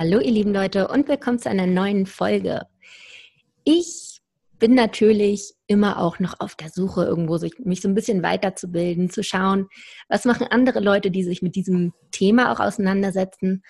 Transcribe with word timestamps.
Hallo 0.00 0.20
ihr 0.20 0.30
lieben 0.30 0.54
Leute 0.54 0.86
und 0.86 1.08
willkommen 1.08 1.40
zu 1.40 1.50
einer 1.50 1.66
neuen 1.66 2.06
Folge. 2.06 2.62
Ich 3.64 4.20
bin 4.60 4.76
natürlich 4.76 5.54
immer 5.66 5.98
auch 5.98 6.20
noch 6.20 6.38
auf 6.38 6.54
der 6.54 6.68
Suche, 6.68 7.02
irgendwo 7.04 7.36
mich 7.64 7.80
so 7.80 7.88
ein 7.88 7.96
bisschen 7.96 8.22
weiterzubilden, 8.22 9.10
zu 9.10 9.24
schauen, 9.24 9.66
was 10.08 10.24
machen 10.24 10.46
andere 10.48 10.78
Leute, 10.78 11.10
die 11.10 11.24
sich 11.24 11.42
mit 11.42 11.56
diesem 11.56 11.94
Thema 12.12 12.52
auch 12.52 12.60
auseinandersetzen. 12.60 13.64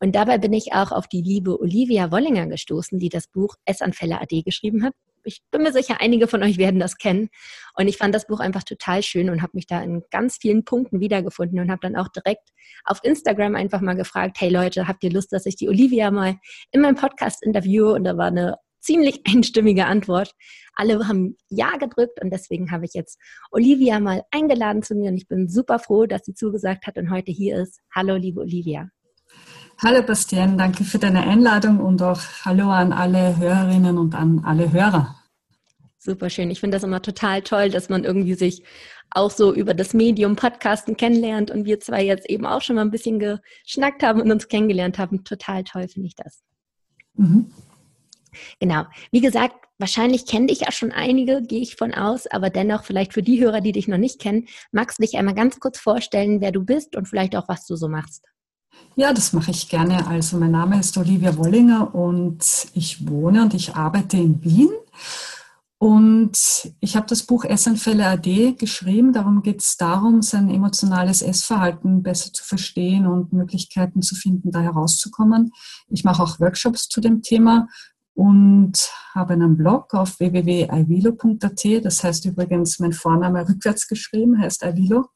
Und 0.00 0.14
dabei 0.14 0.38
bin 0.38 0.54
ich 0.54 0.72
auch 0.72 0.90
auf 0.90 1.06
die 1.06 1.20
liebe 1.20 1.60
Olivia 1.60 2.10
Wollinger 2.10 2.46
gestoßen, 2.46 2.98
die 2.98 3.10
das 3.10 3.26
Buch 3.26 3.56
Essanfälle 3.66 4.22
AD 4.22 4.40
geschrieben 4.40 4.84
hat 4.84 4.94
ich 5.24 5.42
bin 5.50 5.62
mir 5.62 5.72
sicher, 5.72 6.00
einige 6.00 6.28
von 6.28 6.42
euch 6.42 6.58
werden 6.58 6.80
das 6.80 6.96
kennen. 6.96 7.28
Und 7.76 7.88
ich 7.88 7.96
fand 7.96 8.14
das 8.14 8.26
Buch 8.26 8.40
einfach 8.40 8.62
total 8.62 9.02
schön 9.02 9.30
und 9.30 9.42
habe 9.42 9.52
mich 9.54 9.66
da 9.66 9.82
in 9.82 10.02
ganz 10.10 10.36
vielen 10.40 10.64
Punkten 10.64 11.00
wiedergefunden 11.00 11.58
und 11.58 11.70
habe 11.70 11.80
dann 11.82 11.96
auch 11.96 12.08
direkt 12.08 12.50
auf 12.84 13.00
Instagram 13.02 13.54
einfach 13.54 13.80
mal 13.80 13.96
gefragt, 13.96 14.36
hey 14.40 14.50
Leute, 14.50 14.86
habt 14.86 15.02
ihr 15.04 15.10
Lust, 15.10 15.32
dass 15.32 15.46
ich 15.46 15.56
die 15.56 15.68
Olivia 15.68 16.10
mal 16.10 16.36
in 16.70 16.80
meinem 16.80 16.96
Podcast 16.96 17.42
interviewe? 17.42 17.92
Und 17.92 18.04
da 18.04 18.16
war 18.16 18.26
eine 18.26 18.56
ziemlich 18.80 19.22
einstimmige 19.26 19.86
Antwort. 19.86 20.32
Alle 20.74 21.08
haben 21.08 21.36
Ja 21.48 21.76
gedrückt 21.76 22.22
und 22.22 22.30
deswegen 22.30 22.70
habe 22.70 22.84
ich 22.84 22.92
jetzt 22.94 23.18
Olivia 23.50 24.00
mal 24.00 24.22
eingeladen 24.30 24.82
zu 24.82 24.94
mir 24.94 25.10
und 25.10 25.16
ich 25.16 25.28
bin 25.28 25.48
super 25.48 25.78
froh, 25.78 26.06
dass 26.06 26.24
sie 26.24 26.34
zugesagt 26.34 26.86
hat 26.86 26.98
und 26.98 27.10
heute 27.10 27.32
hier 27.32 27.62
ist. 27.62 27.80
Hallo, 27.94 28.16
liebe 28.16 28.40
Olivia. 28.40 28.90
Hallo 29.82 30.02
Bastian, 30.02 30.56
danke 30.56 30.84
für 30.84 30.98
deine 30.98 31.26
Einladung 31.26 31.80
und 31.80 32.00
auch 32.00 32.20
Hallo 32.44 32.70
an 32.70 32.92
alle 32.92 33.36
Hörerinnen 33.36 33.98
und 33.98 34.14
an 34.14 34.42
alle 34.44 34.72
Hörer. 34.72 35.16
Super 35.98 36.30
schön. 36.30 36.50
Ich 36.50 36.60
finde 36.60 36.76
das 36.76 36.84
immer 36.84 37.02
total 37.02 37.42
toll, 37.42 37.70
dass 37.70 37.88
man 37.88 38.04
irgendwie 38.04 38.34
sich 38.34 38.62
auch 39.10 39.30
so 39.30 39.52
über 39.52 39.74
das 39.74 39.92
Medium 39.92 40.36
Podcasten 40.36 40.96
kennenlernt 40.96 41.50
und 41.50 41.64
wir 41.64 41.80
zwei 41.80 42.04
jetzt 42.04 42.28
eben 42.28 42.46
auch 42.46 42.62
schon 42.62 42.76
mal 42.76 42.82
ein 42.82 42.90
bisschen 42.90 43.18
geschnackt 43.18 44.02
haben 44.02 44.20
und 44.20 44.30
uns 44.30 44.48
kennengelernt 44.48 44.98
haben. 44.98 45.24
Total 45.24 45.64
toll 45.64 45.88
finde 45.88 46.06
ich 46.08 46.14
das. 46.14 46.42
Mhm. 47.14 47.50
Genau. 48.60 48.84
Wie 49.10 49.20
gesagt, 49.20 49.54
wahrscheinlich 49.78 50.26
kenne 50.26 50.46
dich 50.46 50.60
ja 50.60 50.72
schon 50.72 50.92
einige, 50.92 51.42
gehe 51.42 51.60
ich 51.62 51.76
von 51.76 51.94
aus, 51.94 52.26
aber 52.26 52.50
dennoch 52.50 52.84
vielleicht 52.84 53.12
für 53.12 53.22
die 53.22 53.40
Hörer, 53.40 53.60
die 53.60 53.72
dich 53.72 53.88
noch 53.88 53.98
nicht 53.98 54.20
kennen, 54.20 54.46
magst 54.72 54.98
du 54.98 55.02
dich 55.02 55.16
einmal 55.16 55.34
ganz 55.34 55.58
kurz 55.58 55.78
vorstellen, 55.78 56.40
wer 56.40 56.52
du 56.52 56.64
bist 56.64 56.96
und 56.96 57.08
vielleicht 57.08 57.34
auch, 57.36 57.48
was 57.48 57.66
du 57.66 57.76
so 57.76 57.88
machst. 57.88 58.24
Ja, 58.96 59.12
das 59.12 59.32
mache 59.32 59.50
ich 59.50 59.68
gerne. 59.68 60.06
Also 60.06 60.38
mein 60.38 60.52
Name 60.52 60.78
ist 60.78 60.96
Olivia 60.96 61.36
Wollinger 61.36 61.94
und 61.94 62.68
ich 62.74 63.08
wohne 63.08 63.42
und 63.42 63.54
ich 63.54 63.74
arbeite 63.74 64.16
in 64.16 64.42
Wien. 64.44 64.70
Und 65.78 66.72
ich 66.80 66.96
habe 66.96 67.06
das 67.06 67.24
Buch 67.24 67.44
Essanfälle 67.44 68.06
AD 68.06 68.52
geschrieben. 68.52 69.12
Darum 69.12 69.42
geht 69.42 69.60
es 69.60 69.76
darum, 69.76 70.22
sein 70.22 70.48
emotionales 70.48 71.20
Essverhalten 71.20 72.02
besser 72.02 72.32
zu 72.32 72.44
verstehen 72.44 73.06
und 73.06 73.32
Möglichkeiten 73.32 74.00
zu 74.00 74.14
finden, 74.14 74.50
da 74.50 74.60
herauszukommen. 74.60 75.50
Ich 75.88 76.04
mache 76.04 76.22
auch 76.22 76.40
Workshops 76.40 76.88
zu 76.88 77.00
dem 77.00 77.20
Thema 77.20 77.66
und 78.14 78.90
habe 79.12 79.34
einen 79.34 79.56
Blog 79.56 79.92
auf 79.92 80.20
www.ivilo.at. 80.20 81.84
Das 81.84 82.04
heißt 82.04 82.24
übrigens 82.26 82.78
mein 82.78 82.92
Vorname 82.92 83.46
rückwärts 83.46 83.88
geschrieben, 83.88 84.40
heißt 84.40 84.62
Ivilo. 84.62 85.06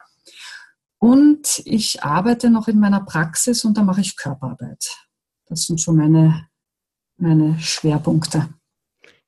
Und 0.98 1.62
ich 1.64 2.02
arbeite 2.02 2.50
noch 2.50 2.68
in 2.68 2.80
meiner 2.80 3.00
Praxis 3.00 3.64
und 3.64 3.76
da 3.76 3.82
mache 3.82 4.00
ich 4.00 4.16
Körperarbeit. 4.16 4.88
Das 5.46 5.62
sind 5.62 5.80
so 5.80 5.92
meine, 5.92 6.48
meine 7.16 7.58
Schwerpunkte. 7.60 8.48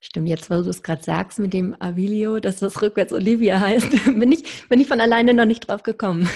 Stimmt, 0.01 0.29
jetzt, 0.29 0.51
wo 0.51 0.55
du 0.63 0.71
es 0.71 0.83
gerade 0.83 1.03
sagst 1.03 1.39
mit 1.39 1.53
dem 1.53 1.77
Avilio, 1.79 2.41
dass 2.41 2.59
das 2.59 2.81
rückwärts 2.81 3.13
Olivia 3.13 3.61
heißt, 3.61 3.91
bin 4.05 4.33
ich, 4.33 4.69
bin 4.69 4.81
ich 4.81 4.89
von 4.89 5.01
alleine 5.01 5.35
noch 5.35 5.45
nicht 5.45 5.69
drauf 5.69 5.83
gekommen. 5.83 6.29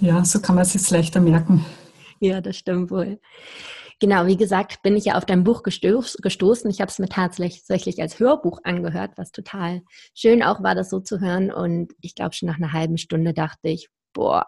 Ja, 0.00 0.24
so 0.24 0.40
kann 0.40 0.54
man 0.54 0.62
es 0.62 0.74
jetzt 0.74 0.90
leichter 0.90 1.20
merken. 1.20 1.64
Ja, 2.20 2.40
das 2.40 2.56
stimmt 2.56 2.90
wohl. 2.90 3.18
Genau, 3.98 4.26
wie 4.26 4.36
gesagt, 4.36 4.82
bin 4.82 4.94
ich 4.96 5.06
ja 5.06 5.16
auf 5.16 5.24
dein 5.24 5.44
Buch 5.44 5.62
gestoßen. 5.62 6.70
Ich 6.70 6.80
habe 6.82 6.90
es 6.90 6.98
mir 6.98 7.08
tatsächlich 7.08 8.00
als 8.02 8.20
Hörbuch 8.20 8.60
angehört, 8.62 9.12
was 9.16 9.32
total 9.32 9.82
schön 10.14 10.42
auch 10.42 10.62
war, 10.62 10.74
das 10.74 10.90
so 10.90 11.00
zu 11.00 11.20
hören. 11.20 11.50
Und 11.50 11.94
ich 12.02 12.14
glaube, 12.14 12.34
schon 12.34 12.48
nach 12.48 12.58
einer 12.58 12.74
halben 12.74 12.98
Stunde 12.98 13.32
dachte 13.32 13.68
ich, 13.68 13.88
boah, 14.16 14.46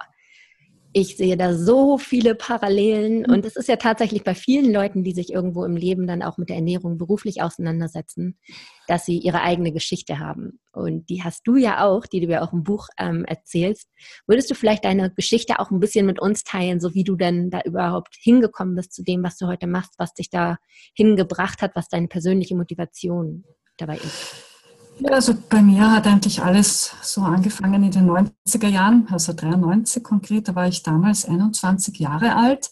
ich 0.95 1.19
sehe 1.19 1.37
da 1.37 1.55
so 1.55 1.99
viele 1.99 2.35
Parallelen 2.35 3.21
mhm. 3.21 3.33
und 3.33 3.45
es 3.45 3.57
ist 3.57 3.69
ja 3.69 3.77
tatsächlich 3.77 4.25
bei 4.25 4.35
vielen 4.35 4.73
Leuten, 4.73 5.05
die 5.05 5.13
sich 5.13 5.31
irgendwo 5.31 5.65
im 5.65 5.77
Leben 5.77 6.07
dann 6.07 6.23
auch 6.23 6.39
mit 6.39 6.49
der 6.49 6.57
Ernährung 6.57 6.97
beruflich 6.97 7.43
auseinandersetzen, 7.43 8.39
dass 8.87 9.05
sie 9.05 9.19
ihre 9.19 9.43
eigene 9.43 9.71
Geschichte 9.71 10.19
haben. 10.19 10.61
Und 10.73 11.11
die 11.11 11.23
hast 11.23 11.47
du 11.47 11.57
ja 11.57 11.85
auch, 11.85 12.07
die 12.07 12.21
du 12.21 12.29
ja 12.29 12.43
auch 12.43 12.55
im 12.55 12.65
Buch 12.65 12.89
ähm, 12.99 13.27
erzählst. 13.27 13.89
Würdest 14.27 14.51
du 14.51 14.55
vielleicht 14.55 14.87
deine 14.87 15.11
Geschichte 15.11 15.59
auch 15.59 15.71
ein 15.71 15.81
bisschen 15.81 16.07
mit 16.07 16.21
uns 16.21 16.43
teilen, 16.43 16.81
so 16.81 16.95
wie 16.95 17.05
du 17.05 17.17
denn 17.17 17.51
da 17.51 17.61
überhaupt 17.61 18.17
hingekommen 18.19 18.75
bist 18.75 18.95
zu 18.95 19.05
dem, 19.05 19.23
was 19.23 19.37
du 19.37 19.47
heute 19.47 19.67
machst, 19.67 19.95
was 19.99 20.15
dich 20.15 20.31
da 20.31 20.57
hingebracht 20.95 21.61
hat, 21.61 21.77
was 21.77 21.89
deine 21.89 22.09
persönliche 22.09 22.57
Motivation 22.57 23.45
dabei 23.77 23.97
ist? 23.97 24.58
Ja, 25.01 25.13
also 25.13 25.33
bei 25.49 25.63
mir 25.63 25.93
hat 25.93 26.09
eigentlich 26.09 26.43
alles 26.43 26.93
so 27.03 27.23
angefangen 27.23 27.85
in 27.85 27.91
den 27.93 28.11
90er 28.11 28.67
Jahren, 28.67 29.07
also 29.11 29.33
93 29.33 30.03
konkret, 30.03 30.49
da 30.49 30.57
war 30.57 30.67
ich 30.67 30.83
damals 30.83 31.25
21 31.25 31.99
Jahre 31.99 32.35
alt. 32.35 32.71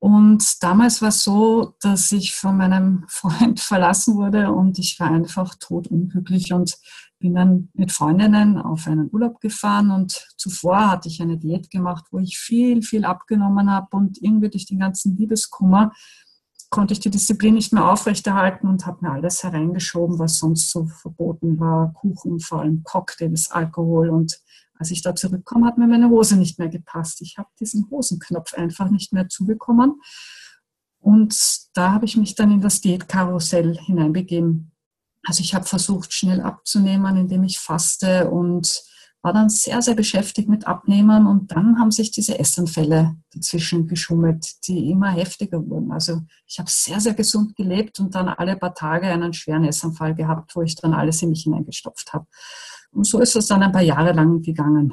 Und 0.00 0.60
damals 0.64 1.00
war 1.00 1.10
es 1.10 1.22
so, 1.22 1.76
dass 1.80 2.10
ich 2.10 2.34
von 2.34 2.56
meinem 2.56 3.04
Freund 3.08 3.60
verlassen 3.60 4.16
wurde 4.16 4.50
und 4.50 4.80
ich 4.80 4.98
war 4.98 5.12
einfach 5.12 5.54
totunglücklich 5.54 6.52
und 6.52 6.76
bin 7.20 7.36
dann 7.36 7.68
mit 7.74 7.92
Freundinnen 7.92 8.58
auf 8.58 8.88
einen 8.88 9.08
Urlaub 9.12 9.40
gefahren 9.40 9.92
und 9.92 10.26
zuvor 10.36 10.90
hatte 10.90 11.08
ich 11.08 11.22
eine 11.22 11.38
Diät 11.38 11.70
gemacht, 11.70 12.06
wo 12.10 12.18
ich 12.18 12.36
viel, 12.36 12.82
viel 12.82 13.04
abgenommen 13.04 13.70
habe 13.70 13.96
und 13.96 14.20
irgendwie 14.20 14.50
durch 14.50 14.66
den 14.66 14.80
ganzen 14.80 15.16
Liebeskummer 15.16 15.92
konnte 16.72 16.94
ich 16.94 17.00
die 17.00 17.10
Disziplin 17.10 17.54
nicht 17.54 17.72
mehr 17.72 17.88
aufrechterhalten 17.88 18.66
und 18.66 18.86
habe 18.86 19.04
mir 19.04 19.12
alles 19.12 19.42
hereingeschoben, 19.44 20.18
was 20.18 20.38
sonst 20.38 20.70
so 20.70 20.86
verboten 20.86 21.60
war. 21.60 21.92
Kuchen, 21.92 22.40
vor 22.40 22.62
allem 22.62 22.82
Cocktails, 22.82 23.50
Alkohol. 23.50 24.08
Und 24.08 24.40
als 24.78 24.90
ich 24.90 25.02
da 25.02 25.14
zurückkomme, 25.14 25.66
hat 25.66 25.76
mir 25.76 25.86
meine 25.86 26.08
Hose 26.08 26.36
nicht 26.36 26.58
mehr 26.58 26.70
gepasst. 26.70 27.20
Ich 27.20 27.36
habe 27.36 27.50
diesen 27.60 27.88
Hosenknopf 27.90 28.54
einfach 28.54 28.90
nicht 28.90 29.12
mehr 29.12 29.28
zubekommen. 29.28 30.00
Und 30.98 31.36
da 31.74 31.92
habe 31.92 32.06
ich 32.06 32.16
mich 32.16 32.36
dann 32.36 32.50
in 32.50 32.62
das 32.62 32.80
Diätkarussell 32.80 33.76
hineinbegeben. 33.76 34.72
Also 35.26 35.42
ich 35.42 35.54
habe 35.54 35.66
versucht, 35.66 36.14
schnell 36.14 36.40
abzunehmen, 36.40 37.16
indem 37.18 37.44
ich 37.44 37.58
faste 37.58 38.30
und 38.30 38.82
war 39.22 39.32
dann 39.32 39.48
sehr, 39.48 39.80
sehr 39.82 39.94
beschäftigt 39.94 40.48
mit 40.48 40.66
Abnehmern 40.66 41.26
und 41.26 41.52
dann 41.52 41.78
haben 41.78 41.92
sich 41.92 42.10
diese 42.10 42.38
Essanfälle 42.38 43.16
dazwischen 43.32 43.86
geschummelt, 43.86 44.44
die 44.66 44.90
immer 44.90 45.10
heftiger 45.10 45.64
wurden. 45.64 45.92
Also 45.92 46.22
ich 46.46 46.58
habe 46.58 46.68
sehr, 46.68 47.00
sehr 47.00 47.14
gesund 47.14 47.54
gelebt 47.54 48.00
und 48.00 48.14
dann 48.16 48.28
alle 48.28 48.56
paar 48.56 48.74
Tage 48.74 49.06
einen 49.06 49.32
schweren 49.32 49.64
Essanfall 49.64 50.14
gehabt, 50.14 50.56
wo 50.56 50.62
ich 50.62 50.74
dann 50.74 50.92
alles 50.92 51.22
in 51.22 51.30
mich 51.30 51.44
hineingestopft 51.44 52.12
habe. 52.12 52.26
Und 52.90 53.06
so 53.06 53.20
ist 53.20 53.36
es 53.36 53.46
dann 53.46 53.62
ein 53.62 53.72
paar 53.72 53.82
Jahre 53.82 54.12
lang 54.12 54.42
gegangen. 54.42 54.92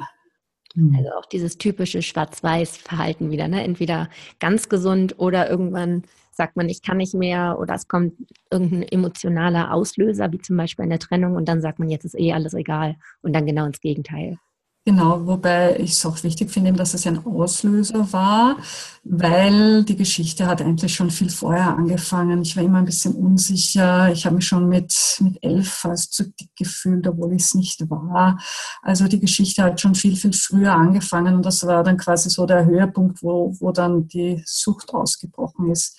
Hm. 0.74 0.94
Also 0.96 1.10
auch 1.18 1.26
dieses 1.26 1.58
typische 1.58 2.00
Schwarz-Weiß-Verhalten 2.00 3.30
wieder, 3.30 3.48
ne? 3.48 3.64
Entweder 3.64 4.08
ganz 4.38 4.68
gesund 4.68 5.18
oder 5.18 5.50
irgendwann 5.50 6.04
sagt 6.40 6.56
man, 6.56 6.70
ich 6.70 6.80
kann 6.80 6.96
nicht 6.96 7.12
mehr 7.12 7.58
oder 7.60 7.74
es 7.74 7.86
kommt 7.86 8.14
irgendein 8.50 8.84
emotionaler 8.84 9.74
Auslöser, 9.74 10.32
wie 10.32 10.38
zum 10.38 10.56
Beispiel 10.56 10.86
eine 10.86 10.98
Trennung 10.98 11.34
und 11.34 11.46
dann 11.46 11.60
sagt 11.60 11.78
man, 11.78 11.90
jetzt 11.90 12.06
ist 12.06 12.18
eh 12.18 12.32
alles 12.32 12.54
egal 12.54 12.96
und 13.20 13.34
dann 13.34 13.44
genau 13.44 13.66
ins 13.66 13.80
Gegenteil. 13.80 14.38
Genau, 14.86 15.26
wobei 15.26 15.76
ich 15.78 15.90
es 15.92 16.06
auch 16.06 16.22
wichtig 16.24 16.50
finde, 16.50 16.72
dass 16.72 16.94
es 16.94 17.06
ein 17.06 17.22
Auslöser 17.26 18.10
war, 18.14 18.56
weil 19.04 19.84
die 19.84 19.96
Geschichte 19.96 20.46
hat 20.46 20.62
eigentlich 20.62 20.94
schon 20.94 21.10
viel 21.10 21.28
vorher 21.28 21.76
angefangen. 21.76 22.40
Ich 22.40 22.56
war 22.56 22.64
immer 22.64 22.78
ein 22.78 22.86
bisschen 22.86 23.14
unsicher. 23.14 24.10
Ich 24.10 24.24
habe 24.24 24.36
mich 24.36 24.46
schon 24.46 24.66
mit, 24.66 24.94
mit 25.20 25.38
elf 25.42 25.68
fast 25.68 26.14
zu 26.14 26.30
dick 26.30 26.48
gefühlt, 26.56 27.06
obwohl 27.06 27.34
ich 27.34 27.42
es 27.42 27.54
nicht 27.54 27.78
war. 27.90 28.38
Also 28.80 29.06
die 29.06 29.20
Geschichte 29.20 29.62
hat 29.62 29.78
schon 29.78 29.94
viel, 29.94 30.16
viel 30.16 30.32
früher 30.32 30.72
angefangen 30.72 31.34
und 31.34 31.44
das 31.44 31.66
war 31.66 31.84
dann 31.84 31.98
quasi 31.98 32.30
so 32.30 32.46
der 32.46 32.64
Höhepunkt, 32.64 33.22
wo, 33.22 33.54
wo 33.60 33.72
dann 33.72 34.08
die 34.08 34.42
Sucht 34.46 34.94
ausgebrochen 34.94 35.70
ist. 35.70 35.98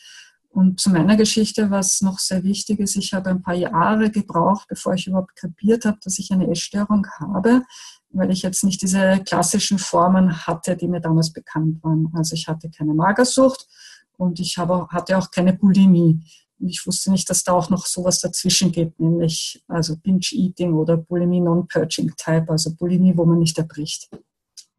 Und 0.53 0.81
zu 0.81 0.89
meiner 0.89 1.15
Geschichte, 1.15 1.71
was 1.71 2.01
noch 2.01 2.19
sehr 2.19 2.44
wichtig 2.44 2.80
ist, 2.80 2.98
ich 2.98 3.13
habe 3.13 3.30
ein 3.30 3.42
paar 3.42 3.53
Jahre 3.53 4.12
gebraucht, 4.12 4.68
bevor 4.68 4.94
ich 4.94 5.07
überhaupt 5.07 5.36
kapiert 5.36 5.86
habe, 5.86 5.98
dass 6.03 6.19
ich 6.19 6.30
eine 6.31 6.50
Essstörung 6.51 7.07
habe, 7.19 7.63
weil 8.09 8.31
ich 8.31 8.42
jetzt 8.42 8.63
nicht 8.65 8.81
diese 8.81 9.21
klassischen 9.25 9.80
Formen 9.80 10.45
hatte, 10.45 10.75
die 10.75 10.89
mir 10.89 11.00
damals 11.00 11.31
bekannt 11.31 11.81
waren. 11.83 12.12
Also 12.13 12.36
ich 12.36 12.50
hatte 12.50 12.69
keine 12.69 12.94
Magersucht 12.94 13.65
und 14.18 14.42
ich 14.42 14.57
habe, 14.57 14.88
hatte 14.89 15.18
auch 15.18 15.31
keine 15.31 15.53
Bulimie. 15.53 16.21
Und 16.59 16.68
ich 16.68 16.86
wusste 16.86 17.12
nicht, 17.12 17.30
dass 17.30 17.45
da 17.45 17.53
auch 17.53 17.69
noch 17.69 17.86
sowas 17.86 18.19
dazwischen 18.19 18.74
geht, 18.74 19.00
nämlich 19.00 19.63
also 19.69 19.95
Binge-Eating 19.95 20.74
oder 20.74 20.98
Bulimie 20.98 21.39
Non-Purging-Type, 21.39 22.50
also 22.50 22.75
Bulimie, 22.75 23.15
wo 23.15 23.25
man 23.25 23.39
nicht 23.39 23.57
erbricht. 23.57 24.09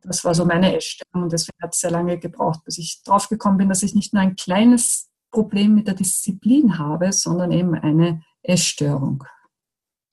Das 0.02 0.22
war 0.22 0.34
so 0.34 0.44
meine 0.44 0.76
Essstörung 0.76 1.22
und 1.24 1.32
deswegen 1.32 1.56
hat 1.62 1.74
es 1.74 1.80
sehr 1.80 1.90
lange 1.90 2.18
gebraucht, 2.18 2.60
bis 2.64 2.76
ich 2.76 3.02
draufgekommen 3.04 3.56
bin, 3.56 3.68
dass 3.70 3.82
ich 3.82 3.94
nicht 3.94 4.12
nur 4.12 4.22
ein 4.22 4.36
kleines 4.36 5.08
Problem 5.32 5.74
mit 5.74 5.88
der 5.88 5.94
Disziplin 5.94 6.78
habe, 6.78 7.12
sondern 7.12 7.50
eben 7.50 7.74
eine 7.74 8.22
Essstörung. 8.42 9.24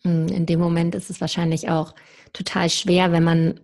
Hm, 0.04 0.28
in 0.28 0.46
dem 0.46 0.60
Moment 0.60 0.96
ist 0.96 1.10
es 1.10 1.22
wahrscheinlich 1.22 1.70
auch 1.70 1.94
total 2.34 2.70
schwer, 2.70 3.12
wenn 3.12 3.24
man 3.24 3.60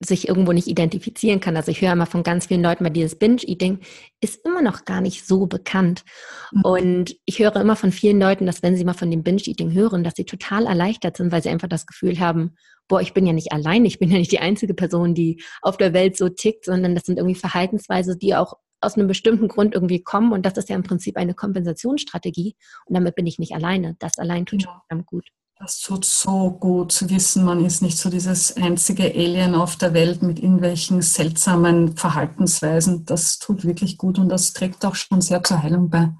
sich 0.00 0.28
irgendwo 0.28 0.52
nicht 0.52 0.68
identifizieren 0.68 1.40
kann. 1.40 1.56
Also 1.56 1.72
ich 1.72 1.80
höre 1.80 1.92
immer 1.92 2.06
von 2.06 2.22
ganz 2.22 2.46
vielen 2.46 2.62
Leuten, 2.62 2.84
weil 2.84 2.92
dieses 2.92 3.18
Binge-Eating 3.18 3.80
ist 4.20 4.44
immer 4.44 4.62
noch 4.62 4.84
gar 4.84 5.00
nicht 5.00 5.26
so 5.26 5.46
bekannt. 5.46 6.04
Mhm. 6.52 6.62
Und 6.62 7.16
ich 7.24 7.40
höre 7.40 7.56
immer 7.56 7.74
von 7.74 7.90
vielen 7.90 8.20
Leuten, 8.20 8.46
dass 8.46 8.62
wenn 8.62 8.76
sie 8.76 8.84
mal 8.84 8.92
von 8.92 9.10
dem 9.10 9.24
Binge-Eating 9.24 9.72
hören, 9.72 10.04
dass 10.04 10.14
sie 10.14 10.24
total 10.24 10.66
erleichtert 10.66 11.16
sind, 11.16 11.32
weil 11.32 11.42
sie 11.42 11.48
einfach 11.48 11.68
das 11.68 11.86
Gefühl 11.86 12.20
haben, 12.20 12.54
boah, 12.86 13.00
ich 13.00 13.12
bin 13.12 13.26
ja 13.26 13.32
nicht 13.32 13.52
allein, 13.52 13.84
ich 13.84 13.98
bin 13.98 14.10
ja 14.10 14.18
nicht 14.18 14.30
die 14.30 14.38
einzige 14.38 14.74
Person, 14.74 15.14
die 15.14 15.42
auf 15.62 15.76
der 15.76 15.92
Welt 15.92 16.16
so 16.16 16.28
tickt, 16.28 16.64
sondern 16.64 16.94
das 16.94 17.04
sind 17.04 17.18
irgendwie 17.18 17.34
Verhaltensweise, 17.34 18.16
die 18.16 18.36
auch 18.36 18.54
aus 18.80 18.94
einem 18.94 19.08
bestimmten 19.08 19.48
Grund 19.48 19.74
irgendwie 19.74 20.02
kommen. 20.02 20.32
Und 20.32 20.46
das 20.46 20.56
ist 20.56 20.68
ja 20.68 20.76
im 20.76 20.82
Prinzip 20.82 21.16
eine 21.16 21.34
Kompensationsstrategie. 21.34 22.56
Und 22.86 22.94
damit 22.94 23.14
bin 23.14 23.26
ich 23.26 23.38
nicht 23.38 23.54
alleine. 23.54 23.96
Das 23.98 24.18
allein 24.18 24.46
tut 24.46 24.62
ja. 24.62 24.82
schon 24.90 25.04
gut. 25.06 25.24
Das 25.60 25.80
tut 25.80 26.04
so 26.04 26.52
gut 26.52 26.92
zu 26.92 27.10
wissen, 27.10 27.44
man 27.44 27.64
ist 27.64 27.82
nicht 27.82 27.98
so 27.98 28.10
dieses 28.10 28.56
einzige 28.56 29.02
Alien 29.02 29.56
auf 29.56 29.74
der 29.74 29.92
Welt 29.92 30.22
mit 30.22 30.38
irgendwelchen 30.38 31.02
seltsamen 31.02 31.96
Verhaltensweisen. 31.96 33.04
Das 33.06 33.40
tut 33.40 33.64
wirklich 33.64 33.98
gut 33.98 34.20
und 34.20 34.28
das 34.28 34.52
trägt 34.52 34.84
auch 34.84 34.94
schon 34.94 35.20
sehr 35.20 35.42
zur 35.42 35.60
Heilung 35.60 35.90
bei. 35.90 36.14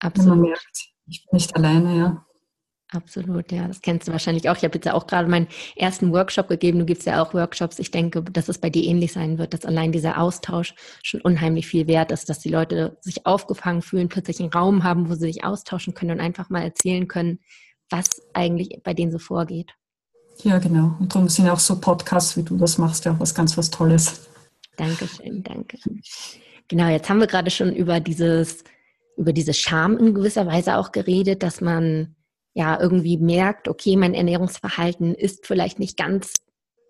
Absolut. 0.00 0.32
Wenn 0.32 0.40
man 0.40 0.48
merkt, 0.50 0.88
ich 1.06 1.24
bin 1.24 1.36
nicht 1.38 1.56
alleine, 1.56 1.96
ja. 1.96 2.26
Absolut, 2.90 3.52
ja, 3.52 3.68
das 3.68 3.82
kennst 3.82 4.08
du 4.08 4.12
wahrscheinlich 4.12 4.48
auch. 4.48 4.56
Ich 4.56 4.64
habe 4.64 4.74
jetzt 4.76 4.86
ja 4.86 4.94
auch 4.94 5.06
gerade 5.06 5.28
meinen 5.28 5.48
ersten 5.76 6.10
Workshop 6.10 6.48
gegeben. 6.48 6.78
Du 6.78 6.86
gibst 6.86 7.06
ja 7.06 7.22
auch 7.22 7.34
Workshops. 7.34 7.78
Ich 7.78 7.90
denke, 7.90 8.22
dass 8.22 8.48
es 8.48 8.56
bei 8.56 8.70
dir 8.70 8.82
ähnlich 8.82 9.12
sein 9.12 9.36
wird, 9.36 9.52
dass 9.52 9.66
allein 9.66 9.92
dieser 9.92 10.18
Austausch 10.18 10.74
schon 11.02 11.20
unheimlich 11.20 11.66
viel 11.66 11.86
wert 11.86 12.12
ist, 12.12 12.30
dass 12.30 12.38
die 12.38 12.48
Leute 12.48 12.96
sich 13.02 13.26
aufgefangen 13.26 13.82
fühlen, 13.82 14.08
plötzlich 14.08 14.40
einen 14.40 14.52
Raum 14.52 14.84
haben, 14.84 15.10
wo 15.10 15.14
sie 15.14 15.26
sich 15.26 15.44
austauschen 15.44 15.92
können 15.92 16.12
und 16.12 16.20
einfach 16.20 16.48
mal 16.48 16.62
erzählen 16.62 17.06
können, 17.08 17.40
was 17.90 18.08
eigentlich 18.32 18.80
bei 18.82 18.94
denen 18.94 19.12
so 19.12 19.18
vorgeht. 19.18 19.74
Ja, 20.42 20.58
genau. 20.58 20.96
Und 20.98 21.14
darum 21.14 21.28
sind 21.28 21.48
auch 21.48 21.58
so 21.58 21.78
Podcasts, 21.78 22.38
wie 22.38 22.42
du 22.42 22.56
das 22.56 22.78
machst, 22.78 23.04
ja 23.04 23.12
auch 23.12 23.20
was 23.20 23.34
ganz 23.34 23.58
was 23.58 23.70
Tolles. 23.70 24.28
Dankeschön, 24.78 25.42
danke. 25.42 25.76
Genau, 26.68 26.88
jetzt 26.88 27.10
haben 27.10 27.20
wir 27.20 27.26
gerade 27.26 27.50
schon 27.50 27.74
über 27.74 28.00
dieses, 28.00 28.64
über 29.18 29.34
diese 29.34 29.52
Scham 29.52 29.98
in 29.98 30.14
gewisser 30.14 30.46
Weise 30.46 30.78
auch 30.78 30.92
geredet, 30.92 31.42
dass 31.42 31.60
man 31.60 32.14
ja 32.54 32.80
irgendwie 32.80 33.18
merkt, 33.18 33.68
okay, 33.68 33.96
mein 33.96 34.14
Ernährungsverhalten 34.14 35.14
ist 35.14 35.46
vielleicht 35.46 35.78
nicht 35.78 35.96
ganz 35.96 36.34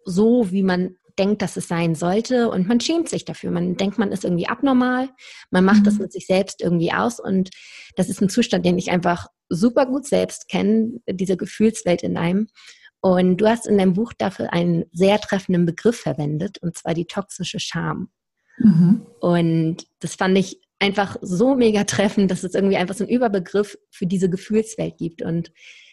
so, 0.04 0.50
wie 0.50 0.62
man 0.62 0.96
denkt, 1.18 1.42
dass 1.42 1.56
es 1.56 1.68
sein 1.68 1.94
sollte 1.94 2.48
und 2.48 2.68
man 2.68 2.80
schämt 2.80 3.08
sich 3.08 3.24
dafür. 3.24 3.50
Man 3.50 3.76
denkt, 3.76 3.98
man 3.98 4.12
ist 4.12 4.24
irgendwie 4.24 4.48
abnormal, 4.48 5.10
man 5.50 5.64
macht 5.64 5.80
mhm. 5.80 5.84
das 5.84 5.98
mit 5.98 6.12
sich 6.12 6.26
selbst 6.26 6.62
irgendwie 6.62 6.92
aus 6.92 7.20
und 7.20 7.50
das 7.96 8.08
ist 8.08 8.22
ein 8.22 8.28
Zustand, 8.28 8.64
den 8.64 8.78
ich 8.78 8.90
einfach 8.90 9.26
super 9.48 9.86
gut 9.86 10.06
selbst 10.06 10.48
kenne, 10.48 11.00
diese 11.10 11.36
Gefühlswelt 11.36 12.02
in 12.02 12.16
einem. 12.16 12.48
Und 13.00 13.36
du 13.38 13.48
hast 13.48 13.66
in 13.66 13.78
deinem 13.78 13.94
Buch 13.94 14.12
dafür 14.16 14.52
einen 14.52 14.84
sehr 14.92 15.20
treffenden 15.20 15.66
Begriff 15.66 16.00
verwendet, 16.00 16.58
und 16.62 16.76
zwar 16.76 16.94
die 16.94 17.06
toxische 17.06 17.60
Scham. 17.60 18.10
Mhm. 18.58 19.06
Und 19.20 19.86
das 20.00 20.16
fand 20.16 20.36
ich 20.36 20.60
einfach 20.80 21.16
so 21.20 21.54
mega 21.54 21.84
treffend, 21.84 22.30
dass 22.30 22.44
es 22.44 22.54
irgendwie 22.54 22.76
einfach 22.76 22.94
so 22.94 23.04
einen 23.04 23.12
Überbegriff 23.12 23.76
für 23.90 24.06
diese 24.06 24.30
Gefühlswelt 24.30 24.96
gibt. 24.96 25.22
Und 25.22 25.50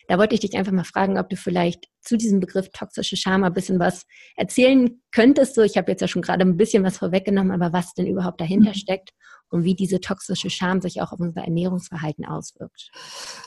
da 0.08 0.20
wollte 0.20 0.36
ich 0.36 0.42
dich 0.42 0.56
einfach 0.56 0.72
mal 0.72 0.84
fragen, 0.84 1.18
ob 1.18 1.30
du 1.30 1.36
vielleicht 1.36 1.88
zu 2.02 2.18
diesem 2.18 2.40
Begriff 2.40 2.70
toxische 2.72 3.18
Scham 3.18 3.44
ein 3.44 3.54
bisschen 3.54 3.80
was 3.80 4.06
erzählen 4.36 5.02
könntest. 5.12 5.56
So, 5.56 5.64
ich 5.64 5.78
habe 5.78 5.92
jetzt 5.92 6.02
ja 6.02 6.08
schon 6.08 6.22
gerade 6.22 6.44
ein 6.44 6.58
bisschen 6.58 6.84
was 6.84 6.98
vorweggenommen, 6.98 7.52
aber 7.52 7.74
was 7.74 7.94
denn 7.94 8.06
überhaupt 8.06 8.40
dahinter 8.40 8.70
mhm. 8.70 8.76
steckt 8.76 9.10
und 9.50 9.64
wie 9.64 9.76
diese 9.76 10.00
toxische 10.00 10.50
Scham 10.50 10.82
sich 10.82 11.02
auch 11.02 11.12
auf 11.12 11.20
unser 11.20 11.42
Ernährungsverhalten 11.42 12.26
auswirkt. 12.26 12.92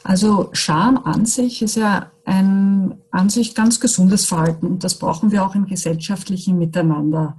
Also 0.05 0.51
Scham 0.53 0.99
an 0.99 1.27
sich 1.27 1.63
ist 1.63 1.77
ja 1.77 2.11
ein 2.25 3.01
an 3.11 3.29
sich 3.29 3.55
ganz 3.55 3.79
gesundes 3.79 4.25
Verhalten. 4.27 4.79
Das 4.79 4.99
brauchen 4.99 5.31
wir 5.31 5.45
auch 5.45 5.55
im 5.55 5.67
gesellschaftlichen 5.67 6.59
Miteinander. 6.59 7.37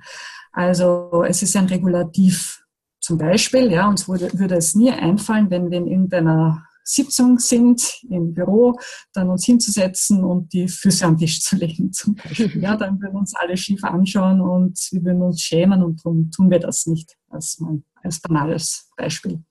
Also 0.51 1.23
es 1.27 1.41
ist 1.41 1.55
ein 1.55 1.65
Regulativ 1.65 2.63
zum 3.09 3.17
Beispiel. 3.17 3.71
Ja, 3.71 3.89
uns 3.89 4.07
würde, 4.07 4.29
würde 4.37 4.55
es 4.55 4.75
nie 4.75 4.91
einfallen, 4.91 5.49
wenn 5.49 5.71
wir 5.71 5.79
in 5.79 5.87
irgendeiner 5.87 6.63
Sitzung 6.83 7.39
sind 7.39 8.03
im 8.07 8.35
Büro, 8.35 8.79
dann 9.13 9.31
uns 9.31 9.45
hinzusetzen 9.45 10.23
und 10.23 10.53
die 10.53 10.67
Füße 10.67 11.07
am 11.07 11.17
Tisch 11.17 11.41
zu 11.41 11.55
legen 11.55 11.91
zum 11.91 12.13
Beispiel. 12.13 12.61
Ja, 12.61 12.77
dann 12.77 13.01
würden 13.01 13.17
uns 13.17 13.33
alle 13.35 13.57
schief 13.57 13.83
anschauen 13.83 14.41
und 14.41 14.77
wir 14.91 15.03
würden 15.03 15.23
uns 15.23 15.41
schämen 15.41 15.81
und 15.81 16.05
darum 16.05 16.29
tun 16.29 16.51
wir 16.51 16.59
das 16.59 16.85
nicht 16.85 17.17
als, 17.29 17.59
als 18.03 18.19
banales 18.19 18.91
Beispiel. 18.95 19.41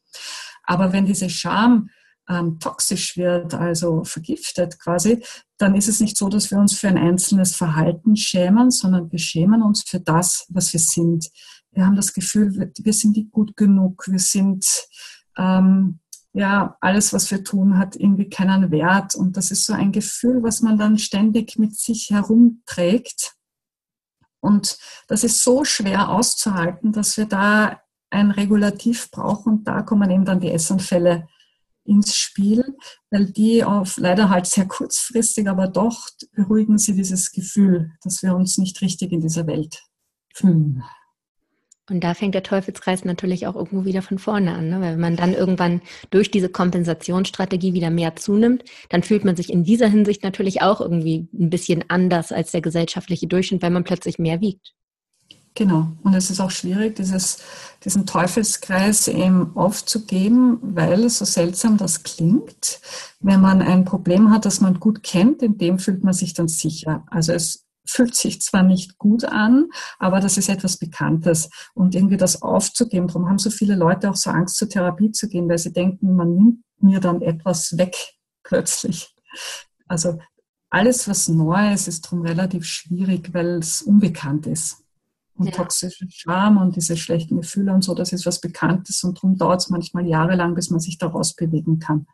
Aber 0.63 0.93
wenn 0.93 1.07
diese 1.07 1.29
Scham 1.29 1.91
ähm, 2.29 2.61
toxisch 2.61 3.17
wird, 3.17 3.55
also 3.55 4.05
vergiftet 4.05 4.79
quasi, 4.79 5.21
dann 5.57 5.75
ist 5.75 5.89
es 5.89 5.99
nicht 5.99 6.17
so, 6.17 6.29
dass 6.29 6.53
wir 6.53 6.59
uns 6.59 6.79
für 6.79 6.87
ein 6.87 6.99
einzelnes 6.99 7.57
Verhalten 7.57 8.15
schämen, 8.15 8.71
sondern 8.71 9.11
wir 9.11 9.19
schämen 9.19 9.63
uns 9.63 9.83
für 9.83 9.99
das, 9.99 10.47
was 10.49 10.73
wir 10.73 10.81
sind. 10.81 11.29
Wir 11.79 11.87
haben 11.87 11.95
das 11.95 12.13
Gefühl, 12.13 12.73
wir 12.77 12.93
sind 12.93 13.17
nicht 13.17 13.31
gut 13.31 13.57
genug, 13.57 14.09
wir 14.09 14.19
sind 14.19 14.67
ähm, 15.37 16.01
ja, 16.33 16.77
alles, 16.81 17.13
was 17.13 17.31
wir 17.31 17.45
tun, 17.45 17.79
hat 17.79 17.95
irgendwie 17.95 18.29
keinen 18.29 18.73
Wert. 18.73 19.15
Und 19.15 19.37
das 19.37 19.53
ist 19.53 19.65
so 19.65 19.75
ein 19.75 19.93
Gefühl, 19.93 20.43
was 20.43 20.61
man 20.61 20.77
dann 20.77 20.99
ständig 20.99 21.57
mit 21.57 21.79
sich 21.79 22.11
herumträgt. 22.11 23.37
Und 24.41 24.77
das 25.07 25.23
ist 25.23 25.45
so 25.45 25.63
schwer 25.63 26.09
auszuhalten, 26.09 26.91
dass 26.91 27.17
wir 27.17 27.27
da 27.27 27.81
ein 28.11 28.33
Regulativ 28.33 29.13
brauchen. 29.13 29.59
Und 29.59 29.69
da 29.69 29.83
kommen 29.83 30.11
eben 30.11 30.25
dann 30.25 30.41
die 30.41 30.51
Essanfälle 30.51 31.29
ins 31.85 32.17
Spiel, 32.17 32.77
weil 33.13 33.27
die 33.31 33.63
auf 33.63 33.99
leider 33.99 34.31
halt 34.31 34.47
sehr 34.47 34.67
kurzfristig, 34.67 35.49
aber 35.49 35.69
doch 35.69 36.09
beruhigen 36.33 36.77
sie 36.77 36.97
dieses 36.97 37.31
Gefühl, 37.31 37.93
dass 38.03 38.25
wir 38.25 38.35
uns 38.35 38.59
nicht 38.59 38.83
richtig 38.83 39.13
in 39.13 39.21
dieser 39.21 39.47
Welt 39.47 39.85
fühlen. 40.35 40.83
Und 41.91 42.05
da 42.05 42.15
fängt 42.15 42.35
der 42.35 42.43
Teufelskreis 42.43 43.05
natürlich 43.05 43.47
auch 43.47 43.57
irgendwo 43.57 43.85
wieder 43.85 44.03
von 44.03 44.19
vorne 44.19 44.55
an. 44.55 44.69
Ne? 44.69 44.81
Wenn 44.81 45.01
man 45.01 45.17
dann 45.17 45.35
irgendwann 45.35 45.81
durch 46.11 46.31
diese 46.31 46.49
Kompensationsstrategie 46.49 47.73
wieder 47.73 47.91
mehr 47.91 48.17
zunimmt, 48.17 48.65
dann 48.91 49.03
fühlt 49.03 49.25
man 49.25 49.37
sich 49.37 49.51
in 49.51 49.65
dieser 49.65 49.89
Hinsicht 49.89 50.23
natürlich 50.23 50.63
auch 50.63 50.81
irgendwie 50.81 51.29
ein 51.33 51.51
bisschen 51.51 51.85
anders 51.89 52.33
als 52.33 52.51
der 52.53 52.61
gesellschaftliche 52.61 53.27
Durchschnitt, 53.27 53.63
weil 53.63 53.71
man 53.71 53.85
plötzlich 53.85 54.19
mehr 54.19 54.41
wiegt. 54.41 54.75
Genau. 55.55 55.89
Und 56.05 56.15
es 56.15 56.31
ist 56.31 56.39
auch 56.41 56.53
schwierig, 56.53 56.95
dieses, 56.95 57.39
diesen 57.85 58.07
Teufelskreis 58.07 59.09
eben 59.09 59.57
aufzugeben, 59.57 60.59
weil 60.63 61.09
so 61.09 61.25
seltsam 61.25 61.77
das 61.77 62.05
klingt. 62.05 62.81
Wenn 63.19 63.41
man 63.41 63.61
ein 63.61 63.85
Problem 63.85 64.31
hat, 64.31 64.45
das 64.45 64.61
man 64.61 64.79
gut 64.79 65.03
kennt, 65.03 65.43
in 65.43 65.59
dem 65.59 65.81
fühlt 65.81 66.05
man 66.05 66.15
sich 66.15 66.33
dann 66.33 66.47
sicher. 66.47 67.05
Also 67.11 67.33
es 67.33 67.68
fühlt 67.89 68.15
sich 68.15 68.41
zwar 68.43 68.63
nicht 68.63 68.99
gut 68.99 69.25
an, 69.25 69.71
aber 69.99 70.21
das 70.21 70.37
ist 70.37 70.49
etwas 70.49 70.77
Bekanntes. 70.77 71.49
Und 71.75 71.95
irgendwie 71.95 72.17
das 72.17 72.43
aufzugeben, 72.43 73.09
darum 73.09 73.29
haben 73.29 73.39
so 73.39 73.51
viele 73.51 73.75
Leute 73.75 74.11
auch 74.11 74.17
so 74.17 74.31
Angst, 74.31 74.57
zur 74.57 74.69
Therapie 74.69 75.11
zu 75.13 75.29
gehen, 75.29 75.49
weil 75.49 75.59
sie 75.59 75.73
denken, 75.73 76.15
man 76.15 76.35
nimmt 76.35 76.65
mir 76.81 77.01
dann 77.01 77.23
etwas 77.23 77.77
weg 77.79 77.97
plötzlich. 78.43 79.15
Also 79.87 80.19
alles, 80.71 81.09
was 81.09 81.29
neu 81.29 81.73
ist, 81.73 81.89
ist 81.89 82.05
darum 82.05 82.23
relativ 82.23 82.65
schwierig, 82.65 83.33
weil 83.33 83.59
es 83.59 83.83
unbekannt 83.83 84.47
ist. 84.47 84.85
Und 85.35 85.47
ja. 85.47 85.53
toxische 85.53 86.07
Scham 86.11 86.59
und 86.59 86.75
diese 86.75 86.97
schlechten 86.97 87.41
Gefühle 87.41 87.73
und 87.73 87.83
so, 87.83 87.95
das 87.95 88.13
ist 88.13 88.27
was 88.27 88.41
Bekanntes 88.41 89.05
und 89.05 89.19
darum 89.19 89.39
dauert 89.39 89.61
es 89.61 89.71
manchmal 89.71 90.07
jahrelang, 90.07 90.55
bis 90.55 90.69
man 90.69 90.81
sich 90.81 90.99
daraus 90.99 91.35
bewegen 91.35 91.79
kann. 91.79 92.07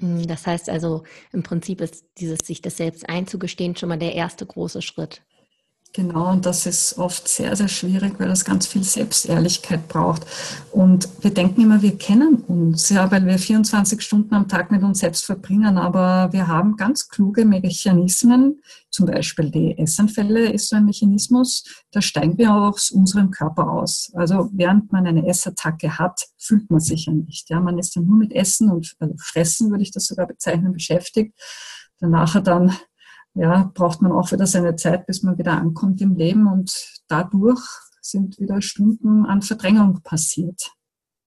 Hm, 0.00 0.26
das 0.26 0.46
heißt 0.46 0.68
also, 0.70 1.04
im 1.32 1.42
Prinzip 1.42 1.80
ist 1.80 2.06
dieses 2.18 2.38
sich 2.44 2.60
das 2.62 2.76
selbst 2.76 3.08
einzugestehen 3.08 3.76
schon 3.76 3.88
mal 3.88 3.98
der 3.98 4.14
erste 4.14 4.46
große 4.46 4.82
Schritt. 4.82 5.22
Genau, 5.96 6.32
und 6.32 6.44
das 6.44 6.66
ist 6.66 6.98
oft 6.98 7.28
sehr, 7.28 7.54
sehr 7.54 7.68
schwierig, 7.68 8.18
weil 8.18 8.26
das 8.26 8.44
ganz 8.44 8.66
viel 8.66 8.82
Selbstehrlichkeit 8.82 9.86
braucht. 9.86 10.26
Und 10.72 11.08
wir 11.20 11.32
denken 11.32 11.60
immer, 11.60 11.82
wir 11.82 11.96
kennen 11.96 12.38
uns, 12.48 12.88
ja, 12.88 13.08
weil 13.12 13.24
wir 13.26 13.38
24 13.38 14.02
Stunden 14.02 14.34
am 14.34 14.48
Tag 14.48 14.72
mit 14.72 14.82
uns 14.82 14.98
selbst 14.98 15.24
verbringen, 15.24 15.78
aber 15.78 16.32
wir 16.32 16.48
haben 16.48 16.76
ganz 16.76 17.08
kluge 17.08 17.44
Mechanismen, 17.44 18.60
zum 18.90 19.06
Beispiel 19.06 19.52
die 19.52 19.78
Essanfälle 19.78 20.50
ist 20.50 20.68
so 20.68 20.74
ein 20.74 20.84
Mechanismus, 20.84 21.62
da 21.92 22.02
steigen 22.02 22.38
wir 22.38 22.52
auch 22.52 22.74
aus 22.74 22.90
unserem 22.90 23.30
Körper 23.30 23.70
aus. 23.70 24.10
Also 24.14 24.50
während 24.52 24.90
man 24.90 25.06
eine 25.06 25.28
Essattacke 25.28 25.96
hat, 25.96 26.20
fühlt 26.38 26.68
man 26.72 26.80
sich 26.80 27.06
ja 27.06 27.12
nicht. 27.12 27.50
Ja, 27.50 27.60
man 27.60 27.78
ist 27.78 27.94
dann 27.94 28.06
nur 28.06 28.18
mit 28.18 28.32
Essen 28.32 28.68
und 28.68 28.96
also 28.98 29.14
Fressen, 29.18 29.70
würde 29.70 29.84
ich 29.84 29.92
das 29.92 30.06
sogar 30.06 30.26
bezeichnen, 30.26 30.72
beschäftigt. 30.72 31.38
Danach 32.00 32.42
dann 32.42 32.76
ja, 33.34 33.70
braucht 33.74 34.00
man 34.00 34.12
auch 34.12 34.30
wieder 34.32 34.46
seine 34.46 34.76
Zeit, 34.76 35.06
bis 35.06 35.22
man 35.22 35.38
wieder 35.38 35.52
ankommt 35.52 36.00
im 36.00 36.14
Leben 36.14 36.46
und 36.46 36.72
dadurch 37.08 37.62
sind 38.00 38.38
wieder 38.38 38.62
Stunden 38.62 39.26
an 39.26 39.42
Verdrängung 39.42 40.00
passiert. 40.02 40.70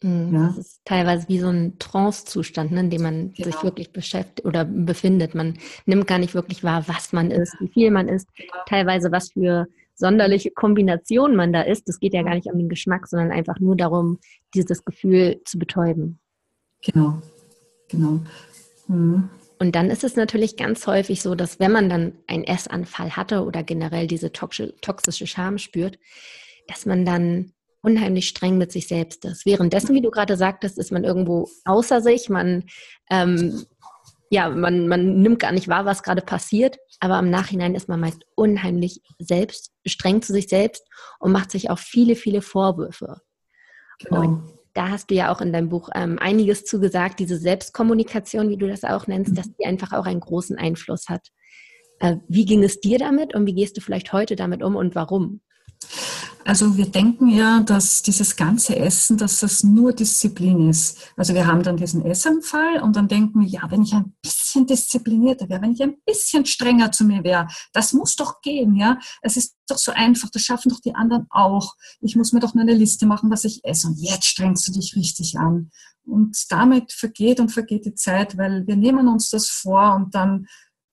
Mhm. 0.03 0.33
Ja. 0.33 0.47
Das 0.47 0.57
ist 0.57 0.81
teilweise 0.85 1.27
wie 1.27 1.39
so 1.39 1.47
ein 1.47 1.79
Trance-Zustand, 1.79 2.71
ne, 2.71 2.81
in 2.81 2.89
dem 2.89 3.01
man 3.01 3.33
genau. 3.33 3.51
sich 3.51 3.63
wirklich 3.63 3.91
beschäftigt 3.91 4.45
oder 4.45 4.63
befindet. 4.63 5.35
Man 5.35 5.57
nimmt 5.85 6.07
gar 6.07 6.19
nicht 6.19 6.35
wirklich 6.35 6.63
wahr, 6.63 6.87
was 6.87 7.13
man 7.13 7.31
isst, 7.31 7.55
wie 7.59 7.67
viel 7.67 7.91
man 7.91 8.07
isst, 8.07 8.27
ja. 8.37 8.45
teilweise 8.67 9.11
was 9.11 9.31
für 9.31 9.67
sonderliche 9.95 10.51
Kombinationen 10.51 11.35
man 11.35 11.51
da 11.51 11.61
isst. 11.61 11.89
Es 11.89 11.99
geht 11.99 12.13
ja 12.13 12.21
gar 12.21 12.35
nicht 12.35 12.47
um 12.47 12.59
den 12.59 12.69
Geschmack, 12.69 13.07
sondern 13.07 13.31
einfach 13.31 13.59
nur 13.59 13.75
darum, 13.75 14.19
dieses 14.53 14.85
Gefühl 14.85 15.41
zu 15.45 15.57
betäuben. 15.57 16.19
Genau, 16.83 17.19
genau. 17.89 18.19
Mhm. 18.87 19.29
Und 19.59 19.75
dann 19.75 19.89
ist 19.89 20.03
es 20.03 20.15
natürlich 20.15 20.55
ganz 20.55 20.85
häufig 20.85 21.21
so, 21.21 21.35
dass 21.35 21.59
wenn 21.59 21.71
man 21.71 21.89
dann 21.89 22.19
einen 22.27 22.43
Essanfall 22.43 23.15
hatte 23.15 23.43
oder 23.43 23.63
generell 23.63 24.07
diese 24.07 24.31
toxische 24.31 25.27
Scham 25.27 25.57
spürt, 25.57 25.97
dass 26.67 26.85
man 26.85 27.05
dann 27.05 27.53
unheimlich 27.81 28.27
streng 28.27 28.57
mit 28.57 28.71
sich 28.71 28.87
selbst 28.87 29.25
ist. 29.25 29.45
Währenddessen, 29.45 29.95
wie 29.95 30.01
du 30.01 30.11
gerade 30.11 30.35
sagtest, 30.35 30.77
ist 30.77 30.91
man 30.91 31.03
irgendwo 31.03 31.49
außer 31.65 32.01
sich, 32.01 32.29
man, 32.29 32.65
ähm, 33.09 33.65
ja, 34.29 34.49
man, 34.49 34.87
man 34.87 35.21
nimmt 35.21 35.39
gar 35.39 35.53
nicht 35.53 35.67
wahr, 35.67 35.85
was 35.85 36.03
gerade 36.03 36.21
passiert, 36.21 36.77
aber 36.99 37.17
im 37.19 37.29
Nachhinein 37.29 37.75
ist 37.75 37.87
man 37.87 37.99
meist 37.99 38.25
unheimlich 38.35 39.01
selbst, 39.19 39.71
streng 39.85 40.21
zu 40.21 40.33
sich 40.33 40.47
selbst 40.49 40.83
und 41.19 41.31
macht 41.31 41.51
sich 41.51 41.69
auch 41.69 41.79
viele, 41.79 42.15
viele 42.15 42.41
Vorwürfe. 42.41 43.21
Genau. 43.99 44.21
Und 44.21 44.56
da 44.77 44.89
hast 44.89 45.09
du 45.09 45.15
ja 45.15 45.31
auch 45.31 45.41
in 45.41 45.51
deinem 45.51 45.69
Buch 45.69 45.89
ähm, 45.95 46.19
einiges 46.19 46.63
zugesagt, 46.63 47.19
diese 47.19 47.37
Selbstkommunikation, 47.37 48.49
wie 48.49 48.57
du 48.57 48.67
das 48.67 48.83
auch 48.83 49.07
nennst, 49.07 49.31
mhm. 49.31 49.35
dass 49.35 49.47
die 49.55 49.65
einfach 49.65 49.91
auch 49.91 50.05
einen 50.05 50.19
großen 50.19 50.55
Einfluss 50.55 51.09
hat. 51.09 51.29
Äh, 51.99 52.17
wie 52.27 52.45
ging 52.45 52.63
es 52.63 52.79
dir 52.79 52.99
damit 52.99 53.33
und 53.33 53.47
wie 53.47 53.55
gehst 53.55 53.75
du 53.75 53.81
vielleicht 53.81 54.13
heute 54.13 54.35
damit 54.35 54.61
um 54.61 54.75
und 54.75 54.93
warum? 54.93 55.41
Also 56.47 56.77
wir 56.77 56.85
denken 56.89 57.27
ja, 57.27 57.59
dass 57.59 58.03
dieses 58.03 58.37
ganze 58.37 58.77
Essen, 58.77 59.17
dass 59.17 59.41
das 59.41 59.63
nur 59.63 59.91
Disziplin 59.91 60.69
ist. 60.69 60.97
Also 61.17 61.33
wir 61.33 61.45
haben 61.45 61.61
dann 61.61 61.75
diesen 61.75 62.05
Essanfall 62.05 62.81
und 62.81 62.95
dann 62.95 63.09
denken 63.09 63.41
wir, 63.41 63.47
ja, 63.47 63.69
wenn 63.69 63.81
ich 63.81 63.93
ein 63.93 64.15
bisschen 64.21 64.65
disziplinierter 64.65 65.49
wäre, 65.49 65.61
wenn 65.61 65.73
ich 65.73 65.83
ein 65.83 65.97
bisschen 66.05 66.45
strenger 66.45 66.93
zu 66.93 67.03
mir 67.03 67.25
wäre, 67.25 67.49
das 67.73 67.91
muss 67.91 68.15
doch 68.15 68.39
gehen, 68.41 68.75
ja. 68.75 68.97
Es 69.21 69.35
ist 69.35 69.57
doch 69.67 69.77
so 69.77 69.91
einfach, 69.91 70.29
das 70.29 70.41
schaffen 70.41 70.69
doch 70.69 70.79
die 70.79 70.95
anderen 70.95 71.27
auch. 71.31 71.75
Ich 71.99 72.15
muss 72.15 72.31
mir 72.31 72.39
doch 72.39 72.53
nur 72.53 72.61
eine 72.61 72.75
Liste 72.75 73.05
machen, 73.07 73.29
was 73.29 73.43
ich 73.43 73.65
esse 73.65 73.87
und 73.87 73.99
jetzt 73.99 74.27
strengst 74.27 74.65
du 74.69 74.71
dich 74.71 74.95
richtig 74.95 75.37
an. 75.37 75.69
Und 76.05 76.37
damit 76.49 76.93
vergeht 76.93 77.41
und 77.41 77.51
vergeht 77.51 77.85
die 77.85 77.95
Zeit, 77.95 78.37
weil 78.37 78.65
wir 78.65 78.77
nehmen 78.77 79.09
uns 79.09 79.29
das 79.29 79.49
vor 79.49 79.95
und 79.95 80.15
dann 80.15 80.47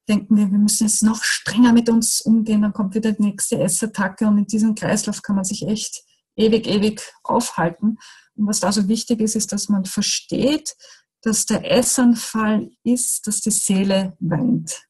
denken 0.08 0.36
wir, 0.36 0.50
wir 0.50 0.58
müssen 0.58 0.86
jetzt 0.86 1.02
noch 1.02 1.22
strenger 1.22 1.72
mit 1.72 1.88
uns 1.88 2.20
umgehen, 2.20 2.62
dann 2.62 2.72
kommt 2.72 2.94
wieder 2.94 3.12
die 3.12 3.22
nächste 3.22 3.58
Essattacke 3.58 4.26
und 4.26 4.38
in 4.38 4.46
diesem 4.46 4.74
Kreislauf 4.74 5.22
kann 5.22 5.36
man 5.36 5.44
sich 5.44 5.66
echt 5.66 6.04
ewig, 6.36 6.66
ewig 6.66 7.02
aufhalten. 7.22 7.98
Und 8.36 8.46
was 8.46 8.60
da 8.60 8.72
so 8.72 8.88
wichtig 8.88 9.20
ist, 9.20 9.36
ist, 9.36 9.52
dass 9.52 9.68
man 9.68 9.84
versteht, 9.84 10.74
dass 11.22 11.46
der 11.46 11.70
Essanfall 11.70 12.70
ist, 12.82 13.26
dass 13.26 13.40
die 13.40 13.50
Seele 13.50 14.16
weint. 14.20 14.82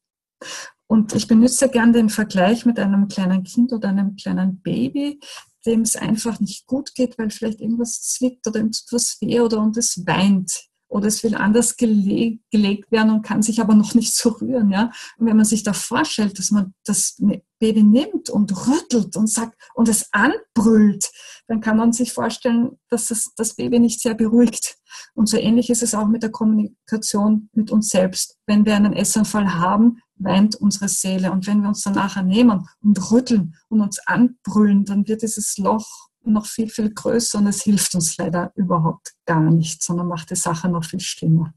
Und 0.87 1.15
ich 1.15 1.29
benutze 1.29 1.69
gern 1.69 1.93
den 1.93 2.11
Vergleich 2.11 2.67
mit 2.67 2.79
einem 2.79 3.09
kleinen 3.09 3.45
Kind 3.45 3.73
oder 3.73 3.89
einem 3.89 4.17
kleinen 4.17 4.61
Baby, 4.61 5.21
dem 5.65 5.83
es 5.83 5.97
einfach 5.97 6.41
nicht 6.41 6.67
gut 6.67 6.95
geht, 6.95 7.19
weil 7.19 7.31
vielleicht 7.31 7.61
irgendwas 7.61 8.03
zwickt 8.03 8.47
oder 8.47 8.59
irgendwas 8.59 9.17
weh 9.21 9.41
oder 9.41 9.61
und 9.61 9.77
es 9.77 10.05
weint 10.07 10.53
oder 10.95 11.09
es 11.09 11.25
will 11.25 11.35
anders 11.35 11.77
gele 11.77 12.39
gelegt 12.53 12.93
werden 12.93 13.11
und 13.11 13.23
kann 13.23 13.43
sich 13.43 13.61
aber 13.61 13.75
noch 13.75 13.95
nicht 13.95 14.15
so 14.15 14.29
rühren. 14.29 14.71
Ja? 14.71 14.93
Und 15.19 15.27
wenn 15.27 15.37
man 15.37 15.45
sich 15.45 15.65
da 15.65 15.73
vorstellt, 15.73 16.39
dass 16.39 16.53
man 16.53 16.73
das 16.85 17.21
Baby 17.59 17.83
nimmt 17.83 18.31
und 18.31 18.69
rüttelt 18.69 19.17
und 19.17 19.29
sagt 19.29 19.61
und 19.75 19.89
es 19.89 20.09
anbrüllt, 20.13 21.11
dann 21.49 21.61
kann 21.61 21.77
man 21.77 21.93
sich 21.93 22.13
vorstellen, 22.13 22.79
dass 22.91 23.09
das, 23.09 23.33
das 23.37 23.57
Baby 23.57 23.81
nicht 23.81 24.01
sehr 24.01 24.15
beruhigt. 24.15 24.77
Und 25.15 25.29
so 25.29 25.37
ähnlich 25.37 25.69
ist 25.69 25.83
es 25.83 25.97
auch 25.97 26.07
mit 26.07 26.23
der 26.23 26.31
Kommunikation 26.31 27.49
mit 27.53 27.73
uns 27.73 27.89
selbst. 27.89 28.39
Wenn 28.47 28.65
wir 28.65 28.77
einen 28.77 28.93
Essanfall 28.93 29.53
haben, 29.53 29.99
weint 30.15 30.55
unsere 30.55 30.87
Seele. 30.87 31.33
Und 31.33 31.49
wenn 31.49 31.61
wir 31.63 31.69
uns 31.69 31.83
dann 31.83 31.95
nachher 31.95 32.23
nehmen 32.23 32.69
und 32.81 33.11
rütteln 33.11 33.57
und 33.69 33.81
uns 33.81 33.99
anbrüllen, 34.07 34.85
dann 34.85 35.09
wird 35.09 35.23
dieses 35.23 35.59
Loch 35.59 35.89
noch 36.33 36.47
viel, 36.47 36.69
viel 36.69 36.93
größer 36.93 37.39
und 37.39 37.47
es 37.47 37.63
hilft 37.63 37.95
uns 37.95 38.17
leider 38.17 38.53
überhaupt 38.55 39.13
gar 39.27 39.51
nicht, 39.51 39.83
sondern 39.83 40.09
macht 40.09 40.31
die 40.31 40.37
Sache 40.37 40.69
noch 40.69 40.85
viel 40.85 41.01
schlimmer. 41.01 41.53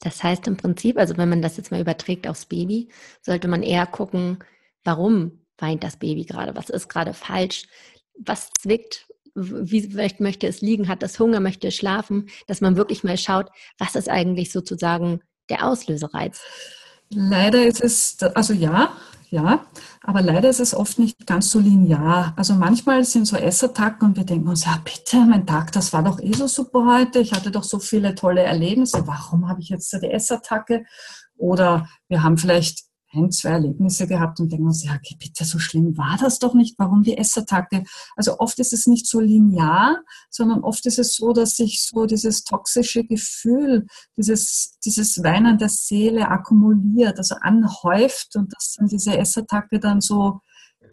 Das 0.00 0.22
heißt 0.22 0.46
im 0.46 0.56
Prinzip, 0.56 0.98
also 0.98 1.16
wenn 1.16 1.28
man 1.28 1.42
das 1.42 1.56
jetzt 1.56 1.70
mal 1.70 1.80
überträgt 1.80 2.26
aufs 2.26 2.46
Baby, 2.46 2.88
sollte 3.22 3.48
man 3.48 3.62
eher 3.62 3.86
gucken, 3.86 4.38
warum 4.84 5.40
weint 5.58 5.82
das 5.82 5.96
Baby 5.96 6.24
gerade, 6.24 6.54
was 6.56 6.68
ist 6.68 6.88
gerade 6.88 7.14
falsch, 7.14 7.66
was 8.18 8.50
zwickt, 8.60 9.06
wie 9.34 10.12
möchte 10.18 10.46
es 10.46 10.60
liegen, 10.60 10.88
hat 10.88 11.02
es 11.02 11.18
Hunger, 11.18 11.40
möchte 11.40 11.68
es 11.68 11.74
schlafen, 11.74 12.28
dass 12.46 12.60
man 12.60 12.76
wirklich 12.76 13.02
mal 13.02 13.18
schaut, 13.18 13.50
was 13.78 13.96
ist 13.96 14.08
eigentlich 14.08 14.52
sozusagen 14.52 15.20
der 15.48 15.66
Auslösereiz. 15.66 16.40
Leider 17.10 17.66
ist 17.66 17.82
es, 17.82 18.16
also 18.34 18.52
ja, 18.52 18.96
ja, 19.34 19.66
aber 20.00 20.22
leider 20.22 20.48
ist 20.48 20.60
es 20.60 20.76
oft 20.76 21.00
nicht 21.00 21.26
ganz 21.26 21.50
so 21.50 21.58
linear. 21.58 22.32
Also 22.36 22.54
manchmal 22.54 23.04
sind 23.04 23.26
so 23.26 23.36
Essattacken 23.36 24.08
und 24.08 24.16
wir 24.16 24.24
denken 24.24 24.48
uns, 24.48 24.64
ja 24.64 24.80
bitte, 24.84 25.16
mein 25.26 25.44
Tag, 25.44 25.72
das 25.72 25.92
war 25.92 26.04
doch 26.04 26.20
eh 26.20 26.32
so 26.32 26.46
super 26.46 26.86
heute, 26.86 27.18
ich 27.18 27.32
hatte 27.32 27.50
doch 27.50 27.64
so 27.64 27.80
viele 27.80 28.14
tolle 28.14 28.42
Erlebnisse, 28.42 29.08
warum 29.08 29.48
habe 29.48 29.60
ich 29.60 29.70
jetzt 29.70 29.92
die 29.92 30.10
Essattacke? 30.10 30.84
Oder 31.36 31.88
wir 32.08 32.22
haben 32.22 32.38
vielleicht 32.38 32.84
ein, 33.14 33.30
zwei 33.30 33.50
Erlebnisse 33.50 34.06
gehabt 34.06 34.40
und 34.40 34.50
denken 34.50 34.66
uns, 34.66 34.84
ja, 34.84 34.92
okay, 34.94 35.16
bitte, 35.18 35.44
so 35.44 35.58
schlimm 35.58 35.96
war 35.96 36.16
das 36.20 36.38
doch 36.38 36.54
nicht. 36.54 36.78
Warum 36.78 37.02
die 37.02 37.16
Essattacke? 37.16 37.84
Also 38.16 38.38
oft 38.38 38.58
ist 38.58 38.72
es 38.72 38.86
nicht 38.86 39.06
so 39.06 39.20
linear, 39.20 39.98
sondern 40.30 40.60
oft 40.60 40.84
ist 40.86 40.98
es 40.98 41.14
so, 41.14 41.32
dass 41.32 41.56
sich 41.56 41.86
so 41.86 42.06
dieses 42.06 42.44
toxische 42.44 43.04
Gefühl, 43.04 43.86
dieses, 44.16 44.78
dieses 44.84 45.22
Weinen 45.22 45.58
der 45.58 45.68
Seele 45.68 46.28
akkumuliert, 46.28 47.18
also 47.18 47.36
anhäuft 47.40 48.36
und 48.36 48.52
dass 48.52 48.74
dann 48.78 48.88
diese 48.88 49.16
Essattacke 49.16 49.80
dann 49.80 50.00
so 50.00 50.40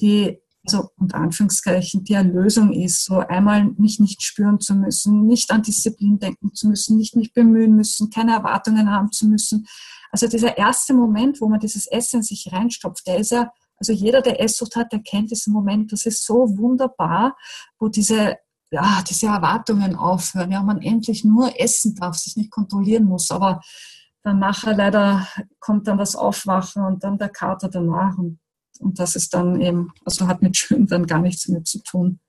die 0.02 0.38
also 0.66 0.90
unter 0.98 1.18
Anführungszeichen 1.18 2.04
die 2.04 2.14
Erlösung 2.14 2.72
ist, 2.72 3.06
so 3.06 3.20
einmal 3.20 3.66
mich 3.78 4.00
nicht 4.00 4.22
spüren 4.22 4.60
zu 4.60 4.76
müssen, 4.76 5.26
nicht 5.26 5.50
an 5.52 5.64
Disziplin 5.64 6.20
denken 6.20 6.54
zu 6.54 6.68
müssen, 6.68 6.98
nicht 6.98 7.16
mich 7.16 7.34
bemühen 7.34 7.76
müssen, 7.76 8.10
keine 8.10 8.34
Erwartungen 8.34 8.92
haben 8.92 9.12
zu 9.12 9.28
müssen, 9.28 9.66
also 10.12 10.28
dieser 10.28 10.58
erste 10.58 10.94
Moment, 10.94 11.40
wo 11.40 11.48
man 11.48 11.60
dieses 11.60 11.88
Essen 11.88 12.22
sich 12.22 12.52
reinstopft, 12.52 13.08
der 13.08 13.18
ist 13.18 13.32
ja, 13.32 13.52
also 13.78 13.94
jeder, 13.94 14.22
der 14.22 14.42
Esssucht 14.42 14.76
hat, 14.76 14.92
der 14.92 15.02
kennt 15.02 15.32
diesen 15.32 15.54
Moment. 15.54 15.92
Das 15.92 16.06
ist 16.06 16.26
so 16.26 16.58
wunderbar, 16.58 17.36
wo 17.80 17.88
diese, 17.88 18.36
ja, 18.70 19.02
diese 19.10 19.28
Erwartungen 19.28 19.96
aufhören. 19.96 20.52
Ja, 20.52 20.62
man 20.62 20.82
endlich 20.82 21.24
nur 21.24 21.60
essen 21.60 21.96
darf, 21.96 22.16
sich 22.16 22.36
nicht 22.36 22.52
kontrollieren 22.52 23.06
muss. 23.06 23.32
Aber 23.32 23.62
dann 24.22 24.38
nachher 24.38 24.76
leider 24.76 25.28
kommt 25.60 25.88
dann 25.88 25.98
das 25.98 26.16
Aufwachen 26.16 26.84
und 26.84 27.04
dann 27.04 27.18
der 27.18 27.30
Kater 27.30 27.70
danach. 27.70 28.18
Und, 28.18 28.40
und 28.80 29.00
das 29.00 29.16
ist 29.16 29.34
dann 29.34 29.60
eben, 29.62 29.92
also 30.06 30.28
hat 30.28 30.42
mit 30.42 30.58
Schön 30.58 30.86
dann 30.86 31.08
gar 31.08 31.20
nichts 31.20 31.48
mehr 31.48 31.64
zu 31.64 31.82
tun. 31.82 32.20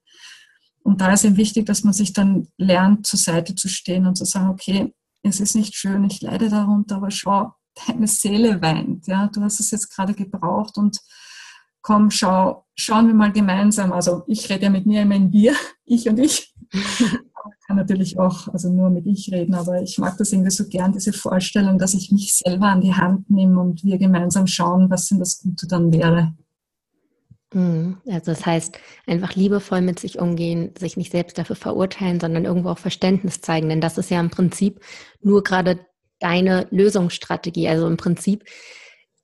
Und 0.83 1.01
da 1.01 1.13
ist 1.13 1.23
eben 1.23 1.37
wichtig, 1.37 1.65
dass 1.65 1.83
man 1.83 1.93
sich 1.93 2.13
dann 2.13 2.47
lernt, 2.57 3.05
zur 3.05 3.19
Seite 3.19 3.55
zu 3.55 3.67
stehen 3.69 4.07
und 4.07 4.15
zu 4.15 4.25
sagen, 4.25 4.49
okay, 4.49 4.93
es 5.21 5.39
ist 5.39 5.55
nicht 5.55 5.75
schön, 5.75 6.03
ich 6.03 6.21
leide 6.21 6.49
darunter, 6.49 6.97
aber 6.97 7.09
schau, 7.09 7.53
deine 7.87 8.07
Seele 8.07 8.61
weint. 8.61 9.07
Ja, 9.07 9.29
du 9.33 9.41
hast 9.41 9.59
es 9.59 9.71
jetzt 9.71 9.89
gerade 9.89 10.13
gebraucht 10.13 10.77
und 10.77 10.99
komm, 11.81 12.09
schau, 12.09 12.65
schauen 12.75 13.07
wir 13.07 13.13
mal 13.13 13.31
gemeinsam. 13.31 13.91
Also 13.91 14.23
ich 14.27 14.49
rede 14.49 14.63
ja 14.63 14.69
mit 14.69 14.85
mir 14.85 15.03
immer 15.03 15.15
in 15.15 15.31
wir, 15.31 15.53
ich 15.85 16.09
und 16.09 16.19
ich. 16.19 16.53
Ich 16.71 16.99
kann 17.67 17.77
natürlich 17.77 18.17
auch 18.17 18.47
also 18.47 18.71
nur 18.71 18.89
mit 18.89 19.05
ich 19.05 19.31
reden, 19.31 19.53
aber 19.53 19.81
ich 19.81 19.97
mag 19.99 20.17
das 20.17 20.31
irgendwie 20.31 20.51
so 20.51 20.67
gern, 20.67 20.93
diese 20.93 21.13
Vorstellung, 21.13 21.77
dass 21.77 21.93
ich 21.93 22.11
mich 22.11 22.35
selber 22.35 22.67
an 22.67 22.81
die 22.81 22.93
Hand 22.93 23.29
nehme 23.29 23.59
und 23.59 23.83
wir 23.83 23.97
gemeinsam 23.97 24.47
schauen, 24.47 24.89
was 24.89 25.07
denn 25.07 25.19
das 25.19 25.41
Gute 25.41 25.67
dann 25.67 25.93
wäre. 25.93 26.33
Mhm. 27.53 27.97
Also 28.07 28.31
das 28.31 28.45
heißt, 28.45 28.79
einfach 29.05 29.35
liebevoll 29.35 29.81
mit 29.81 29.99
sich 29.99 30.19
umgehen, 30.19 30.73
sich 30.77 30.97
nicht 30.97 31.11
selbst 31.11 31.37
dafür 31.37 31.55
verurteilen, 31.55 32.19
sondern 32.19 32.45
irgendwo 32.45 32.69
auch 32.69 32.79
Verständnis 32.79 33.41
zeigen. 33.41 33.69
Denn 33.69 33.81
das 33.81 33.97
ist 33.97 34.09
ja 34.09 34.19
im 34.19 34.29
Prinzip 34.29 34.79
nur 35.21 35.43
gerade 35.43 35.79
deine 36.23 36.67
Lösungsstrategie. 36.71 37.67
Also 37.67 37.85
im 37.87 37.97
Prinzip 37.97 38.45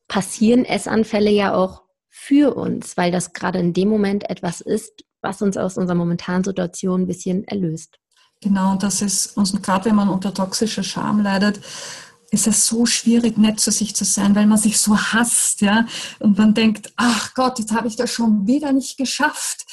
passieren 0.07 0.65
Essanfälle 0.65 1.31
ja 1.31 1.53
auch 1.53 1.83
für 2.09 2.55
uns, 2.55 2.97
weil 2.97 3.11
das 3.11 3.33
gerade 3.33 3.59
in 3.59 3.73
dem 3.73 3.89
Moment 3.89 4.29
etwas 4.29 4.61
ist, 4.61 5.03
was 5.21 5.41
uns 5.41 5.57
aus 5.57 5.77
unserer 5.77 5.95
momentanen 5.95 6.43
Situation 6.43 7.01
ein 7.01 7.07
bisschen 7.07 7.47
erlöst. 7.47 7.97
Genau, 8.41 8.75
das 8.75 9.01
ist, 9.01 9.37
und 9.37 9.63
gerade 9.63 9.85
wenn 9.85 9.95
man 9.95 10.09
unter 10.09 10.33
toxischer 10.33 10.83
Scham 10.83 11.21
leidet, 11.21 11.59
ist 12.31 12.47
es 12.47 12.65
so 12.65 12.85
schwierig, 12.85 13.37
nett 13.37 13.59
zu 13.59 13.71
sich 13.71 13.95
zu 13.95 14.05
sein, 14.05 14.35
weil 14.35 14.45
man 14.45 14.57
sich 14.57 14.79
so 14.79 14.97
hasst, 14.97 15.61
ja, 15.61 15.85
und 16.19 16.37
man 16.37 16.53
denkt, 16.53 16.93
ach 16.95 17.33
Gott, 17.33 17.59
jetzt 17.59 17.73
habe 17.73 17.87
ich 17.87 17.95
das 17.95 18.11
schon 18.11 18.45
wieder 18.45 18.71
nicht 18.71 18.97
geschafft. 18.97 19.65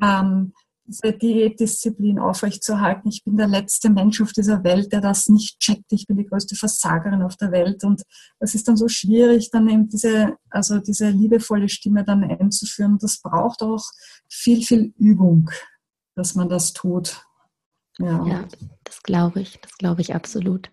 Ähm, 0.00 0.52
diese 0.86 1.12
Diätdisziplin 1.12 2.18
aufrechtzuerhalten. 2.18 3.08
Ich 3.08 3.24
bin 3.24 3.36
der 3.36 3.48
letzte 3.48 3.90
Mensch 3.90 4.20
auf 4.20 4.32
dieser 4.32 4.62
Welt, 4.64 4.92
der 4.92 5.00
das 5.00 5.28
nicht 5.28 5.58
checkt. 5.58 5.92
Ich 5.92 6.06
bin 6.06 6.16
die 6.16 6.26
größte 6.26 6.56
Versagerin 6.56 7.22
auf 7.22 7.36
der 7.36 7.52
Welt. 7.52 7.84
Und 7.84 8.02
das 8.38 8.54
ist 8.54 8.68
dann 8.68 8.76
so 8.76 8.88
schwierig, 8.88 9.50
dann 9.50 9.68
eben 9.68 9.88
diese, 9.88 10.36
also 10.50 10.78
diese 10.78 11.10
liebevolle 11.10 11.68
Stimme 11.68 12.04
dann 12.04 12.24
einzuführen. 12.24 12.98
Das 13.00 13.18
braucht 13.18 13.62
auch 13.62 13.84
viel, 14.28 14.62
viel 14.62 14.92
Übung, 14.98 15.50
dass 16.14 16.34
man 16.34 16.48
das 16.48 16.72
tut. 16.72 17.22
Ja, 17.98 18.24
ja 18.26 18.44
das 18.84 19.02
glaube 19.02 19.40
ich. 19.40 19.58
Das 19.60 19.76
glaube 19.78 20.00
ich 20.00 20.14
absolut. 20.14 20.70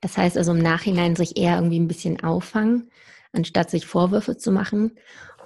Das 0.00 0.16
heißt 0.16 0.36
also 0.36 0.52
im 0.52 0.58
Nachhinein 0.58 1.16
sich 1.16 1.36
eher 1.36 1.56
irgendwie 1.56 1.78
ein 1.78 1.88
bisschen 1.88 2.22
auffangen, 2.22 2.90
anstatt 3.32 3.70
sich 3.70 3.86
Vorwürfe 3.86 4.36
zu 4.36 4.52
machen 4.52 4.92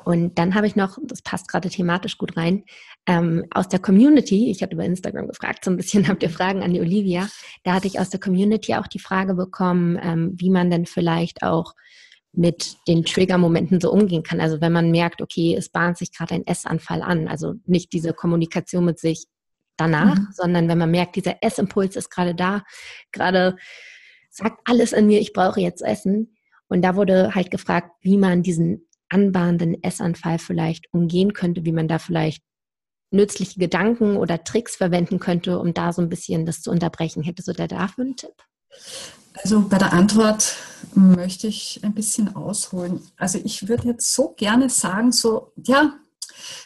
Und 0.09 0.39
dann 0.39 0.55
habe 0.55 0.67
ich 0.67 0.75
noch, 0.75 0.97
das 1.03 1.21
passt 1.21 1.49
gerade 1.49 1.69
thematisch 1.69 2.17
gut 2.17 2.35
rein, 2.35 2.65
ähm, 3.05 3.45
aus 3.51 3.69
der 3.69 3.79
Community, 3.79 4.51
ich 4.51 4.63
hatte 4.63 4.73
über 4.73 4.87
Instagram 4.87 5.29
gefragt, 5.29 5.67
so 5.67 5.71
ein 5.71 5.77
bisschen 5.77 6.09
habt 6.09 6.23
ihr 6.23 6.31
Fragen 6.31 6.63
an 6.63 6.73
die 6.73 6.81
Olivia, 6.81 7.29
da 7.63 7.75
hatte 7.75 7.89
ich 7.89 8.01
aus 8.01 8.09
der 8.09 8.19
Community 8.19 8.75
auch 8.75 8.87
die 8.87 9.01
Frage 9.01 9.35
bekommen, 9.35 9.99
ähm, 10.01 10.33
wie 10.35 10.49
man 10.49 10.71
denn 10.71 10.87
vielleicht 10.87 11.43
auch 11.43 11.75
mit 12.33 12.79
den 12.89 13.05
Trigger-Momenten 13.05 13.83
so 13.83 13.93
umgehen 13.93 14.23
kann. 14.23 14.41
Also 14.41 14.63
wenn 14.63 14.73
man 14.73 14.91
merkt, 14.91 15.21
okay, 15.21 15.55
es 15.55 15.69
bahnt 15.69 15.99
sich 15.99 16.11
gerade 16.11 16.37
ein 16.37 16.47
Essanfall 16.47 17.03
an, 17.03 17.29
also 17.29 17.57
nicht 17.67 17.93
diese 17.93 18.15
Kommunikation 18.15 18.87
mit 18.87 18.99
sich 18.99 19.27
danach, 19.77 20.17
mhm. 20.17 20.29
sondern 20.33 20.69
wenn 20.69 20.79
man 20.79 20.91
merkt, 20.91 21.17
dieser 21.17 21.37
Essimpuls 21.43 21.97
ist 21.97 22.09
gerade 22.09 22.35
da, 22.35 22.63
gerade 23.13 23.57
sagt 24.31 24.63
alles 24.65 24.95
in 24.95 25.07
mir, 25.07 25.21
ich 25.21 25.35
brauche 25.35 25.61
jetzt 25.61 25.83
Essen. 25.83 26.35
Und 26.71 26.81
da 26.81 26.97
wurde 26.97 27.35
halt 27.35 27.51
gefragt, 27.51 27.91
wie 28.01 28.17
man 28.17 28.43
diesen 28.43 28.88
anbahnenden 29.09 29.83
Essanfall 29.83 30.39
vielleicht 30.39 30.87
umgehen 30.93 31.33
könnte, 31.33 31.65
wie 31.65 31.73
man 31.73 31.89
da 31.89 31.99
vielleicht 31.99 32.43
nützliche 33.11 33.59
Gedanken 33.59 34.17
oder 34.17 34.45
Tricks 34.45 34.77
verwenden 34.77 35.19
könnte, 35.19 35.59
um 35.59 35.73
da 35.73 35.93
so 35.93 36.03
ein 36.03 36.09
bisschen 36.09 36.45
das 36.47 36.61
zu 36.61 36.71
unterbrechen. 36.71 37.23
Hättest 37.23 37.49
du 37.49 37.53
da 37.53 37.67
dafür 37.67 38.05
einen 38.05 38.17
Tipp? 38.17 38.35
Also 39.35 39.67
bei 39.69 39.79
der 39.79 39.93
Antwort 39.93 40.57
möchte 40.95 41.47
ich 41.47 41.81
ein 41.83 41.95
bisschen 41.95 42.35
ausholen. 42.35 43.01
Also 43.17 43.39
ich 43.43 43.69
würde 43.69 43.89
jetzt 43.89 44.13
so 44.13 44.35
gerne 44.37 44.69
sagen, 44.69 45.13
so, 45.13 45.53
ja, 45.57 45.95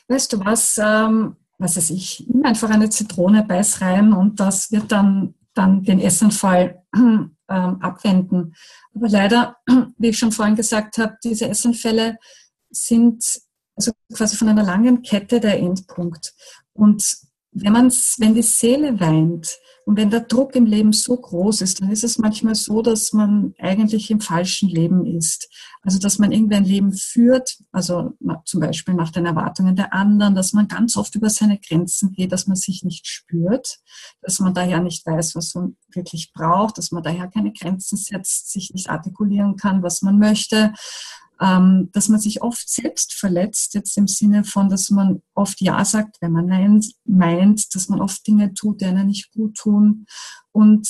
weißt 0.09 0.33
du 0.33 0.45
was, 0.45 0.79
ähm, 0.79 1.37
was 1.59 1.77
weiß 1.77 1.91
ich, 1.91 2.27
nimm 2.29 2.45
einfach 2.45 2.71
eine 2.71 2.91
Zitrone, 2.91 3.45
beiß 3.45 3.81
rein 3.81 4.13
und 4.13 4.41
das 4.41 4.73
wird 4.73 4.91
dann, 4.91 5.35
dann 5.55 5.83
den 5.85 6.01
Essanfall 6.01 6.83
ähm, 7.53 7.81
abwenden. 7.81 8.55
Aber 8.95 9.09
leider, 9.09 9.57
wie 9.99 10.09
ich 10.09 10.19
schon 10.19 10.33
vorhin 10.33 10.57
gesagt 10.57 10.99
habe, 10.99 11.17
diese 11.23 11.49
Essanfälle 11.49 12.17
sind 12.71 13.41
also 13.77 13.93
quasi 14.13 14.37
von 14.37 14.49
einer 14.49 14.65
langen 14.65 15.03
Kette 15.03 15.41
der 15.41 15.59
Endpunkt. 15.59 16.35
Und 16.73 17.17
wenn, 17.53 17.73
man's, 17.73 18.17
wenn 18.19 18.35
die 18.35 18.43
Seele 18.43 18.99
weint 18.99 19.59
und 19.85 19.97
wenn 19.97 20.11
der 20.11 20.21
Druck 20.21 20.55
im 20.55 20.65
Leben 20.65 20.93
so 20.93 21.17
groß 21.17 21.61
ist, 21.61 21.81
dann 21.81 21.91
ist 21.91 22.05
es 22.05 22.19
manchmal 22.19 22.55
so, 22.55 22.83
dass 22.83 23.13
man 23.13 23.55
eigentlich 23.59 24.11
im 24.11 24.21
falschen 24.21 24.69
Leben 24.69 25.05
ist. 25.07 25.49
Also 25.83 25.99
dass 25.99 26.19
man 26.19 26.33
irgendwie 26.33 26.55
ein 26.55 26.65
Leben 26.65 26.93
führt, 26.93 27.59
also 27.73 28.13
zum 28.45 28.61
Beispiel 28.61 28.95
nach 28.95 29.11
den 29.11 29.27
Erwartungen 29.27 29.77
der 29.77 29.93
anderen, 29.93 30.35
dass 30.35 30.53
man 30.53 30.69
ganz 30.69 30.97
oft 30.97 31.15
über 31.15 31.29
seine 31.29 31.59
Grenzen 31.59 32.13
geht, 32.13 32.33
dass 32.33 32.47
man 32.47 32.57
sich 32.57 32.85
nicht 32.85 33.07
spürt, 33.07 33.81
dass 34.23 34.39
man 34.39 34.55
daher 34.55 34.81
nicht 34.81 35.05
weiß, 35.05 35.35
was 35.35 35.55
man 35.55 35.77
wirklich 35.93 36.33
braucht, 36.33 36.79
dass 36.79 36.93
man 36.93 37.03
daher 37.03 37.29
keine 37.29 37.53
Grenzen 37.53 37.97
setzt, 37.97 38.53
sich 38.53 38.73
nicht 38.73 38.89
artikulieren 38.89 39.57
kann, 39.57 39.83
was 39.83 40.03
man 40.03 40.19
möchte 40.19 40.73
dass 41.43 42.09
man 42.09 42.21
sich 42.21 42.41
oft 42.41 42.69
selbst 42.69 43.15
verletzt, 43.15 43.75
jetzt 43.75 43.99
im 43.99 44.07
Sinne 44.07 44.45
von, 44.45 44.69
dass 44.69 44.91
man 44.91 45.23
oft 45.35 45.61
Ja 45.61 45.85
sagt, 45.85 46.19
wenn 46.21 46.31
man 46.31 46.47
Nein 46.47 46.81
meint, 47.05 47.75
dass 47.75 47.89
man 47.89 48.01
oft 48.01 48.25
Dinge 48.27 48.55
tut, 48.55 48.81
die 48.81 48.85
einem 48.85 49.09
nicht 49.09 49.33
gut 49.33 49.57
tun. 49.57 50.07
Und 50.53 50.89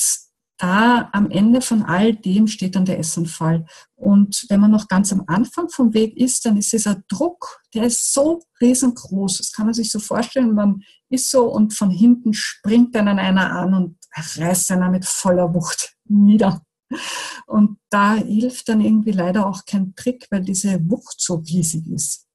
da 0.58 1.08
am 1.12 1.30
Ende 1.30 1.60
von 1.60 1.82
all 1.82 2.14
dem 2.14 2.46
steht 2.46 2.76
dann 2.76 2.84
der 2.84 2.98
Essanfall. 2.98 3.64
Und 3.96 4.44
wenn 4.48 4.60
man 4.60 4.70
noch 4.70 4.88
ganz 4.88 5.12
am 5.12 5.24
Anfang 5.26 5.70
vom 5.70 5.94
Weg 5.94 6.16
ist, 6.18 6.44
dann 6.44 6.58
ist 6.58 6.72
dieser 6.72 7.02
Druck, 7.08 7.60
der 7.74 7.84
ist 7.84 8.12
so 8.12 8.42
riesengroß. 8.60 9.38
Das 9.38 9.52
kann 9.52 9.66
man 9.66 9.74
sich 9.74 9.90
so 9.90 9.98
vorstellen. 9.98 10.54
Man 10.54 10.82
ist 11.08 11.30
so 11.30 11.50
und 11.50 11.72
von 11.72 11.90
hinten 11.90 12.34
springt 12.34 12.94
dann 12.94 13.08
einer 13.08 13.52
an 13.52 13.74
und 13.74 13.96
reißt 14.14 14.70
einer 14.70 14.90
mit 14.90 15.04
voller 15.04 15.52
Wucht 15.54 15.94
nieder. 16.04 16.62
Und 17.46 17.78
da 17.90 18.14
hilft 18.14 18.68
dann 18.68 18.80
irgendwie 18.80 19.12
leider 19.12 19.46
auch 19.46 19.64
kein 19.64 19.94
Trick, 19.94 20.26
weil 20.30 20.42
diese 20.42 20.78
Wucht 20.88 21.20
so 21.20 21.36
riesig 21.36 21.86
ist. 21.88 22.26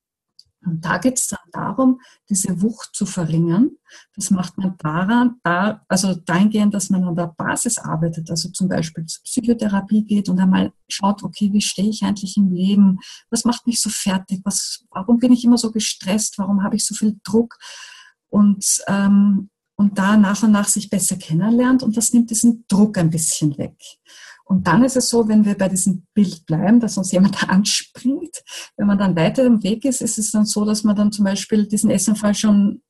Und 0.67 0.83
da 0.83 0.97
geht 0.97 1.17
es 1.17 1.27
dann 1.27 1.39
darum, 1.51 2.01
diese 2.29 2.61
Wucht 2.61 2.89
zu 2.93 3.05
verringern. 3.05 3.71
Das 4.15 4.31
macht 4.31 4.57
man 4.57 4.75
daran, 4.77 5.39
da, 5.43 5.81
also 5.87 6.13
dahingehend, 6.13 6.73
dass 6.73 6.89
man 6.89 7.03
an 7.03 7.15
der 7.15 7.33
Basis 7.37 7.77
arbeitet, 7.77 8.29
also 8.29 8.49
zum 8.49 8.67
Beispiel 8.67 9.05
zur 9.05 9.23
Psychotherapie 9.23 10.03
geht 10.03 10.29
und 10.29 10.39
einmal 10.39 10.73
schaut, 10.89 11.23
okay, 11.23 11.53
wie 11.53 11.61
stehe 11.61 11.89
ich 11.89 12.03
eigentlich 12.03 12.37
im 12.37 12.51
Leben? 12.51 12.99
Was 13.29 13.45
macht 13.45 13.65
mich 13.65 13.79
so 13.79 13.89
fertig? 13.89 14.41
Was, 14.43 14.83
warum 14.91 15.19
bin 15.19 15.31
ich 15.31 15.45
immer 15.45 15.57
so 15.57 15.71
gestresst? 15.71 16.37
Warum 16.37 16.63
habe 16.63 16.75
ich 16.75 16.85
so 16.85 16.95
viel 16.95 17.17
Druck? 17.23 17.57
Und, 18.29 18.65
ähm, 18.87 19.49
und 19.75 19.97
da 19.97 20.17
nach 20.17 20.43
und 20.43 20.51
nach 20.51 20.67
sich 20.67 20.89
besser 20.89 21.15
kennenlernt 21.17 21.83
und 21.83 21.95
das 21.95 22.11
nimmt 22.11 22.29
diesen 22.29 22.65
Druck 22.67 22.97
ein 22.97 23.09
bisschen 23.09 23.57
weg. 23.57 23.77
Und 24.47 24.65
dann 24.65 24.83
ist 24.85 24.95
es 24.95 25.09
so, 25.09 25.27
wenn 25.27 25.43
wir 25.43 25.57
bei 25.57 25.67
diesem 25.67 26.07
Bild 26.13 26.45
bleiben, 26.45 26.79
dass 26.79 26.97
uns 26.97 27.11
jemand 27.11 27.49
anspringt, 27.49 28.43
wenn 28.77 28.87
man 28.87 28.97
dann 28.97 29.15
weiter 29.15 29.43
im 29.43 29.61
Weg 29.61 29.83
ist, 29.83 30.01
ist 30.01 30.17
es 30.17 30.31
dann 30.31 30.45
so, 30.45 30.63
dass 30.63 30.83
man 30.83 30.95
dann 30.95 31.11
zum 31.11 31.25
Beispiel 31.25 31.67
diesen 31.67 31.91
Essenfall 31.91 32.33
schon 32.33 32.81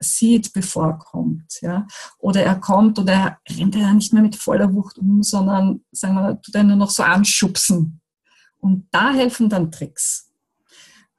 sieht, 0.00 0.52
bevor 0.52 0.86
er 0.86 0.98
kommt. 0.98 1.60
Ja? 1.60 1.86
Oder 2.18 2.44
er 2.44 2.54
kommt 2.54 2.98
oder 3.00 3.12
er 3.12 3.38
rennt 3.56 3.74
ja 3.74 3.92
nicht 3.92 4.12
mehr 4.12 4.22
mit 4.22 4.36
voller 4.36 4.72
Wucht 4.72 4.98
um, 4.98 5.24
sondern 5.24 5.84
sagen 5.90 6.14
wir, 6.14 6.40
tut 6.40 6.54
er 6.54 6.62
nur 6.62 6.76
noch 6.76 6.90
so 6.90 7.02
anschubsen. 7.02 8.00
Und 8.60 8.86
da 8.92 9.12
helfen 9.12 9.48
dann 9.48 9.72
Tricks. 9.72 10.30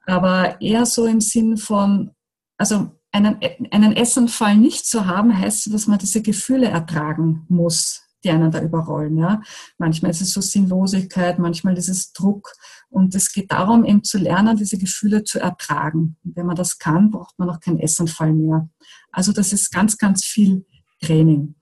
Aber 0.06 0.60
eher 0.62 0.86
so 0.86 1.04
im 1.04 1.20
Sinn 1.20 1.58
von, 1.58 2.12
also 2.56 2.92
einen, 3.12 3.38
einen 3.70 3.94
Essenfall 3.94 4.56
nicht 4.56 4.86
zu 4.86 5.04
haben, 5.04 5.36
heißt, 5.36 5.72
dass 5.74 5.86
man 5.86 5.98
diese 5.98 6.22
Gefühle 6.22 6.68
ertragen 6.68 7.44
muss 7.48 8.09
die 8.24 8.30
einen 8.30 8.50
da 8.50 8.60
überrollen. 8.60 9.16
Ja. 9.18 9.40
Manchmal 9.78 10.10
ist 10.10 10.20
es 10.20 10.32
so 10.32 10.40
Sinnlosigkeit, 10.40 11.38
manchmal 11.38 11.76
ist 11.76 11.88
es 11.88 12.12
Druck. 12.12 12.52
Und 12.88 13.14
es 13.14 13.32
geht 13.32 13.52
darum, 13.52 13.84
eben 13.84 14.02
zu 14.04 14.18
lernen, 14.18 14.56
diese 14.56 14.78
Gefühle 14.78 15.24
zu 15.24 15.38
ertragen. 15.38 16.16
Und 16.24 16.36
wenn 16.36 16.46
man 16.46 16.56
das 16.56 16.78
kann, 16.78 17.10
braucht 17.10 17.38
man 17.38 17.50
auch 17.50 17.60
keinen 17.60 17.78
Essanfall 17.78 18.32
mehr. 18.32 18.68
Also 19.12 19.32
das 19.32 19.52
ist 19.52 19.70
ganz, 19.72 19.96
ganz 19.96 20.24
viel 20.24 20.64
Training. 21.00 21.54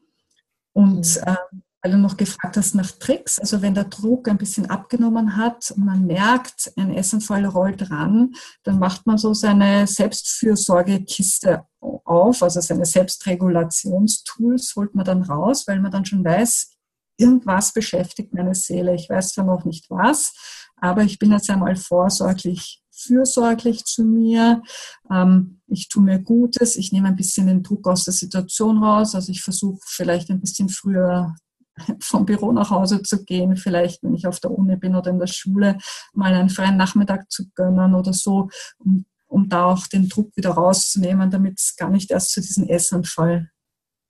Und 0.73 1.17
mhm. 1.17 1.23
äh, 1.25 1.37
weil 1.83 1.93
du 1.93 1.99
noch 1.99 2.17
gefragt 2.17 2.57
hast 2.57 2.75
nach 2.75 2.91
Tricks, 2.91 3.39
also 3.39 3.63
wenn 3.63 3.75
der 3.75 3.85
Druck 3.85 4.29
ein 4.29 4.39
bisschen 4.39 4.69
abgenommen 4.69 5.37
hat 5.37 5.71
und 5.71 5.85
man 5.85 6.07
merkt, 6.07 6.73
ein 6.77 6.93
Essenfall 6.93 7.47
rollt 7.47 7.91
ran, 7.91 8.33
dann 8.65 8.79
macht 8.81 9.07
man 9.07 9.17
so 9.17 9.33
seine 9.33 9.87
Selbstfürsorgekiste 9.87 11.65
auf, 12.09 12.43
also 12.43 12.61
seine 12.61 12.87
Selbstregulationstools 12.87 14.75
holt 14.77 14.95
man 14.95 15.05
dann 15.05 15.23
raus, 15.23 15.65
weil 15.67 15.81
man 15.81 15.91
dann 15.91 16.05
schon 16.05 16.25
weiß, 16.25 16.71
irgendwas 17.19 17.73
beschäftigt 17.73 18.33
meine 18.33 18.55
Seele. 18.55 18.95
Ich 18.95 19.09
weiß 19.11 19.35
zwar 19.35 19.45
noch 19.45 19.65
nicht 19.65 19.91
was, 19.91 20.33
aber 20.77 21.03
ich 21.03 21.19
bin 21.19 21.33
jetzt 21.33 21.51
einmal 21.51 21.77
vorsorglich, 21.77 22.83
fürsorglich 22.93 23.85
zu 23.85 24.05
mir. 24.05 24.63
Ähm, 25.11 25.61
ich 25.67 25.89
tue 25.89 26.03
mir 26.03 26.21
Gutes, 26.21 26.77
ich 26.77 26.93
nehme 26.93 27.09
ein 27.09 27.17
bisschen 27.17 27.49
den 27.49 27.63
Druck 27.63 27.87
aus 27.89 28.05
der 28.05 28.15
Situation 28.15 28.83
raus. 28.83 29.15
Also 29.15 29.33
ich 29.33 29.43
versuche 29.43 29.81
vielleicht 29.85 30.31
ein 30.31 30.41
bisschen 30.41 30.69
früher 30.69 31.35
vom 32.01 32.25
Büro 32.25 32.53
nach 32.53 32.71
Hause 32.71 33.03
zu 33.03 33.25
gehen, 33.25 33.57
vielleicht 33.57 34.03
wenn 34.03 34.15
ich 34.15 34.27
auf 34.27 34.41
der 34.41 34.51
Uni 34.53 34.77
bin 34.77 34.95
oder 34.95 35.11
in 35.11 35.19
der 35.19 35.27
Schule, 35.27 35.79
mal 36.13 36.35
einen 36.35 36.51
freien 36.51 36.77
Nachmittag 36.77 37.31
zu 37.31 37.51
gönnen 37.55 37.95
oder 37.95 38.13
so, 38.13 38.49
um, 38.79 39.05
um 39.39 39.49
da 39.49 39.67
auch 39.67 39.87
den 39.87 40.09
Druck 40.09 40.37
wieder 40.37 40.51
rauszunehmen, 40.51 41.31
damit 41.31 41.59
es 41.59 41.77
gar 41.77 41.91
nicht 41.91 42.11
erst 42.11 42.33
zu 42.33 42.41
diesem 42.41 42.69
Essanfall 42.69 43.51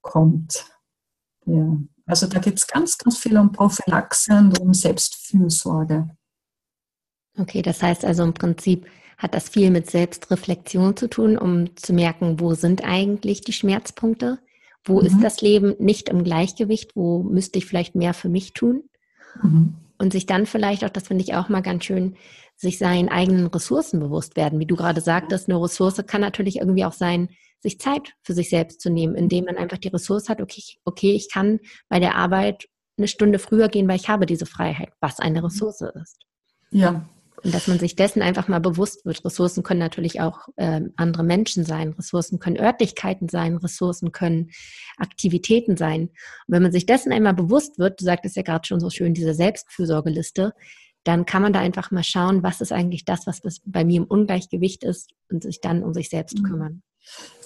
kommt. 0.01 0.65
Ja. 1.45 1.77
Also 2.07 2.27
da 2.27 2.39
geht 2.39 2.57
es 2.57 2.67
ganz, 2.67 2.97
ganz 2.97 3.19
viel 3.19 3.37
um 3.37 3.53
Prophylaxe 3.53 4.33
und 4.33 4.59
um 4.59 4.73
Selbstfürsorge. 4.73 6.09
Okay, 7.39 7.63
das 7.63 7.83
heißt 7.83 8.05
also 8.05 8.25
im 8.25 8.33
Prinzip 8.33 8.87
hat 9.19 9.35
das 9.35 9.49
viel 9.49 9.71
mit 9.71 9.91
Selbstreflexion 9.91 10.97
zu 10.97 11.09
tun, 11.09 11.37
um 11.37 11.77
zu 11.77 11.93
merken, 11.93 12.41
wo 12.41 12.55
sind 12.55 12.85
eigentlich 12.85 13.43
die 13.43 13.53
Schmerzpunkte? 13.53 14.39
Wo 14.85 15.01
mhm. 15.01 15.07
ist 15.07 15.23
das 15.23 15.41
Leben 15.43 15.75
nicht 15.79 16.09
im 16.09 16.25
Gleichgewicht? 16.25 16.97
Wo 16.97 17.23
müsste 17.23 17.59
ich 17.59 17.67
vielleicht 17.67 17.95
mehr 17.95 18.15
für 18.15 18.29
mich 18.29 18.55
tun? 18.55 18.85
Mhm. 19.43 19.75
Und 19.99 20.13
sich 20.13 20.27
dann 20.27 20.47
vielleicht 20.47 20.85
auch, 20.85 20.91
das 20.91 21.09
finde 21.09 21.25
ich 21.25 21.35
auch 21.35 21.49
mal 21.49 21.61
ganz 21.61 21.85
schön, 21.85 22.17
sich 22.59 22.77
seinen 22.77 23.09
eigenen 23.09 23.47
Ressourcen 23.47 24.01
bewusst 24.01 24.37
werden. 24.37 24.59
Wie 24.59 24.67
du 24.67 24.77
gerade 24.77 25.01
sagtest, 25.01 25.49
eine 25.49 25.63
Ressource 25.63 26.03
kann 26.07 26.21
natürlich 26.21 26.57
irgendwie 26.57 26.85
auch 26.85 26.93
sein, 26.93 27.29
sich 27.61 27.81
Zeit 27.81 28.15
für 28.23 28.35
sich 28.35 28.51
selbst 28.51 28.81
zu 28.81 28.91
nehmen, 28.91 29.15
indem 29.15 29.45
man 29.45 29.57
einfach 29.57 29.79
die 29.79 29.89
Ressource 29.89 30.29
hat, 30.29 30.41
okay, 30.41 30.63
okay, 30.85 31.13
ich 31.13 31.31
kann 31.31 31.61
bei 31.89 32.01
der 32.01 32.17
Arbeit 32.17 32.69
eine 32.97 33.09
Stunde 33.09 33.39
früher 33.39 33.69
gehen, 33.69 33.89
weil 33.89 33.97
ich 33.97 34.09
habe 34.09 34.27
diese 34.27 34.47
Freiheit, 34.47 34.91
was 35.01 35.21
eine 35.21 35.43
Ressource 35.43 35.81
ist. 35.81 36.19
Ja, 36.71 37.09
und 37.45 37.55
dass 37.55 37.69
man 37.69 37.79
sich 37.79 37.95
dessen 37.95 38.23
einfach 38.23 38.49
mal 38.49 38.59
bewusst 38.59 39.05
wird. 39.05 39.25
Ressourcen 39.25 39.63
können 39.63 39.81
natürlich 39.81 40.21
auch 40.21 40.49
äh, 40.57 40.81
andere 40.97 41.23
Menschen 41.23 41.65
sein, 41.65 41.93
Ressourcen 41.93 42.39
können 42.39 42.59
Örtlichkeiten 42.59 43.29
sein, 43.29 43.57
Ressourcen 43.57 44.13
können 44.13 44.51
Aktivitäten 44.97 45.77
sein. 45.77 46.03
Und 46.03 46.11
wenn 46.49 46.63
man 46.63 46.73
sich 46.73 46.87
dessen 46.87 47.13
einmal 47.13 47.35
bewusst 47.35 47.79
wird, 47.79 48.01
du 48.01 48.05
sagtest 48.05 48.37
ja 48.37 48.43
gerade 48.43 48.67
schon 48.67 48.81
so 48.81 48.91
schön, 48.91 49.15
diese 49.15 49.35
Selbstfürsorgeliste, 49.35 50.53
dann 51.05 51.27
kann 51.27 51.43
man 51.43 51.53
da 51.53 51.61
einfach 51.61 51.91
mal 51.91 52.05
schauen, 52.05 52.43
was 52.43 52.61
ist 52.61 52.73
eigentlich 52.73 53.05
das, 53.05 53.27
was 53.27 53.41
bei 53.65 53.85
mir 53.85 53.99
im 53.99 54.07
Ungleichgewicht 54.07 54.85
ist 54.85 55.11
und 55.31 55.43
sich 55.43 55.61
dann 55.61 55.83
um 55.83 55.95
sich 55.95 56.09
selbst 56.09 56.39
mhm. 56.39 56.43
kümmern. 56.43 56.83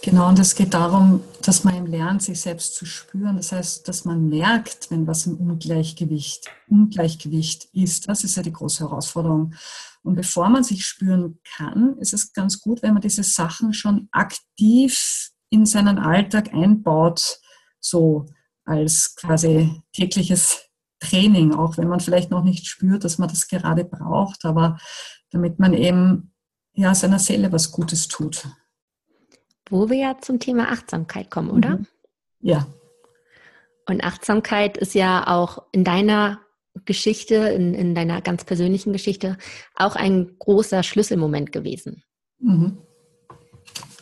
Genau, 0.02 0.28
und 0.28 0.38
es 0.40 0.56
geht 0.56 0.74
darum, 0.74 1.22
dass 1.42 1.62
man 1.62 1.86
lernt, 1.86 2.22
sich 2.22 2.40
selbst 2.40 2.74
zu 2.74 2.84
spüren. 2.84 3.36
Das 3.36 3.52
heißt, 3.52 3.86
dass 3.86 4.04
man 4.04 4.28
merkt, 4.28 4.90
wenn 4.90 5.06
was 5.06 5.26
im 5.26 5.36
Ungleichgewicht, 5.36 6.50
Ungleichgewicht 6.68 7.68
ist. 7.72 8.08
Das 8.08 8.24
ist 8.24 8.36
ja 8.36 8.42
die 8.42 8.52
große 8.52 8.80
Herausforderung. 8.80 9.54
Und 10.02 10.16
bevor 10.16 10.48
man 10.48 10.64
sich 10.64 10.84
spüren 10.84 11.38
kann, 11.56 11.96
ist 11.98 12.12
es 12.12 12.32
ganz 12.32 12.60
gut, 12.60 12.82
wenn 12.82 12.94
man 12.94 13.02
diese 13.02 13.22
Sachen 13.22 13.72
schon 13.72 14.08
aktiv 14.10 15.30
in 15.50 15.64
seinen 15.66 15.98
Alltag 15.98 16.52
einbaut, 16.52 17.38
so 17.78 18.26
als 18.64 19.14
quasi 19.14 19.82
tägliches 19.92 20.68
Training, 21.02 21.54
auch 21.54 21.76
wenn 21.76 21.88
man 21.88 22.00
vielleicht 22.00 22.30
noch 22.30 22.44
nicht 22.44 22.66
spürt, 22.66 23.04
dass 23.04 23.18
man 23.18 23.28
das 23.28 23.48
gerade 23.48 23.84
braucht, 23.84 24.44
aber 24.44 24.78
damit 25.30 25.58
man 25.58 25.74
eben 25.74 26.32
ja 26.74 26.94
seiner 26.94 27.18
Seele 27.18 27.52
was 27.52 27.72
Gutes 27.72 28.08
tut. 28.08 28.46
Wo 29.68 29.88
wir 29.88 29.96
ja 29.96 30.18
zum 30.20 30.38
Thema 30.38 30.70
Achtsamkeit 30.70 31.30
kommen, 31.30 31.50
oder? 31.50 31.78
Mhm. 31.78 31.86
Ja. 32.40 32.66
Und 33.88 34.04
Achtsamkeit 34.04 34.76
ist 34.76 34.94
ja 34.94 35.26
auch 35.26 35.64
in 35.72 35.84
deiner 35.84 36.40
Geschichte, 36.84 37.34
in, 37.34 37.74
in 37.74 37.94
deiner 37.94 38.20
ganz 38.22 38.44
persönlichen 38.44 38.92
Geschichte, 38.92 39.36
auch 39.74 39.96
ein 39.96 40.36
großer 40.38 40.82
Schlüsselmoment 40.82 41.52
gewesen. 41.52 42.02
Mhm. 42.38 42.78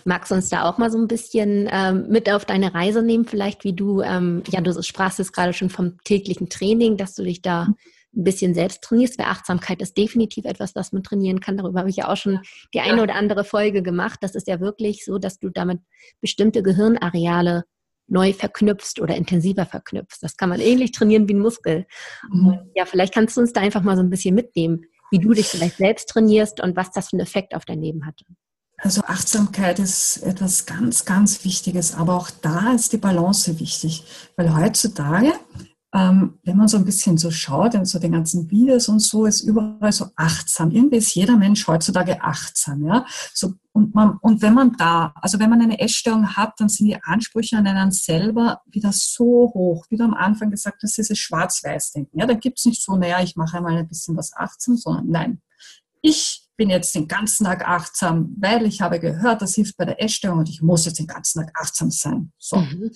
Magst 0.04 0.30
du 0.30 0.34
uns 0.34 0.48
da 0.48 0.62
auch 0.62 0.78
mal 0.78 0.90
so 0.90 0.98
ein 0.98 1.08
bisschen 1.08 1.68
ähm, 1.70 2.06
mit 2.08 2.30
auf 2.30 2.44
deine 2.44 2.74
Reise 2.74 3.02
nehmen, 3.02 3.24
vielleicht 3.24 3.64
wie 3.64 3.72
du, 3.72 4.00
ähm, 4.02 4.42
ja, 4.48 4.60
du 4.60 4.82
sprachst 4.82 5.18
jetzt 5.18 5.32
gerade 5.32 5.52
schon 5.52 5.70
vom 5.70 5.98
täglichen 6.04 6.48
Training, 6.48 6.96
dass 6.96 7.14
du 7.14 7.22
dich 7.22 7.42
da 7.42 7.68
ein 8.14 8.24
bisschen 8.24 8.54
selbst 8.54 8.82
trainierst, 8.82 9.18
weil 9.18 9.26
Achtsamkeit 9.26 9.80
ist 9.82 9.96
definitiv 9.96 10.44
etwas, 10.44 10.74
was 10.74 10.92
man 10.92 11.02
trainieren 11.02 11.40
kann. 11.40 11.56
Darüber 11.56 11.80
habe 11.80 11.90
ich 11.90 11.96
ja 11.96 12.08
auch 12.08 12.16
schon 12.16 12.40
die 12.74 12.80
eine 12.80 13.02
oder 13.02 13.14
andere 13.14 13.44
Folge 13.44 13.82
gemacht. 13.82 14.18
Das 14.22 14.34
ist 14.34 14.48
ja 14.48 14.60
wirklich 14.60 15.04
so, 15.04 15.18
dass 15.18 15.38
du 15.38 15.48
damit 15.48 15.80
bestimmte 16.20 16.62
Gehirnareale 16.62 17.64
neu 18.08 18.32
verknüpfst 18.32 19.00
oder 19.00 19.14
intensiver 19.14 19.64
verknüpfst. 19.64 20.18
Das 20.20 20.36
kann 20.36 20.48
man 20.48 20.60
ähnlich 20.60 20.90
trainieren 20.90 21.28
wie 21.28 21.34
ein 21.34 21.40
Muskel. 21.40 21.86
Mhm. 22.32 22.58
Ja, 22.74 22.84
vielleicht 22.84 23.14
kannst 23.14 23.36
du 23.36 23.40
uns 23.40 23.52
da 23.52 23.60
einfach 23.60 23.82
mal 23.82 23.96
so 23.96 24.02
ein 24.02 24.10
bisschen 24.10 24.34
mitnehmen, 24.34 24.84
wie 25.12 25.20
du 25.20 25.32
dich 25.32 25.46
vielleicht 25.46 25.76
selbst 25.76 26.08
trainierst 26.08 26.60
und 26.60 26.76
was 26.76 26.90
das 26.90 27.10
für 27.10 27.14
einen 27.14 27.22
Effekt 27.22 27.54
auf 27.54 27.64
dein 27.64 27.80
Leben 27.80 28.06
hatte. 28.06 28.24
Also 28.82 29.02
Achtsamkeit 29.02 29.78
ist 29.78 30.18
etwas 30.18 30.64
ganz, 30.64 31.04
ganz 31.04 31.44
Wichtiges, 31.44 31.94
aber 31.94 32.14
auch 32.14 32.30
da 32.30 32.72
ist 32.72 32.92
die 32.92 32.98
Balance 32.98 33.60
wichtig, 33.60 34.04
weil 34.36 34.56
heutzutage, 34.56 35.34
ähm, 35.92 36.38
wenn 36.44 36.56
man 36.56 36.68
so 36.68 36.78
ein 36.78 36.86
bisschen 36.86 37.18
so 37.18 37.30
schaut, 37.30 37.74
in 37.74 37.84
so 37.84 37.98
den 37.98 38.12
ganzen 38.12 38.50
Videos 38.50 38.88
und 38.88 39.00
so, 39.00 39.26
ist 39.26 39.42
überall 39.42 39.92
so 39.92 40.06
achtsam. 40.16 40.70
Irgendwie 40.70 40.96
ist 40.96 41.14
jeder 41.14 41.36
Mensch 41.36 41.66
heutzutage 41.66 42.22
achtsam, 42.22 42.86
ja. 42.86 43.04
So, 43.34 43.52
und, 43.72 43.94
man, 43.94 44.16
und 44.22 44.40
wenn 44.40 44.54
man 44.54 44.72
da, 44.78 45.12
also 45.16 45.38
wenn 45.38 45.50
man 45.50 45.60
eine 45.60 45.78
Essstörung 45.78 46.36
hat, 46.36 46.54
dann 46.58 46.70
sind 46.70 46.86
die 46.86 47.02
Ansprüche 47.02 47.58
an 47.58 47.66
einen 47.66 47.92
selber 47.92 48.62
wieder 48.66 48.92
so 48.92 49.52
hoch, 49.52 49.84
wie 49.90 49.96
du 49.96 50.04
am 50.04 50.14
Anfang 50.14 50.50
gesagt 50.50 50.82
hast, 50.82 50.96
dieses 50.96 51.18
Schwarz-Weiß-Denken. 51.18 52.18
Ja, 52.18 52.26
da 52.26 52.34
gibt's 52.34 52.64
nicht 52.64 52.82
so, 52.82 52.96
naja, 52.96 53.20
ich 53.20 53.36
mache 53.36 53.58
einmal 53.58 53.76
ein 53.76 53.88
bisschen 53.88 54.16
was 54.16 54.34
achtsam, 54.34 54.76
sondern 54.76 55.08
nein, 55.08 55.42
ich 56.02 56.49
bin 56.60 56.68
jetzt 56.68 56.94
den 56.94 57.08
ganzen 57.08 57.46
Tag 57.46 57.66
achtsam, 57.66 58.36
weil 58.38 58.66
ich 58.66 58.82
habe 58.82 59.00
gehört, 59.00 59.40
das 59.40 59.54
hilft 59.54 59.78
bei 59.78 59.86
der 59.86 60.02
Essstörung 60.04 60.40
und 60.40 60.48
ich 60.50 60.60
muss 60.60 60.84
jetzt 60.84 60.98
den 60.98 61.06
ganzen 61.06 61.40
Tag 61.40 61.52
achtsam 61.58 61.90
sein. 61.90 62.32
So. 62.36 62.58
Mhm. 62.58 62.90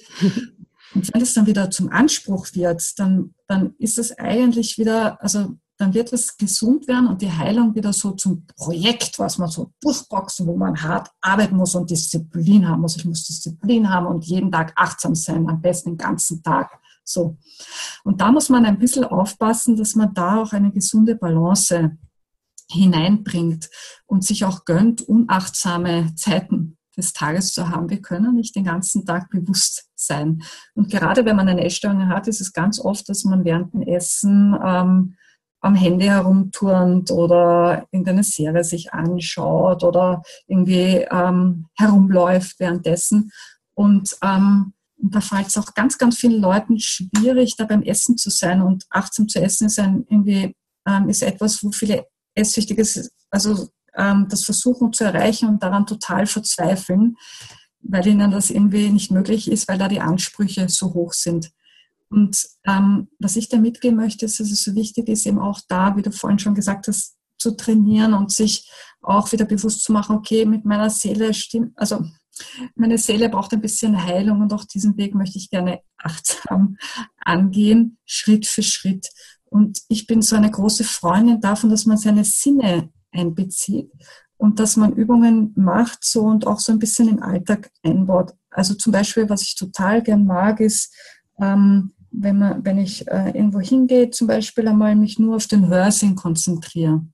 Und 0.94 1.14
wenn 1.14 1.22
es 1.22 1.33
dann 1.33 1.46
wieder 1.46 1.70
zum 1.70 1.88
Anspruch 1.88 2.48
wird, 2.53 2.83
dann, 2.98 3.35
dann 3.46 3.72
ist 3.79 3.96
es 3.96 4.18
eigentlich 4.18 4.77
wieder, 4.77 5.18
also 5.22 5.57
dann 5.79 5.94
wird 5.94 6.12
es 6.12 6.37
gesund 6.37 6.87
werden 6.88 7.07
und 7.07 7.22
die 7.22 7.33
Heilung 7.33 7.74
wieder 7.74 7.94
so 7.94 8.11
zum 8.11 8.46
Projekt, 8.55 9.18
was 9.18 9.38
man 9.38 9.48
so 9.48 9.72
durchboxen, 9.81 10.46
wo 10.46 10.59
man 10.59 10.83
hart 10.83 11.09
arbeiten 11.22 11.57
muss 11.57 11.74
und 11.74 11.90
Disziplin 11.90 12.68
haben 12.68 12.83
muss. 12.83 12.96
Ich 12.96 13.07
muss 13.07 13.24
Disziplin 13.24 13.88
haben 13.88 14.09
und 14.09 14.27
jeden 14.27 14.53
Tag 14.53 14.74
achtsam 14.77 15.14
sein, 15.14 15.48
am 15.48 15.62
besten 15.62 15.92
den 15.92 15.96
ganzen 15.96 16.42
Tag. 16.42 16.70
So. 17.03 17.38
Und 18.05 18.20
da 18.20 18.31
muss 18.31 18.50
man 18.50 18.66
ein 18.66 18.79
bisschen 18.79 19.05
aufpassen, 19.05 19.74
dass 19.74 19.94
man 19.94 20.12
da 20.12 20.42
auch 20.42 20.53
eine 20.53 20.70
gesunde 20.70 21.14
Balance 21.14 21.96
hineinbringt 22.70 23.70
und 24.07 24.24
sich 24.24 24.44
auch 24.44 24.64
gönnt, 24.64 25.03
unachtsame 25.03 26.14
Zeiten 26.14 26.77
des 26.96 27.12
Tages 27.12 27.53
zu 27.53 27.68
haben. 27.68 27.90
Wir 27.90 28.00
können 28.00 28.35
nicht 28.35 28.55
den 28.55 28.64
ganzen 28.64 29.05
Tag 29.05 29.31
bewusst 29.31 29.90
sein. 29.96 30.42
Und 30.74 30.90
gerade 30.90 31.24
wenn 31.24 31.37
man 31.37 31.48
eine 31.48 31.64
Essstörung 31.64 32.09
hat, 32.09 32.29
ist 32.29 32.40
es 32.40 32.53
ganz 32.53 32.79
oft, 32.81 33.09
dass 33.09 33.24
man 33.24 33.44
während 33.44 33.74
dem 33.74 33.83
Essen 33.83 34.57
ähm, 34.64 35.16
am 35.61 35.74
Handy 35.74 36.07
herumturnt 36.07 37.11
oder 37.11 37.87
irgendeine 37.90 38.22
Serie 38.22 38.64
sich 38.64 38.92
anschaut 38.92 39.83
oder 39.83 40.22
irgendwie 40.46 41.07
ähm, 41.11 41.66
herumläuft 41.77 42.61
währenddessen. 42.61 43.31
Und 43.74 44.16
ähm, 44.22 44.74
und 45.05 45.14
da 45.14 45.20
fällt 45.20 45.48
es 45.48 45.57
auch 45.59 45.74
ganz, 45.74 45.98
ganz 45.98 46.16
vielen 46.16 46.40
Leuten 46.40 46.79
schwierig, 46.79 47.57
da 47.57 47.64
beim 47.64 47.83
Essen 47.83 48.16
zu 48.16 48.31
sein. 48.31 48.62
Und 48.62 48.87
achtsam 48.88 49.29
zu 49.29 49.38
essen 49.38 49.66
ist, 49.66 49.79
ein, 49.79 50.07
irgendwie, 50.09 50.57
ähm, 50.88 51.09
ist 51.11 51.22
etwas, 51.22 51.62
wo 51.62 51.70
viele 51.72 52.07
Esssüchtiges, 52.35 53.11
also 53.31 53.68
ähm, 53.97 54.27
das 54.29 54.44
versuchen 54.44 54.92
zu 54.92 55.05
erreichen 55.05 55.49
und 55.49 55.62
daran 55.62 55.87
total 55.87 56.27
verzweifeln, 56.27 57.16
weil 57.81 58.07
ihnen 58.07 58.31
das 58.31 58.51
irgendwie 58.51 58.90
nicht 58.90 59.11
möglich 59.11 59.51
ist, 59.51 59.68
weil 59.68 59.79
da 59.79 59.88
die 59.88 60.01
Ansprüche 60.01 60.68
so 60.68 60.94
hoch 60.94 61.12
sind. 61.12 61.51
Und 62.09 62.47
ähm, 62.64 63.09
was 63.18 63.37
ich 63.37 63.49
da 63.49 63.59
mitgeben 63.59 63.97
möchte, 63.97 64.27
ist, 64.27 64.40
dass 64.40 64.51
es 64.51 64.62
so 64.62 64.75
wichtig 64.75 65.09
ist, 65.09 65.27
eben 65.27 65.38
auch 65.38 65.61
da, 65.68 65.97
wie 65.97 66.03
du 66.03 66.12
vorhin 66.12 66.38
schon 66.38 66.55
gesagt 66.55 66.87
hast, 66.88 67.16
zu 67.38 67.57
trainieren 67.57 68.14
und 68.14 68.33
sich 68.33 68.70
auch 69.03 69.33
wieder 69.33 69.44
bewusst 69.44 69.83
zu 69.85 69.92
machen, 69.92 70.16
okay, 70.16 70.47
mit 70.47 70.64
meiner 70.64 70.90
Seele 70.90 71.35
stimmt, 71.35 71.73
also 71.77 72.05
meine 72.75 72.99
Seele 72.99 73.29
braucht 73.29 73.53
ein 73.53 73.61
bisschen 73.61 74.03
Heilung 74.03 74.40
und 74.40 74.53
auch 74.53 74.64
diesen 74.64 74.97
Weg 74.97 75.14
möchte 75.14 75.38
ich 75.38 75.51
gerne 75.51 75.81
achtsam 75.99 76.77
angehen, 77.18 77.99
Schritt 78.05 78.47
für 78.47 78.62
Schritt. 78.62 79.09
Und 79.55 79.83
ich 79.87 80.09
bin 80.09 80.21
so 80.21 80.35
eine 80.35 80.51
große 80.51 80.83
Freundin 80.83 81.40
davon, 81.40 81.71
dass 81.71 81.87
man 81.87 81.97
seine 81.97 82.25
Sinne 82.25 82.88
einbezieht 83.12 83.88
und 84.37 84.59
dass 84.59 84.77
man 84.77 84.95
Übungen 84.95 85.53
macht 85.55 86.05
so 86.05 86.23
und 86.23 86.45
auch 86.45 86.59
so 86.59 86.73
ein 86.73 86.81
bisschen 86.81 87.09
im 87.09 87.23
Alltag 87.23 87.71
einbaut. 87.85 88.35
Also 88.51 88.75
zum 88.75 88.90
Beispiel, 88.90 89.31
was 89.31 89.43
ich 89.43 89.55
total 89.55 90.03
gern 90.03 90.27
mag, 90.27 90.59
ist, 90.59 90.93
ähm, 91.40 91.93
wenn, 92.11 92.40
man, 92.40 92.64
wenn 92.64 92.79
ich 92.79 93.07
äh, 93.07 93.29
irgendwo 93.29 93.61
hingehe, 93.61 94.11
zum 94.11 94.27
Beispiel 94.27 94.67
einmal 94.67 94.97
mich 94.97 95.21
nur 95.21 95.37
auf 95.37 95.47
den 95.47 95.69
Hörsinn 95.69 96.17
konzentriere. 96.17 97.07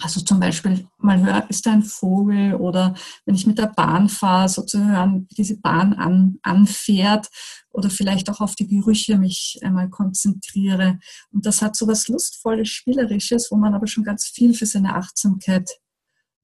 Also 0.00 0.20
zum 0.20 0.40
Beispiel 0.40 0.88
mal 0.98 1.24
hören, 1.24 1.44
ist 1.48 1.66
da 1.66 1.72
ein 1.72 1.84
Vogel 1.84 2.54
oder 2.54 2.94
wenn 3.24 3.34
ich 3.34 3.46
mit 3.46 3.58
der 3.58 3.68
Bahn 3.68 4.08
fahre, 4.08 4.48
so 4.48 4.62
zu 4.62 4.84
hören, 4.84 5.26
wie 5.28 5.34
diese 5.34 5.60
Bahn 5.60 5.94
an, 5.94 6.38
anfährt 6.42 7.28
oder 7.70 7.90
vielleicht 7.90 8.28
auch 8.28 8.40
auf 8.40 8.56
die 8.56 8.66
Gerüche 8.66 9.18
mich 9.18 9.60
einmal 9.62 9.88
konzentriere. 9.88 10.98
Und 11.30 11.46
das 11.46 11.62
hat 11.62 11.76
so 11.76 11.86
was 11.86 12.08
Lustvolles, 12.08 12.68
Spielerisches, 12.68 13.48
wo 13.50 13.56
man 13.56 13.74
aber 13.74 13.86
schon 13.86 14.04
ganz 14.04 14.26
viel 14.26 14.54
für 14.54 14.66
seine 14.66 14.96
Achtsamkeit 14.96 15.70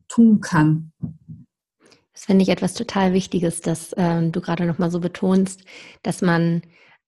tun 0.09 0.41
kann. 0.41 0.93
Das 2.13 2.27
finde 2.27 2.43
ich 2.43 2.51
etwas 2.51 2.75
total 2.75 3.13
Wichtiges, 3.13 3.63
dass 3.63 3.93
äh, 3.95 4.29
du 4.29 4.41
gerade 4.41 4.67
nochmal 4.67 4.91
so 4.91 5.01
betonst, 5.01 5.65
dass 6.03 6.23
man 6.23 6.63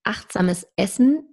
achtsames 0.05 0.67
Essen 0.77 1.32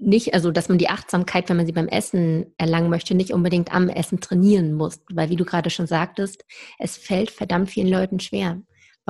nicht, 0.00 0.34
also 0.34 0.50
dass 0.50 0.68
man 0.68 0.78
die 0.78 0.88
Achtsamkeit, 0.88 1.48
wenn 1.48 1.56
man 1.56 1.66
sie 1.66 1.72
beim 1.72 1.88
Essen 1.88 2.46
erlangen 2.58 2.90
möchte, 2.90 3.14
nicht 3.14 3.32
unbedingt 3.32 3.72
am 3.72 3.88
Essen 3.88 4.20
trainieren 4.20 4.72
muss. 4.72 5.00
Weil 5.12 5.30
wie 5.30 5.36
du 5.36 5.44
gerade 5.44 5.70
schon 5.70 5.86
sagtest, 5.86 6.44
es 6.78 6.96
fällt 6.96 7.30
verdammt 7.30 7.70
vielen 7.70 7.88
Leuten 7.88 8.20
schwer. 8.20 8.60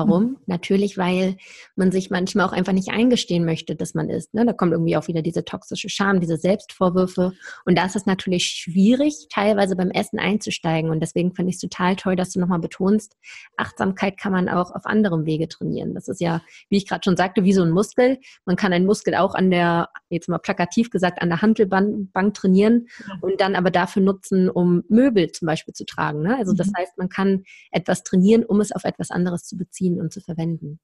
Warum? 0.09 0.23
Mhm. 0.23 0.37
Natürlich, 0.47 0.97
weil 0.97 1.37
man 1.77 1.93
sich 1.93 2.11
manchmal 2.11 2.47
auch 2.47 2.53
einfach 2.53 2.73
nicht 2.73 2.89
eingestehen 2.91 3.45
möchte, 3.45 3.77
dass 3.77 3.95
man 3.95 4.09
ist. 4.09 4.33
Ne? 4.35 4.47
Da 4.47 4.53
kommt 4.53 4.73
irgendwie 4.73 4.97
auch 4.97 5.09
wieder 5.09 5.23
diese 5.23 5.45
toxische 5.45 5.89
Scham, 5.89 6.21
diese 6.21 6.37
Selbstvorwürfe. 6.37 7.33
Und 7.65 7.77
da 7.77 7.85
ist 7.85 7.97
es 7.97 8.07
natürlich 8.07 8.47
schwierig, 8.47 9.27
teilweise 9.31 9.77
beim 9.77 9.91
Essen 9.91 10.19
einzusteigen. 10.19 10.91
Und 10.91 11.01
deswegen 11.01 11.35
finde 11.35 11.51
ich 11.51 11.57
es 11.57 11.61
total 11.61 11.97
toll, 11.97 12.17
dass 12.17 12.31
du 12.31 12.41
nochmal 12.41 12.61
betonst, 12.61 13.17
Achtsamkeit 13.57 14.19
kann 14.19 14.33
man 14.33 14.49
auch 14.49 14.75
auf 14.75 14.87
anderem 14.87 15.27
Wege 15.27 15.49
trainieren. 15.49 15.95
Das 15.95 16.09
ist 16.09 16.21
ja, 16.21 16.43
wie 16.69 16.77
ich 16.77 16.89
gerade 16.89 17.03
schon 17.05 17.17
sagte, 17.17 17.45
wie 17.45 17.53
so 17.53 17.63
ein 17.63 17.71
Muskel. 17.71 18.19
Man 18.47 18.57
kann 18.57 18.73
einen 18.73 18.87
Muskel 18.87 19.15
auch 19.15 19.35
an 19.35 19.51
der, 19.51 19.89
jetzt 20.09 20.29
mal 20.29 20.39
plakativ 20.39 20.91
gesagt, 20.91 21.21
an 21.21 21.29
der 21.29 21.43
Handelbank 21.43 22.35
trainieren 22.35 22.89
und 23.21 23.41
dann 23.41 23.55
aber 23.55 23.71
dafür 23.71 24.03
nutzen, 24.03 24.49
um 24.49 24.83
Möbel 24.89 25.31
zum 25.33 25.47
Beispiel 25.47 25.75
zu 25.75 25.85
tragen. 25.85 26.23
Ne? 26.23 26.37
Also 26.39 26.53
das 26.53 26.69
mhm. 26.69 26.73
heißt, 26.79 26.99
man 26.99 27.09
kann 27.09 27.45
etwas 27.71 28.03
trainieren, 28.03 28.45
um 28.45 28.61
es 28.61 28.73
auf 28.73 28.85
etwas 28.85 29.11
anderes 29.11 29.45
zu 29.45 29.57
beziehen 29.57 29.90
ziehen 29.91 30.01
und 30.01 30.13
zu 30.13 30.21
verwenden. 30.21 30.81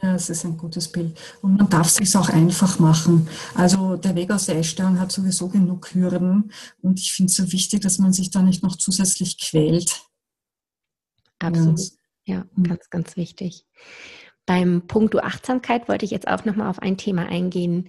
Ja, 0.00 0.12
das 0.12 0.30
ist 0.30 0.44
ein 0.44 0.56
gutes 0.56 0.92
Bild. 0.92 1.18
Und 1.42 1.56
man 1.56 1.68
darf 1.68 1.88
es 1.88 1.96
sich 1.96 2.16
auch 2.16 2.28
einfach 2.28 2.78
machen. 2.78 3.28
Also 3.54 3.96
der 3.96 4.14
Weg 4.14 4.30
aus 4.30 4.46
der 4.46 4.56
Essstörung 4.56 5.00
hat 5.00 5.10
sowieso 5.10 5.48
genug 5.48 5.92
Hürden. 5.92 6.52
Und 6.80 7.00
ich 7.00 7.12
finde 7.12 7.30
es 7.30 7.36
so 7.36 7.50
wichtig, 7.50 7.80
dass 7.80 7.98
man 7.98 8.12
sich 8.12 8.30
da 8.30 8.40
nicht 8.40 8.62
noch 8.62 8.76
zusätzlich 8.76 9.40
quält. 9.40 10.02
Absolut. 11.40 11.80
Ja, 12.24 12.36
ja 12.36 12.44
mhm. 12.54 12.62
ganz, 12.62 12.90
ganz 12.90 13.16
wichtig. 13.16 13.64
Beim 14.46 14.86
Punkt 14.86 15.16
Achtsamkeit 15.16 15.88
wollte 15.88 16.04
ich 16.04 16.12
jetzt 16.12 16.28
auch 16.28 16.44
nochmal 16.44 16.68
auf 16.68 16.78
ein 16.78 16.96
Thema 16.96 17.26
eingehen, 17.26 17.88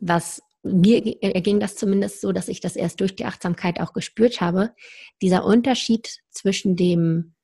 was 0.00 0.42
mir 0.64 1.22
erging 1.22 1.60
das 1.60 1.76
zumindest 1.76 2.20
so, 2.20 2.32
dass 2.32 2.48
ich 2.48 2.60
das 2.60 2.74
erst 2.74 3.00
durch 3.00 3.14
die 3.14 3.26
Achtsamkeit 3.26 3.80
auch 3.80 3.92
gespürt 3.92 4.40
habe. 4.40 4.74
Dieser 5.22 5.44
Unterschied 5.44 6.18
zwischen 6.30 6.74
dem 6.74 7.34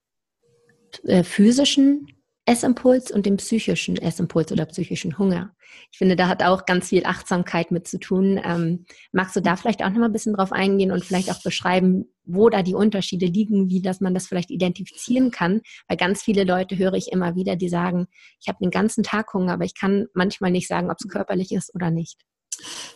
äh, 1.04 1.22
physischen 1.22 2.08
Essimpuls 2.50 3.12
und 3.12 3.26
dem 3.26 3.36
psychischen 3.36 3.96
Essimpuls 3.96 4.50
oder 4.50 4.66
psychischen 4.66 5.18
Hunger. 5.18 5.54
Ich 5.92 5.98
finde, 5.98 6.16
da 6.16 6.26
hat 6.26 6.42
auch 6.42 6.66
ganz 6.66 6.88
viel 6.88 7.06
Achtsamkeit 7.06 7.70
mit 7.70 7.86
zu 7.86 8.00
tun. 8.00 8.40
Ähm, 8.44 8.86
magst 9.12 9.36
du 9.36 9.40
da 9.40 9.54
vielleicht 9.54 9.84
auch 9.84 9.90
noch 9.90 9.98
mal 9.98 10.06
ein 10.06 10.12
bisschen 10.12 10.34
drauf 10.34 10.50
eingehen 10.50 10.90
und 10.90 11.04
vielleicht 11.04 11.30
auch 11.30 11.40
beschreiben, 11.44 12.06
wo 12.24 12.50
da 12.50 12.64
die 12.64 12.74
Unterschiede 12.74 13.26
liegen, 13.26 13.68
wie 13.68 13.80
dass 13.80 14.00
man 14.00 14.14
das 14.14 14.26
vielleicht 14.26 14.50
identifizieren 14.50 15.30
kann? 15.30 15.60
Weil 15.86 15.96
ganz 15.96 16.22
viele 16.22 16.42
Leute 16.42 16.76
höre 16.76 16.94
ich 16.94 17.12
immer 17.12 17.36
wieder, 17.36 17.54
die 17.54 17.68
sagen, 17.68 18.08
ich 18.40 18.48
habe 18.48 18.58
den 18.60 18.72
ganzen 18.72 19.04
Tag 19.04 19.32
Hunger, 19.32 19.52
aber 19.52 19.64
ich 19.64 19.78
kann 19.78 20.06
manchmal 20.12 20.50
nicht 20.50 20.66
sagen, 20.66 20.90
ob 20.90 20.96
es 20.98 21.08
körperlich 21.08 21.52
ist 21.52 21.72
oder 21.76 21.92
nicht. 21.92 22.18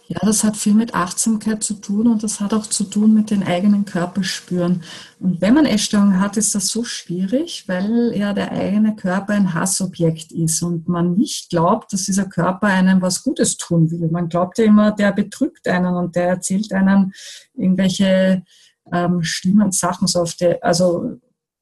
Ja, 0.07 0.19
das 0.21 0.45
hat 0.45 0.59
viel 0.59 0.75
mit 0.75 0.95
Achtsamkeit 0.95 1.63
zu 1.65 1.75
tun 1.75 2.09
und 2.09 2.23
das 2.23 2.39
hat 2.39 2.53
auch 2.53 2.67
zu 2.67 2.85
tun 2.85 3.15
mit 3.15 3.31
den 3.31 3.43
eigenen 3.43 3.87
Körper 3.87 4.23
spüren. 4.23 4.83
Und 5.19 5.41
wenn 5.41 5.55
man 5.55 5.65
Essstörungen 5.65 6.21
hat, 6.21 6.37
ist 6.37 6.55
das 6.55 6.67
so 6.67 6.85
schwierig, 6.85 7.65
weil 7.69 8.13
ja 8.15 8.35
der 8.35 8.53
eigene 8.53 8.95
Körper 8.97 9.33
ein 9.33 9.55
Hassobjekt 9.55 10.31
ist 10.31 10.63
und 10.63 10.89
man 10.89 11.15
nicht 11.15 11.49
glaubt, 11.49 11.93
dass 11.95 12.05
dieser 12.05 12.27
Körper 12.27 12.67
einem 12.67 13.01
was 13.01 13.23
Gutes 13.23 13.57
tun 13.57 13.91
will. 13.91 14.11
Man 14.11 14.29
glaubt 14.29 14.59
ja 14.59 14.67
immer, 14.67 14.93
der 14.93 15.11
betrügt 15.11 15.67
einen 15.67 15.95
und 15.95 16.17
der 16.17 16.29
erzählt 16.29 16.71
einem 16.75 17.13
irgendwelche 17.55 18.45
ähm, 18.93 19.23
schlimmen 19.23 19.73
Sachen. 19.73 20.07
So 20.07 20.21
auf 20.21 20.35
der, 20.35 20.63
also 20.63 21.19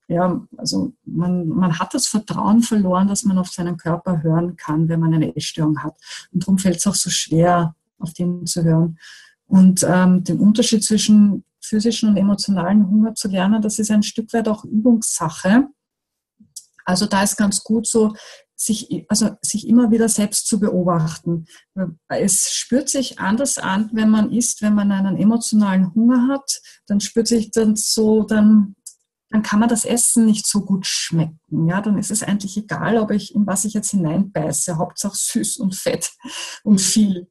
ja, 0.08 0.44
also 0.56 0.92
man, 1.04 1.46
man 1.48 1.78
hat 1.78 1.94
das 1.94 2.08
Vertrauen 2.08 2.62
verloren, 2.62 3.06
dass 3.06 3.22
man 3.22 3.38
auf 3.38 3.48
seinen 3.48 3.76
Körper 3.76 4.22
hören 4.22 4.56
kann, 4.56 4.88
wenn 4.88 4.98
man 5.00 5.14
eine 5.14 5.34
Essstörung 5.36 5.82
hat. 5.82 5.94
Und 6.32 6.42
darum 6.42 6.58
fällt 6.58 6.78
es 6.78 6.86
auch 6.86 6.94
so 6.94 7.08
schwer, 7.08 7.76
auf 8.02 8.12
den 8.12 8.46
zu 8.46 8.64
hören. 8.64 8.98
Und 9.46 9.84
ähm, 9.88 10.24
den 10.24 10.40
Unterschied 10.40 10.84
zwischen 10.84 11.44
physischen 11.60 12.08
und 12.08 12.16
emotionalen 12.16 12.88
Hunger 12.88 13.14
zu 13.14 13.28
lernen, 13.28 13.62
das 13.62 13.78
ist 13.78 13.90
ein 13.90 14.02
Stück 14.02 14.32
weit 14.32 14.48
auch 14.48 14.64
Übungssache. 14.64 15.68
Also 16.84 17.06
da 17.06 17.22
ist 17.22 17.36
ganz 17.36 17.62
gut 17.62 17.86
so, 17.86 18.12
sich, 18.56 19.06
also 19.08 19.30
sich 19.42 19.66
immer 19.66 19.90
wieder 19.90 20.08
selbst 20.08 20.46
zu 20.46 20.60
beobachten. 20.60 21.46
Es 22.08 22.52
spürt 22.52 22.88
sich 22.88 23.18
anders 23.18 23.58
an, 23.58 23.90
wenn 23.92 24.10
man 24.10 24.32
isst, 24.32 24.62
wenn 24.62 24.74
man 24.74 24.92
einen 24.92 25.16
emotionalen 25.16 25.94
Hunger 25.94 26.28
hat, 26.28 26.60
dann 26.86 27.00
spürt 27.00 27.28
sich 27.28 27.50
dann 27.50 27.76
so, 27.76 28.22
dann, 28.22 28.76
dann 29.30 29.42
kann 29.42 29.60
man 29.60 29.68
das 29.68 29.84
Essen 29.84 30.26
nicht 30.26 30.46
so 30.46 30.64
gut 30.64 30.86
schmecken. 30.86 31.68
Ja, 31.68 31.80
dann 31.80 31.98
ist 31.98 32.10
es 32.10 32.22
eigentlich 32.22 32.56
egal, 32.56 32.98
ob 32.98 33.10
ich, 33.10 33.34
in 33.34 33.46
was 33.46 33.64
ich 33.64 33.74
jetzt 33.74 33.90
hineinbeiße, 33.90 34.76
Hauptsache 34.76 35.16
süß 35.16 35.56
und 35.58 35.74
fett 35.74 36.12
und 36.62 36.80
viel. 36.80 37.28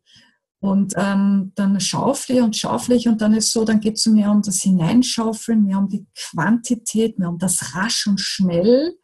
Und 0.62 0.93
ähm, 0.95 1.54
dann 1.56 1.80
schaufle 1.80 2.36
ich 2.36 2.41
und 2.41 2.56
schaufle 2.56 2.95
ich 2.95 3.08
und 3.08 3.19
dann 3.19 3.34
ist 3.34 3.52
so, 3.52 3.65
dann 3.65 3.80
geht 3.80 3.97
es 3.97 4.06
mehr 4.06 4.30
um 4.30 4.43
das 4.43 4.62
Hineinschaufeln, 4.62 5.65
mehr 5.65 5.80
um 5.80 5.89
die 5.89 6.06
Quantität, 6.15 7.17
mehr 7.17 7.30
um 7.30 7.39
das 7.39 7.76
rasch 7.76 8.06
und 8.06 8.21
schnell. 8.21 8.95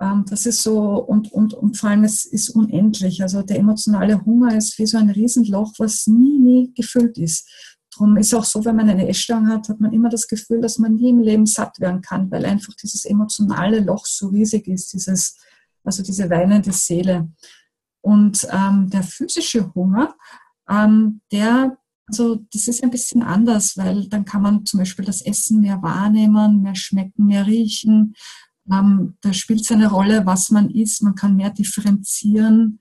Ähm, 0.00 0.24
das 0.30 0.46
ist 0.46 0.62
so, 0.62 1.02
und, 1.02 1.32
und, 1.32 1.52
und 1.52 1.76
vor 1.76 1.90
allem 1.90 2.04
es 2.04 2.24
ist 2.24 2.50
unendlich. 2.50 3.20
Also 3.22 3.42
der 3.42 3.58
emotionale 3.58 4.24
Hunger 4.24 4.56
ist 4.56 4.78
wie 4.78 4.86
so 4.86 4.98
ein 4.98 5.10
Riesenloch, 5.10 5.72
was 5.78 6.06
nie, 6.06 6.38
nie 6.38 6.72
gefüllt 6.74 7.18
ist. 7.18 7.48
Darum 7.92 8.16
ist 8.16 8.32
auch 8.32 8.44
so, 8.44 8.64
wenn 8.64 8.76
man 8.76 8.88
eine 8.88 9.08
Essstörung 9.08 9.48
hat, 9.48 9.68
hat 9.68 9.80
man 9.80 9.92
immer 9.92 10.10
das 10.10 10.28
Gefühl, 10.28 10.60
dass 10.60 10.78
man 10.78 10.94
nie 10.94 11.10
im 11.10 11.18
Leben 11.18 11.46
satt 11.46 11.80
werden 11.80 12.02
kann, 12.02 12.30
weil 12.30 12.44
einfach 12.44 12.74
dieses 12.74 13.04
emotionale 13.04 13.80
Loch 13.80 14.06
so 14.06 14.28
riesig 14.28 14.68
ist, 14.68 14.92
dieses, 14.92 15.36
also 15.82 16.04
diese 16.04 16.30
weinende 16.30 16.70
Seele. 16.70 17.28
Und 18.00 18.46
ähm, 18.52 18.88
der 18.90 19.02
physische 19.02 19.74
Hunger, 19.74 20.14
ähm, 20.68 21.20
der, 21.32 21.76
also 22.06 22.36
das 22.52 22.68
ist 22.68 22.82
ein 22.82 22.90
bisschen 22.90 23.22
anders, 23.22 23.76
weil 23.76 24.08
dann 24.08 24.24
kann 24.24 24.42
man 24.42 24.64
zum 24.64 24.78
Beispiel 24.78 25.04
das 25.04 25.22
Essen 25.22 25.60
mehr 25.60 25.82
wahrnehmen, 25.82 26.62
mehr 26.62 26.74
schmecken, 26.74 27.26
mehr 27.26 27.46
riechen. 27.46 28.14
Ähm, 28.70 29.16
da 29.20 29.32
spielt 29.32 29.60
es 29.60 29.72
eine 29.72 29.88
Rolle, 29.88 30.26
was 30.26 30.50
man 30.50 30.70
isst. 30.70 31.02
Man 31.02 31.14
kann 31.14 31.36
mehr 31.36 31.50
differenzieren. 31.50 32.80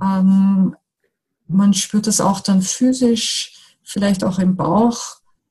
Ähm, 0.00 0.74
man 1.48 1.74
spürt 1.74 2.06
das 2.06 2.20
auch 2.20 2.40
dann 2.40 2.62
physisch, 2.62 3.54
vielleicht 3.82 4.24
auch 4.24 4.38
im 4.38 4.56
Bauch. 4.56 4.98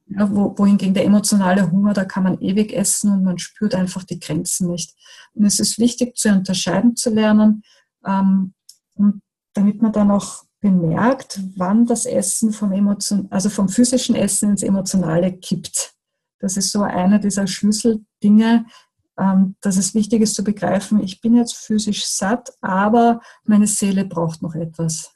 Ja, 0.07 0.29
wo, 0.29 0.55
wohingegen 0.55 0.93
der 0.93 1.05
emotionale 1.05 1.71
Hunger, 1.71 1.93
da 1.93 2.05
kann 2.05 2.21
man 2.21 2.39
ewig 2.39 2.73
essen 2.73 3.11
und 3.11 3.23
man 3.23 3.39
spürt 3.39 3.73
einfach 3.73 4.03
die 4.03 4.19
Grenzen 4.19 4.69
nicht. 4.69 4.93
Und 5.33 5.45
es 5.45 5.59
ist 5.59 5.79
wichtig 5.79 6.15
zu 6.15 6.29
unterscheiden 6.29 6.95
zu 6.95 7.09
lernen, 7.09 7.63
ähm, 8.05 8.53
und 8.95 9.21
damit 9.53 9.81
man 9.81 9.91
dann 9.91 10.11
auch 10.11 10.43
bemerkt, 10.65 11.39
wann 11.55 11.85
das 11.85 12.07
Essen 12.07 12.51
vom, 12.51 12.71
Emotion, 12.71 13.27
also 13.29 13.49
vom 13.49 13.69
physischen 13.69 14.15
Essen 14.15 14.49
ins 14.49 14.63
Emotionale 14.63 15.31
kippt. 15.31 15.93
Das 16.39 16.57
ist 16.57 16.71
so 16.71 16.81
einer 16.81 17.19
dieser 17.19 17.45
Schlüsseldinge, 17.45 18.65
ähm, 19.19 19.55
dass 19.61 19.77
es 19.77 19.93
wichtig 19.93 20.23
ist 20.23 20.33
zu 20.33 20.43
begreifen, 20.43 21.03
ich 21.03 21.21
bin 21.21 21.35
jetzt 21.35 21.55
physisch 21.55 22.07
satt, 22.07 22.49
aber 22.61 23.21
meine 23.43 23.67
Seele 23.67 24.05
braucht 24.05 24.41
noch 24.41 24.55
etwas. 24.55 25.11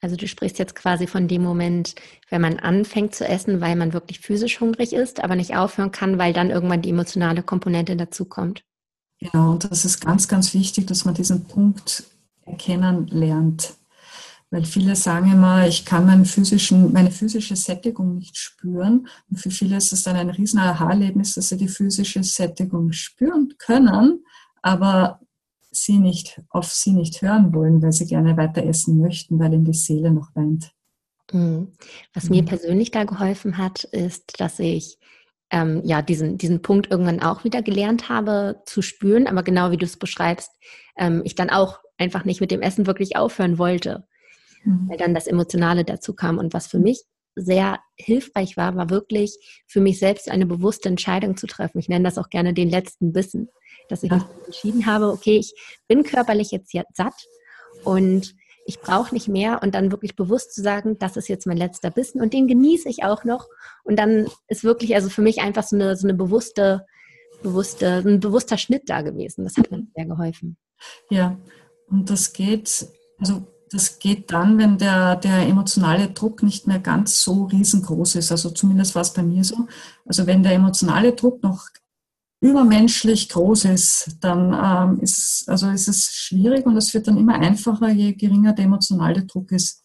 Also 0.00 0.16
du 0.16 0.26
sprichst 0.26 0.58
jetzt 0.58 0.74
quasi 0.74 1.06
von 1.06 1.28
dem 1.28 1.44
Moment, 1.44 1.94
wenn 2.28 2.40
man 2.42 2.58
anfängt 2.58 3.14
zu 3.14 3.26
essen, 3.26 3.60
weil 3.60 3.76
man 3.76 3.92
wirklich 3.92 4.18
physisch 4.18 4.60
hungrig 4.60 4.92
ist, 4.92 5.22
aber 5.22 5.36
nicht 5.36 5.56
aufhören 5.56 5.92
kann, 5.92 6.18
weil 6.18 6.32
dann 6.32 6.50
irgendwann 6.50 6.82
die 6.82 6.90
emotionale 6.90 7.44
Komponente 7.44 7.96
dazukommt. 7.96 8.64
Genau, 9.20 9.52
und 9.52 9.70
das 9.70 9.84
ist 9.84 10.00
ganz, 10.00 10.26
ganz 10.26 10.54
wichtig, 10.54 10.88
dass 10.88 11.04
man 11.04 11.14
diesen 11.14 11.44
Punkt 11.44 12.04
erkennen 12.44 13.06
lernt. 13.06 13.74
Weil 14.50 14.64
viele 14.64 14.94
sagen 14.94 15.32
immer, 15.32 15.66
ich 15.66 15.84
kann 15.84 16.06
meinen 16.06 16.24
physischen, 16.24 16.92
meine 16.92 17.10
physische 17.10 17.56
Sättigung 17.56 18.14
nicht 18.14 18.36
spüren. 18.36 19.08
Und 19.28 19.38
für 19.38 19.50
viele 19.50 19.76
ist 19.76 19.92
es 19.92 20.04
dann 20.04 20.16
ein 20.16 20.30
riesen 20.30 20.60
Aha-Erlebnis, 20.60 21.34
dass 21.34 21.48
sie 21.48 21.56
die 21.56 21.68
physische 21.68 22.22
Sättigung 22.22 22.92
spüren 22.92 23.54
können, 23.58 24.24
aber 24.62 25.20
sie 25.72 25.98
nicht, 25.98 26.40
auf 26.48 26.72
sie 26.72 26.92
nicht 26.92 27.20
hören 27.22 27.52
wollen, 27.54 27.82
weil 27.82 27.92
sie 27.92 28.06
gerne 28.06 28.36
weiter 28.36 28.62
essen 28.64 29.00
möchten, 29.00 29.38
weil 29.38 29.52
ihnen 29.52 29.64
die 29.64 29.74
Seele 29.74 30.12
noch 30.12 30.34
weint. 30.34 30.70
Mhm. 31.32 31.72
Was 32.14 32.30
mir 32.30 32.42
mhm. 32.42 32.46
persönlich 32.46 32.92
da 32.92 33.02
geholfen 33.02 33.58
hat, 33.58 33.82
ist, 33.82 34.40
dass 34.40 34.60
ich 34.60 34.98
ähm, 35.50 35.82
ja 35.84 36.02
diesen, 36.02 36.38
diesen 36.38 36.62
Punkt 36.62 36.90
irgendwann 36.90 37.20
auch 37.20 37.42
wieder 37.42 37.62
gelernt 37.62 38.08
habe 38.08 38.62
zu 38.64 38.80
spüren, 38.80 39.26
aber 39.26 39.42
genau 39.42 39.72
wie 39.72 39.76
du 39.76 39.84
es 39.84 39.96
beschreibst, 39.96 40.52
ähm, 40.96 41.22
ich 41.24 41.34
dann 41.34 41.50
auch 41.50 41.80
einfach 41.98 42.24
nicht 42.24 42.40
mit 42.40 42.52
dem 42.52 42.62
Essen 42.62 42.86
wirklich 42.86 43.16
aufhören 43.16 43.58
wollte 43.58 44.06
mhm. 44.66 44.88
weil 44.88 44.98
dann 44.98 45.14
das 45.14 45.26
Emotionale 45.26 45.84
dazu 45.84 46.14
kam. 46.14 46.38
Und 46.38 46.52
was 46.52 46.66
für 46.66 46.78
mich 46.78 47.02
sehr 47.34 47.78
hilfreich 47.96 48.56
war, 48.56 48.76
war 48.76 48.90
wirklich 48.90 49.38
für 49.66 49.80
mich 49.80 49.98
selbst 49.98 50.30
eine 50.30 50.46
bewusste 50.46 50.88
Entscheidung 50.88 51.36
zu 51.36 51.46
treffen. 51.46 51.78
Ich 51.78 51.88
nenne 51.88 52.04
das 52.04 52.18
auch 52.18 52.30
gerne 52.30 52.54
den 52.54 52.70
letzten 52.70 53.12
Bissen, 53.12 53.48
dass 53.88 54.02
ich 54.02 54.10
ja. 54.10 54.28
entschieden 54.46 54.86
habe, 54.86 55.10
okay, 55.10 55.36
ich 55.38 55.54
bin 55.86 56.02
körperlich 56.02 56.50
jetzt, 56.50 56.72
jetzt 56.72 56.96
satt 56.96 57.14
und 57.84 58.34
ich 58.64 58.80
brauche 58.80 59.14
nicht 59.14 59.28
mehr 59.28 59.62
und 59.62 59.74
dann 59.74 59.92
wirklich 59.92 60.16
bewusst 60.16 60.54
zu 60.54 60.60
sagen, 60.60 60.98
das 60.98 61.16
ist 61.16 61.28
jetzt 61.28 61.46
mein 61.46 61.56
letzter 61.56 61.90
Bissen 61.90 62.20
und 62.20 62.32
den 62.32 62.48
genieße 62.48 62.88
ich 62.88 63.04
auch 63.04 63.22
noch. 63.22 63.46
Und 63.84 63.96
dann 63.96 64.26
ist 64.48 64.64
wirklich 64.64 64.96
also 64.96 65.08
für 65.08 65.22
mich 65.22 65.40
einfach 65.40 65.62
so 65.62 65.76
eine, 65.76 65.94
so 65.94 66.08
eine 66.08 66.16
bewusste, 66.16 66.84
bewusste, 67.42 68.02
ein 68.04 68.18
bewusster 68.18 68.58
Schnitt 68.58 68.84
da 68.86 69.02
gewesen. 69.02 69.44
Das 69.44 69.56
hat 69.56 69.70
mir 69.70 69.86
sehr 69.94 70.06
geholfen. 70.06 70.56
Ja, 71.10 71.38
und 71.88 72.10
das 72.10 72.32
geht, 72.32 72.88
also 73.18 73.46
das 73.70 73.98
geht 73.98 74.30
dann, 74.30 74.58
wenn 74.58 74.78
der, 74.78 75.16
der 75.16 75.46
emotionale 75.46 76.08
Druck 76.08 76.42
nicht 76.42 76.66
mehr 76.66 76.78
ganz 76.78 77.22
so 77.22 77.44
riesengroß 77.44 78.16
ist. 78.16 78.30
Also 78.30 78.50
zumindest 78.50 78.94
war 78.94 79.02
es 79.02 79.12
bei 79.12 79.22
mir 79.22 79.44
so. 79.44 79.66
Also 80.04 80.26
wenn 80.26 80.42
der 80.42 80.52
emotionale 80.52 81.12
Druck 81.12 81.42
noch 81.42 81.68
übermenschlich 82.40 83.28
groß 83.28 83.64
ist, 83.66 84.18
dann 84.20 84.52
ähm, 84.52 85.00
ist, 85.00 85.44
also 85.48 85.70
ist 85.70 85.88
es 85.88 86.12
schwierig 86.12 86.66
und 86.66 86.76
es 86.76 86.94
wird 86.94 87.08
dann 87.08 87.16
immer 87.16 87.34
einfacher, 87.34 87.88
je 87.90 88.12
geringer 88.12 88.52
der 88.52 88.66
emotionale 88.66 89.24
Druck 89.24 89.52
ist. 89.52 89.82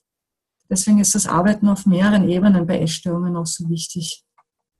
Deswegen 0.69 0.99
ist 0.99 1.15
das 1.15 1.27
Arbeiten 1.27 1.67
auf 1.67 1.85
mehreren 1.85 2.29
Ebenen 2.29 2.65
bei 2.65 2.79
Essstörungen 2.79 3.35
auch 3.35 3.45
so 3.45 3.67
wichtig. 3.69 4.23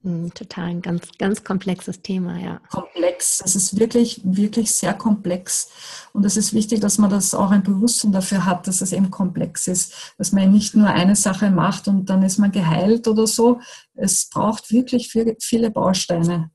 Hm, 0.04 0.34
total 0.34 0.66
ein 0.66 0.82
ganz, 0.82 1.08
ganz 1.20 1.44
komplexes 1.44 2.02
Thema, 2.02 2.40
ja. 2.40 2.60
Komplex. 2.72 3.38
Das 3.38 3.56
ist 3.56 3.80
wirklich, 3.80 4.22
wirklich 4.24 4.72
sehr 4.72 4.96
komplex. 4.96 5.70
Und 6.12 6.26
es 6.26 6.38
ist 6.38 6.54
wichtig, 6.54 6.80
dass 6.80 6.98
man 6.98 7.12
das 7.12 7.36
auch 7.36 7.52
ein 7.52 7.62
Bewusstsein 7.62 8.12
dafür 8.12 8.46
hat, 8.46 8.68
dass 8.68 8.82
es 8.82 8.94
eben 8.94 9.12
komplex 9.12 9.68
ist. 9.68 10.14
Dass 10.18 10.32
man 10.32 10.52
nicht 10.52 10.76
nur 10.76 10.88
eine 10.88 11.16
Sache 11.16 11.52
macht 11.52 11.88
und 11.88 12.10
dann 12.10 12.24
ist 12.24 12.40
man 12.40 12.52
geheilt 12.52 13.08
oder 13.08 13.28
so. 13.28 13.60
Es 13.94 14.28
braucht 14.28 14.72
wirklich 14.72 15.10
viele, 15.10 15.36
viele 15.40 15.70
Bausteine. 15.70 16.50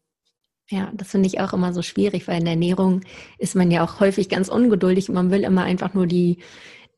Ja, 0.68 0.90
das 0.94 1.08
finde 1.08 1.28
ich 1.28 1.38
auch 1.38 1.52
immer 1.52 1.72
so 1.72 1.82
schwierig, 1.82 2.26
weil 2.26 2.38
in 2.38 2.44
der 2.44 2.54
Ernährung 2.54 3.02
ist 3.38 3.54
man 3.54 3.70
ja 3.70 3.84
auch 3.84 4.00
häufig 4.00 4.28
ganz 4.28 4.48
ungeduldig. 4.48 5.08
Man 5.08 5.30
will 5.30 5.44
immer 5.44 5.62
einfach 5.62 5.94
nur 5.94 6.08
die, 6.08 6.42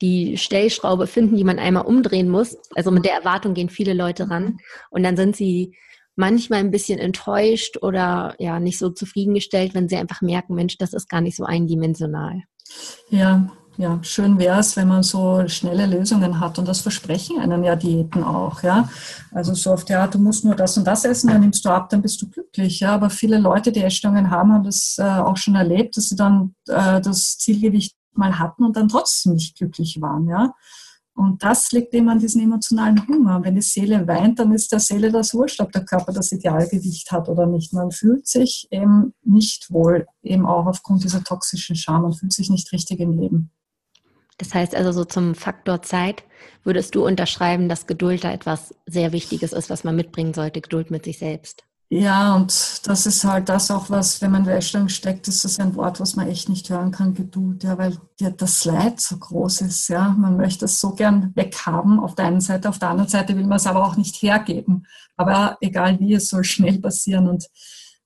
die 0.01 0.39
Stellschraube 0.39 1.07
finden, 1.07 1.37
die 1.37 1.45
man 1.45 1.59
einmal 1.59 1.85
umdrehen 1.85 2.31
muss. 2.31 2.57
Also 2.75 2.91
mit 2.91 3.05
der 3.05 3.13
Erwartung 3.13 3.53
gehen 3.53 3.69
viele 3.69 3.93
Leute 3.93 4.31
ran. 4.31 4.57
Und 4.89 5.03
dann 5.03 5.19
sind 5.19 5.37
sie 5.37 5.77
manchmal 6.19 6.61
ein 6.61 6.71
bisschen 6.71 6.99
enttäuscht 6.99 7.79
oder 7.81 8.35
ja 8.39 8.59
nicht 8.61 8.79
so 8.79 8.91
zufriedengestellt, 8.91 9.75
wenn 9.75 9.89
sie 9.89 9.97
einfach 9.97 10.21
merken, 10.21 10.55
Mensch, 10.55 10.77
das 10.77 10.93
ist 10.93 11.09
gar 11.09 11.21
nicht 11.21 11.37
so 11.37 11.45
eindimensional. 11.45 12.43
Ja, 13.09 13.49
ja, 13.77 14.01
schön 14.03 14.41
wäre 14.41 14.59
es, 14.59 14.77
wenn 14.77 14.89
man 14.89 15.05
so 15.05 15.47
schnelle 15.47 15.87
Lösungen 15.87 16.41
hat. 16.41 16.59
Und 16.59 16.67
das 16.67 16.81
versprechen 16.81 17.39
einen 17.39 17.63
ja 17.63 17.77
Diäten 17.77 18.25
auch. 18.25 18.65
Ja? 18.65 18.89
Also 19.31 19.55
so 19.55 19.71
oft, 19.71 19.89
ja, 19.89 20.09
du 20.09 20.19
musst 20.19 20.45
nur 20.45 20.57
das 20.57 20.77
und 20.77 20.85
das 20.85 21.05
essen, 21.05 21.29
dann 21.29 21.41
nimmst 21.41 21.65
du 21.65 21.69
ab, 21.69 21.89
dann 21.89 22.03
bist 22.03 22.21
du 22.21 22.29
glücklich. 22.29 22.81
Ja? 22.81 22.95
Aber 22.95 23.09
viele 23.09 23.39
Leute, 23.39 23.71
die 23.71 23.85
Essstörungen 23.85 24.31
haben, 24.31 24.53
haben 24.53 24.65
das 24.65 24.97
äh, 24.99 25.05
auch 25.05 25.37
schon 25.37 25.55
erlebt, 25.55 25.97
dass 25.97 26.09
sie 26.09 26.17
dann 26.17 26.57
äh, 26.67 27.01
das 27.01 27.39
Zielgewicht 27.39 27.97
mal 28.15 28.41
hatten 28.41 28.65
und 28.65 28.77
dann 28.77 28.89
trotzdem 28.89 29.35
nicht 29.35 29.57
glücklich 29.57 30.01
waren. 30.01 30.27
Ja? 30.27 30.55
Und 31.19 31.43
das 31.43 31.73
liegt 31.73 31.93
eben 31.95 32.09
an 32.09 32.21
diesem 32.21 32.43
emotionalen 32.43 33.05
Hunger. 33.09 33.43
Wenn 33.43 33.57
die 33.57 33.61
Seele 33.61 34.07
weint, 34.07 34.39
dann 34.39 34.53
ist 34.53 34.71
der 34.71 34.79
Seele 34.79 35.11
das 35.11 35.35
wurscht, 35.35 35.61
ob 35.61 35.73
der 35.73 35.85
Körper 35.85 36.13
das 36.13 36.31
Idealgewicht 36.31 37.11
hat 37.11 37.29
oder 37.29 37.45
nicht. 37.45 37.73
Man 37.73 37.91
fühlt 37.91 38.29
sich 38.29 38.69
eben 38.71 39.15
nicht 39.25 39.73
wohl, 39.73 40.07
eben 40.23 40.47
auch 40.47 40.67
aufgrund 40.67 41.03
dieser 41.03 41.25
toxischen 41.25 41.75
Scham. 41.75 42.03
Man 42.03 42.13
fühlt 42.13 42.33
sich 42.33 42.51
nicht 42.51 42.73
richtig 42.73 43.01
im 43.01 43.19
Leben. 43.19 43.51
Das 44.39 44.55
heißt 44.55 44.77
also 44.77 44.93
so 44.93 45.05
zum 45.05 45.35
Faktor 45.35 45.83
Zeit 45.83 46.23
würdest 46.63 46.95
du 46.95 47.05
unterschreiben, 47.05 47.69
dass 47.69 47.89
Geduld 47.89 48.23
da 48.23 48.31
etwas 48.31 48.73
sehr 48.87 49.11
Wichtiges 49.11 49.53
ist, 49.53 49.71
was 49.71 49.83
man 49.83 49.97
mitbringen 49.97 50.35
sollte, 50.35 50.61
Geduld 50.61 50.93
mit 50.93 51.05
sich 51.05 51.19
selbst. 51.19 51.65
Ja, 51.91 52.37
und 52.37 52.87
das 52.87 53.07
ist 53.07 53.25
halt 53.25 53.49
das 53.49 53.71
auch 53.71 53.89
was, 53.89 54.21
wenn 54.21 54.31
man 54.31 54.43
in 54.43 54.49
der 54.49 54.57
Essstörung 54.59 54.91
steckt, 54.91 55.27
ist 55.27 55.45
das 55.47 55.59
ein 55.59 55.75
Wort, 55.75 56.01
was 56.01 56.17
man 56.17 56.29
echt 56.29 56.51
nicht 56.51 56.69
hören 56.69 56.91
kann, 56.91 57.15
Geduld, 57.15 57.65
ja, 57.65 57.79
weil 57.79 57.99
das 58.19 58.67
Leid 58.67 59.01
so 59.01 59.17
groß 59.17 59.63
ist, 59.63 59.89
ja. 59.89 60.11
Man 60.11 60.37
möchte 60.37 60.67
es 60.67 60.81
so 60.81 60.95
gern 60.95 61.33
weghaben 61.35 61.99
auf 61.99 62.15
der 62.15 62.27
einen 62.27 62.43
Seite, 62.43 62.69
auf 62.69 62.79
der 62.79 62.91
anderen 62.91 63.09
Seite 63.09 63.35
will 63.35 63.47
man 63.47 63.57
es 63.57 63.67
aber 63.67 63.87
auch 63.87 63.97
nicht 63.97 64.17
hergeben. 64.21 64.87
Aber 65.17 65.57
egal 65.63 65.99
wie, 65.99 66.13
es 66.13 66.29
soll 66.29 66.45
schnell 66.45 66.79
passieren 66.79 67.27
und 67.27 67.49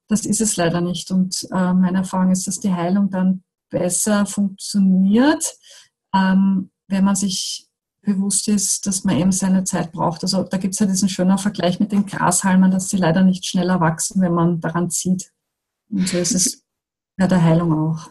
das 0.07 0.27
ist 0.27 0.40
es 0.40 0.57
leider 0.57 0.81
nicht. 0.81 1.11
Und 1.11 1.42
äh, 1.51 1.73
meine 1.75 1.99
Erfahrung 1.99 2.31
ist, 2.31 2.47
dass 2.47 2.61
die 2.61 2.73
Heilung 2.73 3.11
dann 3.11 3.42
besser 3.68 4.27
funktioniert, 4.27 5.57
ähm, 6.14 6.71
wenn 6.87 7.05
man 7.05 7.16
sich 7.16 7.66
bewusst 8.03 8.49
ist, 8.49 8.87
dass 8.87 9.05
man 9.05 9.17
eben 9.17 9.33
seine 9.33 9.65
Zeit 9.65 9.93
braucht. 9.93 10.23
Also 10.23 10.43
da 10.43 10.57
gibt 10.57 10.75
es 10.75 10.81
ja 10.81 10.87
diesen 10.87 11.09
schönen 11.09 11.38
Vergleich 11.38 11.81
mit 11.81 11.93
den 11.93 12.07
Grashalmen, 12.07 12.71
dass 12.71 12.88
sie 12.88 12.97
leider 12.97 13.23
nicht 13.23 13.47
schneller 13.47 13.81
wachsen, 13.81 14.21
wenn 14.21 14.35
man 14.35 14.61
daran 14.61 14.91
zieht. 14.91 15.31
Und 15.91 16.09
so 16.09 16.19
ist 16.19 16.35
es 16.35 16.65
bei 17.17 17.27
der 17.27 17.43
Heilung 17.43 17.73
auch. 17.73 18.11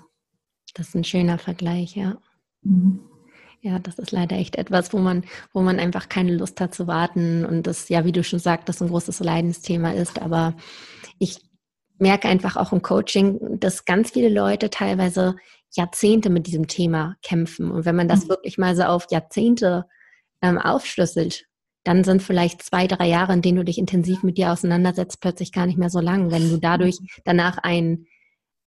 Das 0.74 0.90
ist 0.90 0.96
ein 0.96 1.04
schöner 1.04 1.38
Vergleich, 1.38 1.96
ja. 1.96 2.18
Mhm. 2.64 3.02
Ja, 3.64 3.78
das 3.78 4.00
ist 4.00 4.12
leider 4.12 4.38
echt 4.38 4.56
etwas, 4.56 4.92
wo 4.92 4.98
man, 4.98 5.24
wo 5.54 5.62
man 5.62 5.80
einfach 5.80 6.10
keine 6.10 6.36
Lust 6.36 6.60
hat 6.60 6.74
zu 6.74 6.88
warten 6.88 7.46
und 7.46 7.68
das, 7.68 7.90
ja, 7.90 8.06
wie 8.06 8.12
du 8.12 8.24
schon 8.24 8.40
sagst, 8.40 8.82
ein 8.82 8.88
großes 8.88 9.20
Leidensthema 9.20 9.92
ist. 9.92 10.20
Aber 10.20 10.56
ich 11.20 11.38
merke 12.00 12.28
einfach 12.28 12.58
auch 12.58 12.72
im 12.72 12.82
Coaching, 12.82 13.60
dass 13.60 13.86
ganz 13.86 14.12
viele 14.12 14.30
Leute 14.30 14.72
teilweise 14.72 15.36
Jahrzehnte 15.74 16.30
mit 16.30 16.48
diesem 16.48 16.68
Thema 16.68 17.16
kämpfen. 17.24 17.72
Und 17.72 17.86
wenn 17.86 17.96
man 17.96 18.08
das 18.08 18.26
mhm. 18.26 18.30
wirklich 18.30 18.58
mal 18.58 18.76
so 18.76 18.84
auf 18.84 19.08
Jahrzehnte 19.10 19.86
ähm, 20.42 20.58
aufschlüsselt, 20.58 21.46
dann 21.84 22.04
sind 22.04 22.22
vielleicht 22.22 22.62
zwei, 22.62 22.88
drei 22.88 23.08
Jahre, 23.08 23.34
in 23.34 23.42
denen 23.42 23.58
du 23.58 23.66
dich 23.66 23.78
intensiv 23.78 24.24
mit 24.24 24.38
dir 24.38 24.52
auseinandersetzt, 24.52 25.20
plötzlich 25.20 25.52
gar 25.52 25.66
nicht 25.66 25.78
mehr 25.78 25.90
so 25.90 26.00
lang, 26.00 26.32
wenn 26.32 26.50
du 26.50 26.58
dadurch 26.58 27.00
mhm. 27.00 27.08
danach 27.26 27.58
ein, 27.58 28.06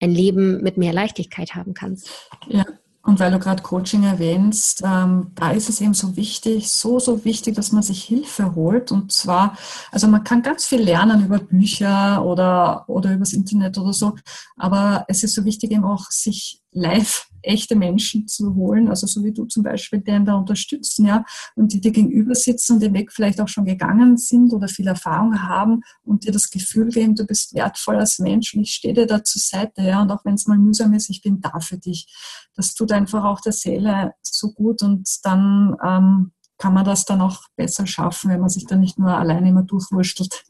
ein 0.01 0.11
Leben 0.11 0.61
mit 0.61 0.77
mehr 0.77 0.93
Leichtigkeit 0.93 1.55
haben 1.55 1.73
kannst. 1.73 2.29
Ja, 2.47 2.65
und 3.05 3.19
weil 3.19 3.31
du 3.31 3.39
gerade 3.39 3.61
Coaching 3.61 4.03
erwähnst, 4.03 4.81
ähm, 4.83 5.31
da 5.35 5.51
ist 5.51 5.69
es 5.69 5.79
eben 5.79 5.93
so 5.93 6.17
wichtig, 6.17 6.71
so, 6.71 6.99
so 6.99 7.23
wichtig, 7.23 7.55
dass 7.55 7.71
man 7.71 7.83
sich 7.83 8.03
Hilfe 8.03 8.55
holt. 8.55 8.91
Und 8.91 9.11
zwar, 9.11 9.57
also 9.91 10.07
man 10.07 10.23
kann 10.23 10.41
ganz 10.41 10.65
viel 10.65 10.81
lernen 10.81 11.23
über 11.23 11.37
Bücher 11.37 12.25
oder, 12.25 12.83
oder 12.87 13.13
übers 13.13 13.33
Internet 13.33 13.77
oder 13.77 13.93
so, 13.93 14.15
aber 14.57 15.05
es 15.07 15.23
ist 15.23 15.35
so 15.35 15.45
wichtig 15.45 15.71
eben 15.71 15.85
auch, 15.85 16.09
sich 16.09 16.61
live 16.71 17.27
echte 17.45 17.75
Menschen 17.75 18.27
zu 18.27 18.55
holen, 18.55 18.89
also 18.89 19.07
so 19.07 19.23
wie 19.23 19.31
du 19.31 19.45
zum 19.45 19.63
Beispiel, 19.63 19.99
die 19.99 20.11
einen 20.11 20.25
da 20.25 20.35
unterstützen, 20.35 21.05
ja, 21.05 21.23
und 21.55 21.73
die 21.73 21.81
dir 21.81 21.91
gegenüber 21.91 22.35
sitzen 22.35 22.73
und 22.73 22.81
den 22.81 22.93
Weg 22.93 23.11
vielleicht 23.11 23.39
auch 23.41 23.47
schon 23.47 23.65
gegangen 23.65 24.17
sind 24.17 24.53
oder 24.53 24.67
viel 24.67 24.87
Erfahrung 24.87 25.41
haben 25.41 25.81
und 26.03 26.25
dir 26.25 26.31
das 26.31 26.49
Gefühl 26.49 26.89
geben, 26.89 27.15
du 27.15 27.25
bist 27.25 27.53
wertvoll 27.53 27.97
als 27.97 28.19
Mensch 28.19 28.53
und 28.53 28.61
ich 28.61 28.71
stehe 28.71 28.93
dir 28.93 29.05
da 29.05 29.23
zur 29.23 29.41
Seite, 29.41 29.81
ja, 29.81 30.01
und 30.01 30.11
auch 30.11 30.25
wenn 30.25 30.35
es 30.35 30.47
mal 30.47 30.57
mühsam 30.57 30.93
ist, 30.93 31.09
ich 31.09 31.21
bin 31.21 31.41
da 31.41 31.59
für 31.59 31.77
dich. 31.77 32.07
Das 32.55 32.73
tut 32.73 32.91
einfach 32.91 33.23
auch 33.23 33.41
der 33.41 33.53
Seele 33.53 34.13
so 34.21 34.51
gut 34.51 34.81
und 34.81 35.07
dann 35.23 35.75
ähm, 35.83 36.31
kann 36.57 36.73
man 36.73 36.85
das 36.85 37.05
dann 37.05 37.21
auch 37.21 37.43
besser 37.55 37.85
schaffen, 37.85 38.29
wenn 38.29 38.39
man 38.39 38.49
sich 38.49 38.65
dann 38.65 38.79
nicht 38.79 38.97
nur 38.97 39.11
alleine 39.11 39.49
immer 39.49 39.63
durchwurschtelt, 39.63 40.43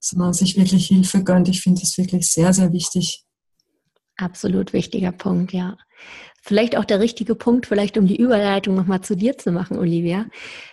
sondern 0.00 0.32
sich 0.32 0.56
wirklich 0.56 0.86
Hilfe 0.86 1.22
gönnt. 1.22 1.48
Ich 1.48 1.62
finde 1.62 1.80
das 1.80 1.98
wirklich 1.98 2.30
sehr, 2.30 2.52
sehr 2.52 2.72
wichtig. 2.72 3.23
Absolut 4.16 4.72
wichtiger 4.72 5.12
Punkt, 5.12 5.52
ja. 5.52 5.76
Vielleicht 6.42 6.76
auch 6.76 6.84
der 6.84 7.00
richtige 7.00 7.34
Punkt, 7.34 7.66
vielleicht 7.66 7.96
um 7.96 8.06
die 8.06 8.16
Überleitung 8.16 8.74
nochmal 8.74 9.00
zu 9.00 9.16
dir 9.16 9.38
zu 9.38 9.50
machen, 9.50 9.78
Olivia. 9.78 10.26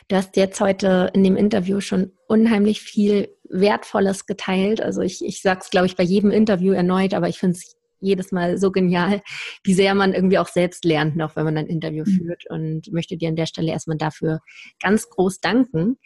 Du 0.09 0.17
hast 0.17 0.35
jetzt 0.35 0.59
heute 0.59 1.09
in 1.13 1.23
dem 1.23 1.37
Interview 1.37 1.79
schon 1.79 2.11
unheimlich 2.27 2.81
viel 2.81 3.29
Wertvolles 3.49 4.25
geteilt. 4.25 4.81
Also 4.81 5.01
ich, 5.01 5.23
ich 5.23 5.41
sage 5.41 5.61
es, 5.63 5.69
glaube 5.69 5.87
ich, 5.87 5.95
bei 5.95 6.03
jedem 6.03 6.29
Interview 6.29 6.73
erneut, 6.73 7.13
aber 7.13 7.29
ich 7.29 7.39
finde 7.39 7.57
es 7.57 7.77
jedes 8.01 8.31
Mal 8.31 8.57
so 8.57 8.71
genial, 8.71 9.21
wie 9.63 9.73
sehr 9.73 9.95
man 9.95 10.13
irgendwie 10.13 10.39
auch 10.39 10.47
selbst 10.47 10.83
lernt, 10.83 11.15
noch 11.15 11.35
wenn 11.35 11.45
man 11.45 11.57
ein 11.57 11.67
Interview 11.67 12.03
mhm. 12.05 12.17
führt. 12.17 12.43
Und 12.49 12.91
möchte 12.91 13.15
dir 13.15 13.29
an 13.29 13.35
der 13.35 13.45
Stelle 13.45 13.71
erstmal 13.71 13.97
dafür 13.97 14.39
ganz 14.81 15.09
groß 15.09 15.39
danken. 15.39 15.97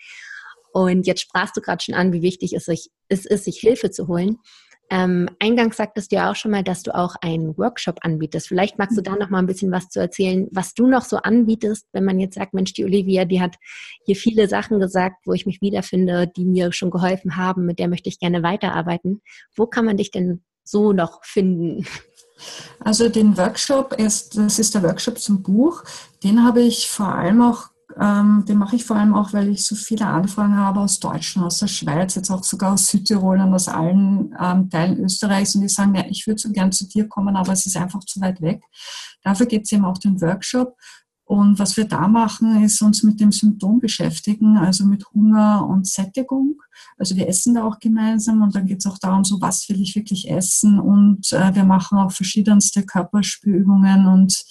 Und 0.74 1.08
jetzt 1.08 1.21
sprachst 1.21 1.56
du 1.56 1.62
gerade 1.62 1.84
schon 1.84 1.95
an, 1.95 2.12
wie 2.12 2.21
wichtig 2.21 2.54
es, 2.54 2.65
sich, 2.65 2.89
es 3.08 3.26
ist, 3.26 3.45
sich 3.45 3.60
Hilfe 3.60 3.91
zu 3.91 4.08
holen. 4.08 4.38
Ähm, 4.91 5.30
eingangs 5.39 5.78
sagtest 5.78 6.12
du 6.12 6.17
ja 6.17 6.30
auch 6.30 6.36
schon 6.36 6.52
mal, 6.52 6.63
dass 6.63 6.84
du 6.84 6.93
auch 6.93 7.15
einen 7.21 7.58
Workshop 7.58 8.00
anbietest. 8.02 8.48
Vielleicht 8.48 8.78
magst 8.78 8.98
du 8.98 9.02
da 9.02 9.15
noch 9.15 9.30
mal 9.30 9.39
ein 9.39 9.48
bisschen 9.48 9.71
was 9.71 9.89
zu 9.89 10.00
erzählen, 10.00 10.48
was 10.52 10.74
du 10.76 10.88
noch 10.88 11.04
so 11.04 11.17
anbietest, 11.17 11.88
wenn 11.91 12.06
man 12.06 12.19
jetzt 12.19 12.36
sagt, 12.36 12.54
Mensch, 12.54 12.74
die 12.74 12.86
Olivia, 12.86 13.26
die 13.26 13.41
hat 13.41 13.56
hier 14.06 14.15
viele 14.15 14.48
Sachen 14.48 14.80
gesagt, 14.80 15.26
wo 15.26 15.34
ich 15.34 15.45
mich 15.45 15.62
wiederfinde, 15.62 16.28
die 16.28 16.45
mir 16.45 16.71
schon 16.71 16.91
geholfen 16.91 17.36
haben, 17.36 17.65
mit 17.65 17.80
der 17.80 17.88
möchte 17.88 18.10
ich 18.10 18.19
gerne 18.19 18.43
weiterarbeiten. 18.43 19.21
Wo 19.56 19.65
kann 19.65 19.86
man 19.86 19.98
dich 19.98 20.12
denn 20.12 20.43
so 20.63 20.93
noch 20.93 21.24
finden? 21.24 21.86
Also 22.80 23.08
den 23.10 23.38
Workshop, 23.38 23.93
ist, 23.93 24.38
das 24.38 24.60
ist 24.60 24.76
der 24.76 24.84
Workshop 24.84 25.19
zum 25.19 25.41
Buch, 25.41 25.84
den 26.24 26.43
habe 26.43 26.62
ich 26.62 26.89
vor 26.89 27.15
allem 27.15 27.41
auch 27.41 27.69
ähm, 27.99 28.43
den 28.45 28.58
mache 28.58 28.75
ich 28.75 28.84
vor 28.84 28.97
allem 28.97 29.13
auch, 29.13 29.31
weil 29.31 29.49
ich 29.49 29.65
so 29.65 29.75
viele 29.75 30.05
Anfragen 30.05 30.58
habe 30.58 30.81
aus 30.81 30.99
Deutschland, 30.99 31.47
aus 31.47 31.60
der 31.60 31.67
Schweiz, 31.67 32.15
jetzt 32.15 32.29
auch 32.29 32.43
sogar 32.43 32.73
aus 32.73 32.88
Südtirol 32.88 33.39
und 33.39 33.53
aus 33.53 33.69
allen 33.69 34.36
ähm, 34.39 34.69
Teilen 34.69 34.99
Österreichs 34.99 35.55
und 35.55 35.62
die 35.62 35.69
sagen, 35.69 35.95
ja, 35.95 36.03
ich 36.10 36.27
würde 36.27 36.41
so 36.41 36.51
gern 36.51 36.71
zu 36.71 36.88
dir 36.88 37.08
kommen, 37.08 37.36
aber 37.36 37.53
es 37.53 37.65
ist 37.65 37.77
einfach 37.77 38.01
zu 38.01 38.19
weit 38.19 38.41
weg. 38.41 38.62
Dafür 39.23 39.45
gibt 39.45 39.65
es 39.65 39.71
eben 39.71 39.86
auch 39.86 39.97
den 39.97 40.19
Workshop. 40.21 40.75
Und 41.27 41.58
was 41.58 41.75
wir 41.75 41.86
da 41.86 42.08
machen, 42.08 42.63
ist 42.63 42.81
uns 42.84 43.01
mit 43.01 43.19
dem 43.19 43.31
Symptom 43.31 43.79
beschäftigen, 43.79 44.58
also 44.58 44.86
mit 44.86 45.03
Hunger 45.12 45.65
und 45.67 45.88
Sättigung. 45.88 46.62
Also 46.99 47.15
wir 47.15 47.27
essen 47.27 47.55
da 47.55 47.63
auch 47.63 47.79
gemeinsam 47.79 48.43
und 48.43 48.53
dann 48.53 48.67
geht 48.67 48.79
es 48.79 48.86
auch 48.86 48.99
darum, 48.99 49.23
so 49.23 49.41
was 49.41 49.67
will 49.67 49.81
ich 49.81 49.95
wirklich 49.95 50.29
essen. 50.29 50.79
Und 50.79 51.31
äh, 51.31 51.55
wir 51.55 51.63
machen 51.63 51.97
auch 51.97 52.12
verschiedenste 52.12 52.84
Körperspürübungen. 52.84 54.05
Und 54.05 54.43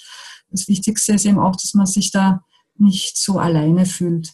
das 0.51 0.67
Wichtigste 0.67 1.13
ist 1.13 1.27
eben 1.27 1.39
auch, 1.39 1.55
dass 1.55 1.75
man 1.75 1.87
sich 1.87 2.11
da 2.11 2.43
nicht 2.77 3.17
so 3.17 3.39
alleine 3.39 3.87
fühlt. 3.87 4.33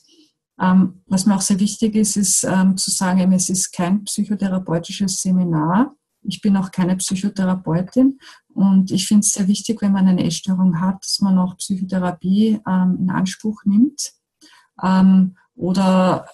Ähm, 0.61 1.03
was 1.07 1.27
mir 1.27 1.35
auch 1.35 1.41
sehr 1.41 1.59
wichtig 1.59 1.95
ist, 1.95 2.17
ist 2.17 2.45
ähm, 2.45 2.77
zu 2.77 2.91
sagen, 2.91 3.33
es 3.33 3.49
ist 3.49 3.73
kein 3.73 4.05
psychotherapeutisches 4.05 5.23
Seminar. 5.23 5.95
Ich 6.23 6.43
bin 6.43 6.57
auch 6.57 6.71
keine 6.71 6.97
Psychotherapeutin 6.97 8.19
und 8.49 8.91
ich 8.91 9.07
finde 9.09 9.25
es 9.25 9.33
sehr 9.33 9.49
wichtig, 9.49 9.81
wenn 9.81 9.93
man 9.93 10.07
eine 10.07 10.25
Essstörung 10.25 10.81
hat, 10.81 11.03
dass 11.03 11.21
man 11.21 11.39
auch 11.39 11.57
Psychotherapie 11.57 12.61
ähm, 12.69 12.99
in 13.01 13.11
Anspruch 13.11 13.63
nimmt 13.65 14.13
ähm, 14.83 15.37
oder 15.55 16.27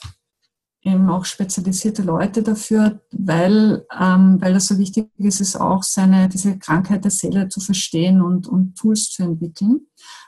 eben 0.87 1.09
auch 1.09 1.25
spezialisierte 1.25 2.03
Leute 2.03 2.43
dafür, 2.43 3.01
weil, 3.11 3.85
ähm, 3.99 4.41
weil 4.41 4.55
das 4.55 4.67
so 4.67 4.79
wichtig 4.79 5.09
ist, 5.19 5.41
ist 5.41 5.57
auch 5.57 5.83
seine, 5.83 6.29
diese 6.29 6.59
Krankheit 6.59 7.05
der 7.05 7.11
Seele 7.11 7.49
zu 7.49 7.61
verstehen 7.61 8.23
und, 8.23 8.47
und 8.47 8.77
Tools 8.77 9.11
zu 9.11 9.25
entwickeln. 9.25 9.87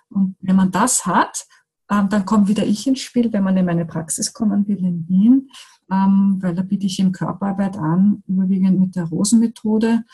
Und 0.08 0.36
wenn 0.40 0.56
man 0.56 0.70
das 0.70 1.06
hat, 1.06 1.46
ähm, 1.90 2.08
dann 2.08 2.24
kommt 2.24 2.48
wieder 2.48 2.66
ich 2.66 2.86
ins 2.86 3.00
Spiel, 3.00 3.32
wenn 3.32 3.44
man 3.44 3.56
in 3.56 3.66
meine 3.66 3.86
Praxis 3.86 4.32
kommen 4.32 4.66
will 4.68 4.78
in 4.78 5.08
Wien, 5.08 5.50
ähm, 5.90 6.38
weil 6.40 6.54
da 6.54 6.62
biete 6.62 6.86
ich 6.86 6.98
eben 7.00 7.12
Körperarbeit 7.12 7.76
an, 7.76 8.22
überwiegend 8.26 8.78
mit 8.78 8.96
der 8.96 9.04
Rosenmethode. 9.04 10.04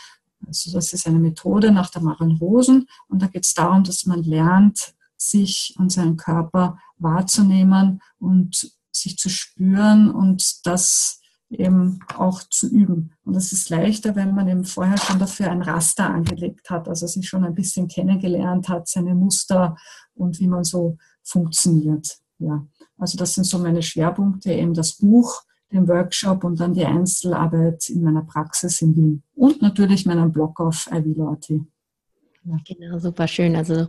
Also 0.47 0.73
das 0.73 0.93
ist 0.93 1.07
eine 1.07 1.19
Methode 1.19 1.73
nach 1.73 1.91
der 1.91 2.03
Maren 2.03 2.37
Rosen 2.37 2.87
und 3.09 3.23
da 3.23 3.27
geht 3.27 3.47
es 3.47 3.55
darum, 3.55 3.83
dass 3.83 4.07
man 4.07 4.23
lernt, 4.23 4.95
sich 5.17 5.75
und 5.79 5.91
seinen 5.91 6.17
Körper 6.17 6.79
wahrzunehmen 6.99 8.03
und 8.19 8.73
sich 8.91 9.17
zu 9.17 9.29
spüren 9.29 10.11
und 10.11 10.67
das 10.67 11.21
eben 11.51 12.01
auch 12.17 12.43
zu 12.43 12.69
üben. 12.69 13.13
Und 13.25 13.35
das 13.35 13.53
ist 13.53 13.71
leichter, 13.71 14.17
wenn 14.17 14.35
man 14.35 14.49
eben 14.49 14.65
vorher 14.65 14.99
schon 14.99 15.19
dafür 15.19 15.51
ein 15.51 15.63
Raster 15.63 16.11
angelegt 16.11 16.71
hat, 16.71 16.89
also 16.89 17.07
sich 17.07 17.29
schon 17.29 17.45
ein 17.45 17.55
bisschen 17.55 17.89
kennengelernt 17.89 18.69
hat, 18.69 18.89
seine 18.89 19.15
Muster 19.15 19.77
und 20.15 20.41
wie 20.41 20.49
man 20.49 20.65
so 20.65 20.99
funktioniert. 21.25 22.19
Ja. 22.39 22.67
Also 22.99 23.19
das 23.19 23.35
sind 23.35 23.45
so 23.45 23.59
meine 23.59 23.83
Schwerpunkte, 23.83 24.53
eben 24.53 24.75
das 24.75 24.99
Buch, 24.99 25.43
den 25.73 25.89
Workshop 25.89 26.45
und 26.45 26.61
dann 26.61 26.75
die 26.75 26.85
Einzelarbeit 26.85 27.89
in 27.89 28.03
meiner 28.03 28.23
Praxis 28.23 28.81
in 28.83 28.95
Wien. 28.95 29.23
Und 29.35 29.63
natürlich 29.63 30.07
meinen 30.07 30.31
Blog 30.31 30.61
auf 30.61 30.89
ivilo.at. 30.93 31.49
Ja. 31.49 32.57
Genau, 32.67 32.99
super 32.99 33.27
schön. 33.27 33.57
Also 33.57 33.89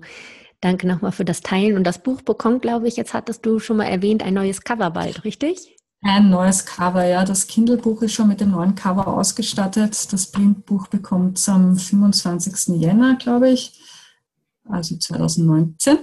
Danke 0.66 0.88
nochmal 0.88 1.12
für 1.12 1.26
das 1.26 1.41
Teilen. 1.41 1.78
Und 1.78 1.84
das 1.84 1.99
Buch 1.99 2.24
bekommt, 2.24 2.64
glaube 2.64 2.88
ich, 2.88 2.95
jetzt 2.95 3.14
hattest 3.14 3.45
du 3.45 3.59
schon 3.59 3.78
mal 3.78 3.86
erwähnt, 3.86 4.24
ein 4.24 4.34
neues 4.34 4.62
Cover 4.62 4.89
bald, 4.89 5.24
richtig? 5.24 5.78
Ein 6.01 6.30
neues 6.30 6.66
Cover, 6.66 7.05
ja. 7.05 7.24
Das 7.24 7.45
Kindle-Buch 7.45 8.01
ist 8.01 8.14
schon 8.14 8.28
mit 8.28 8.41
dem 8.41 8.49
neuen 8.49 8.74
Cover 8.74 9.07
ausgestattet. 9.07 10.12
Das 10.12 10.32
Blindbuch 10.32 10.88
bekommt 10.88 11.38
es 11.38 11.47
am 11.49 11.76
25. 11.76 12.82
Jänner, 12.82 13.16
glaube 13.16 13.49
ich, 13.49 13.80
also 14.68 14.97
2019. 14.97 15.99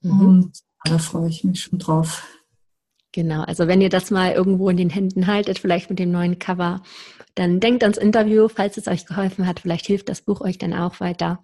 Mhm. 0.00 0.20
Und 0.20 0.58
da 0.84 0.98
freue 0.98 1.28
ich 1.28 1.44
mich 1.44 1.60
schon 1.62 1.78
drauf. 1.78 2.24
Genau, 3.12 3.42
also 3.42 3.66
wenn 3.66 3.80
ihr 3.80 3.88
das 3.88 4.10
mal 4.10 4.32
irgendwo 4.32 4.68
in 4.68 4.76
den 4.76 4.90
Händen 4.90 5.26
haltet, 5.26 5.58
vielleicht 5.58 5.88
mit 5.88 5.98
dem 5.98 6.10
neuen 6.10 6.38
Cover, 6.38 6.82
dann 7.34 7.58
denkt 7.58 7.82
ans 7.82 7.96
Interview, 7.96 8.48
falls 8.48 8.76
es 8.76 8.86
euch 8.86 9.06
geholfen 9.06 9.46
hat. 9.46 9.60
Vielleicht 9.60 9.86
hilft 9.86 10.08
das 10.08 10.20
Buch 10.20 10.40
euch 10.40 10.58
dann 10.58 10.74
auch 10.74 11.00
weiter. 11.00 11.42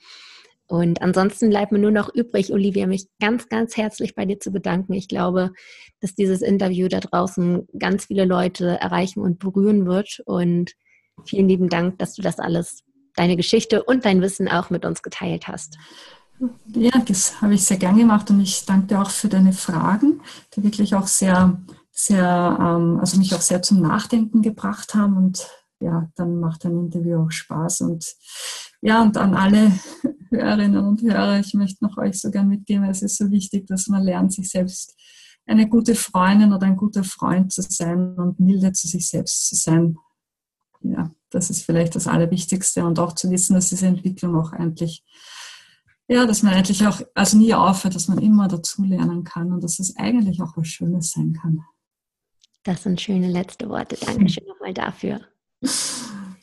Und 0.66 1.02
ansonsten 1.02 1.50
bleibt 1.50 1.72
mir 1.72 1.78
nur 1.78 1.90
noch 1.90 2.14
übrig, 2.14 2.52
Olivia, 2.52 2.86
mich 2.86 3.06
ganz, 3.20 3.48
ganz 3.48 3.76
herzlich 3.76 4.14
bei 4.14 4.24
dir 4.24 4.40
zu 4.40 4.50
bedanken. 4.50 4.94
Ich 4.94 5.08
glaube, 5.08 5.52
dass 6.00 6.14
dieses 6.14 6.42
Interview 6.42 6.88
da 6.88 7.00
draußen 7.00 7.66
ganz 7.78 8.06
viele 8.06 8.24
Leute 8.24 8.78
erreichen 8.80 9.20
und 9.20 9.38
berühren 9.38 9.86
wird. 9.86 10.22
Und 10.24 10.72
vielen 11.26 11.48
lieben 11.48 11.68
Dank, 11.68 11.98
dass 11.98 12.14
du 12.14 12.22
das 12.22 12.38
alles, 12.38 12.82
deine 13.14 13.36
Geschichte 13.36 13.84
und 13.84 14.04
dein 14.04 14.22
Wissen 14.22 14.48
auch 14.48 14.70
mit 14.70 14.84
uns 14.84 15.02
geteilt 15.02 15.48
hast. 15.48 15.76
Ja, 16.66 16.98
das 17.06 17.40
habe 17.40 17.54
ich 17.54 17.64
sehr 17.64 17.76
gern 17.76 17.96
gemacht 17.96 18.30
und 18.30 18.40
ich 18.40 18.64
danke 18.64 18.88
dir 18.88 19.02
auch 19.02 19.10
für 19.10 19.28
deine 19.28 19.52
Fragen, 19.52 20.20
die 20.54 20.62
wirklich 20.62 20.94
auch 20.94 21.06
sehr, 21.06 21.60
sehr, 21.92 22.58
ähm, 22.60 22.98
also 23.00 23.18
mich 23.18 23.34
auch 23.34 23.40
sehr 23.40 23.62
zum 23.62 23.80
Nachdenken 23.80 24.42
gebracht 24.42 24.94
haben 24.94 25.16
und 25.16 25.46
ja, 25.80 26.08
dann 26.16 26.40
macht 26.40 26.64
ein 26.64 26.78
Interview 26.78 27.24
auch 27.24 27.30
Spaß 27.30 27.82
und 27.82 28.06
ja, 28.80 29.02
und 29.02 29.16
an 29.16 29.34
alle 29.34 29.72
Hörerinnen 30.30 30.84
und 30.84 31.02
Hörer, 31.02 31.40
ich 31.40 31.54
möchte 31.54 31.84
noch 31.84 31.96
euch 31.96 32.20
so 32.20 32.30
gern 32.30 32.48
mitgeben, 32.48 32.84
es 32.84 33.02
ist 33.02 33.16
so 33.16 33.30
wichtig, 33.30 33.66
dass 33.66 33.86
man 33.86 34.02
lernt, 34.02 34.32
sich 34.32 34.50
selbst 34.50 34.94
eine 35.46 35.68
gute 35.68 35.94
Freundin 35.94 36.52
oder 36.52 36.66
ein 36.66 36.76
guter 36.76 37.04
Freund 37.04 37.52
zu 37.52 37.62
sein 37.62 38.14
und 38.16 38.40
milde 38.40 38.72
zu 38.72 38.88
sich 38.88 39.08
selbst 39.08 39.48
zu 39.48 39.54
sein. 39.54 39.96
Ja, 40.80 41.10
das 41.30 41.50
ist 41.50 41.64
vielleicht 41.64 41.94
das 41.96 42.06
Allerwichtigste 42.06 42.84
und 42.84 42.98
auch 42.98 43.14
zu 43.14 43.30
wissen, 43.30 43.54
dass 43.54 43.68
diese 43.68 43.86
Entwicklung 43.86 44.36
auch 44.36 44.52
eigentlich 44.52 45.02
ja, 46.08 46.26
dass 46.26 46.42
man 46.42 46.54
eigentlich 46.54 46.86
auch, 46.86 47.00
also 47.14 47.38
nie 47.38 47.54
aufhört, 47.54 47.94
dass 47.94 48.08
man 48.08 48.18
immer 48.18 48.48
dazulernen 48.48 49.24
kann 49.24 49.52
und 49.52 49.64
dass 49.64 49.78
es 49.78 49.96
eigentlich 49.96 50.42
auch 50.42 50.56
was 50.56 50.68
Schönes 50.68 51.12
sein 51.12 51.32
kann. 51.40 51.64
Das 52.62 52.82
sind 52.82 53.00
schöne 53.00 53.28
letzte 53.28 53.68
Worte. 53.68 53.96
Dankeschön 53.96 54.46
nochmal 54.46 54.74
dafür. 54.74 55.20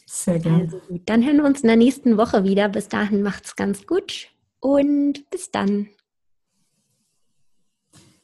Sehr 0.06 0.40
gerne. 0.40 0.64
Also 0.64 0.80
gut, 0.88 1.02
dann 1.06 1.24
hören 1.24 1.38
wir 1.38 1.46
uns 1.46 1.62
in 1.62 1.68
der 1.68 1.78
nächsten 1.78 2.18
Woche 2.18 2.44
wieder. 2.44 2.70
Bis 2.70 2.88
dahin 2.88 3.24
macht's 3.24 3.56
ganz 3.56 3.86
gut 3.86 4.30
und 4.60 5.30
bis 5.30 5.52
dann. 5.52 5.90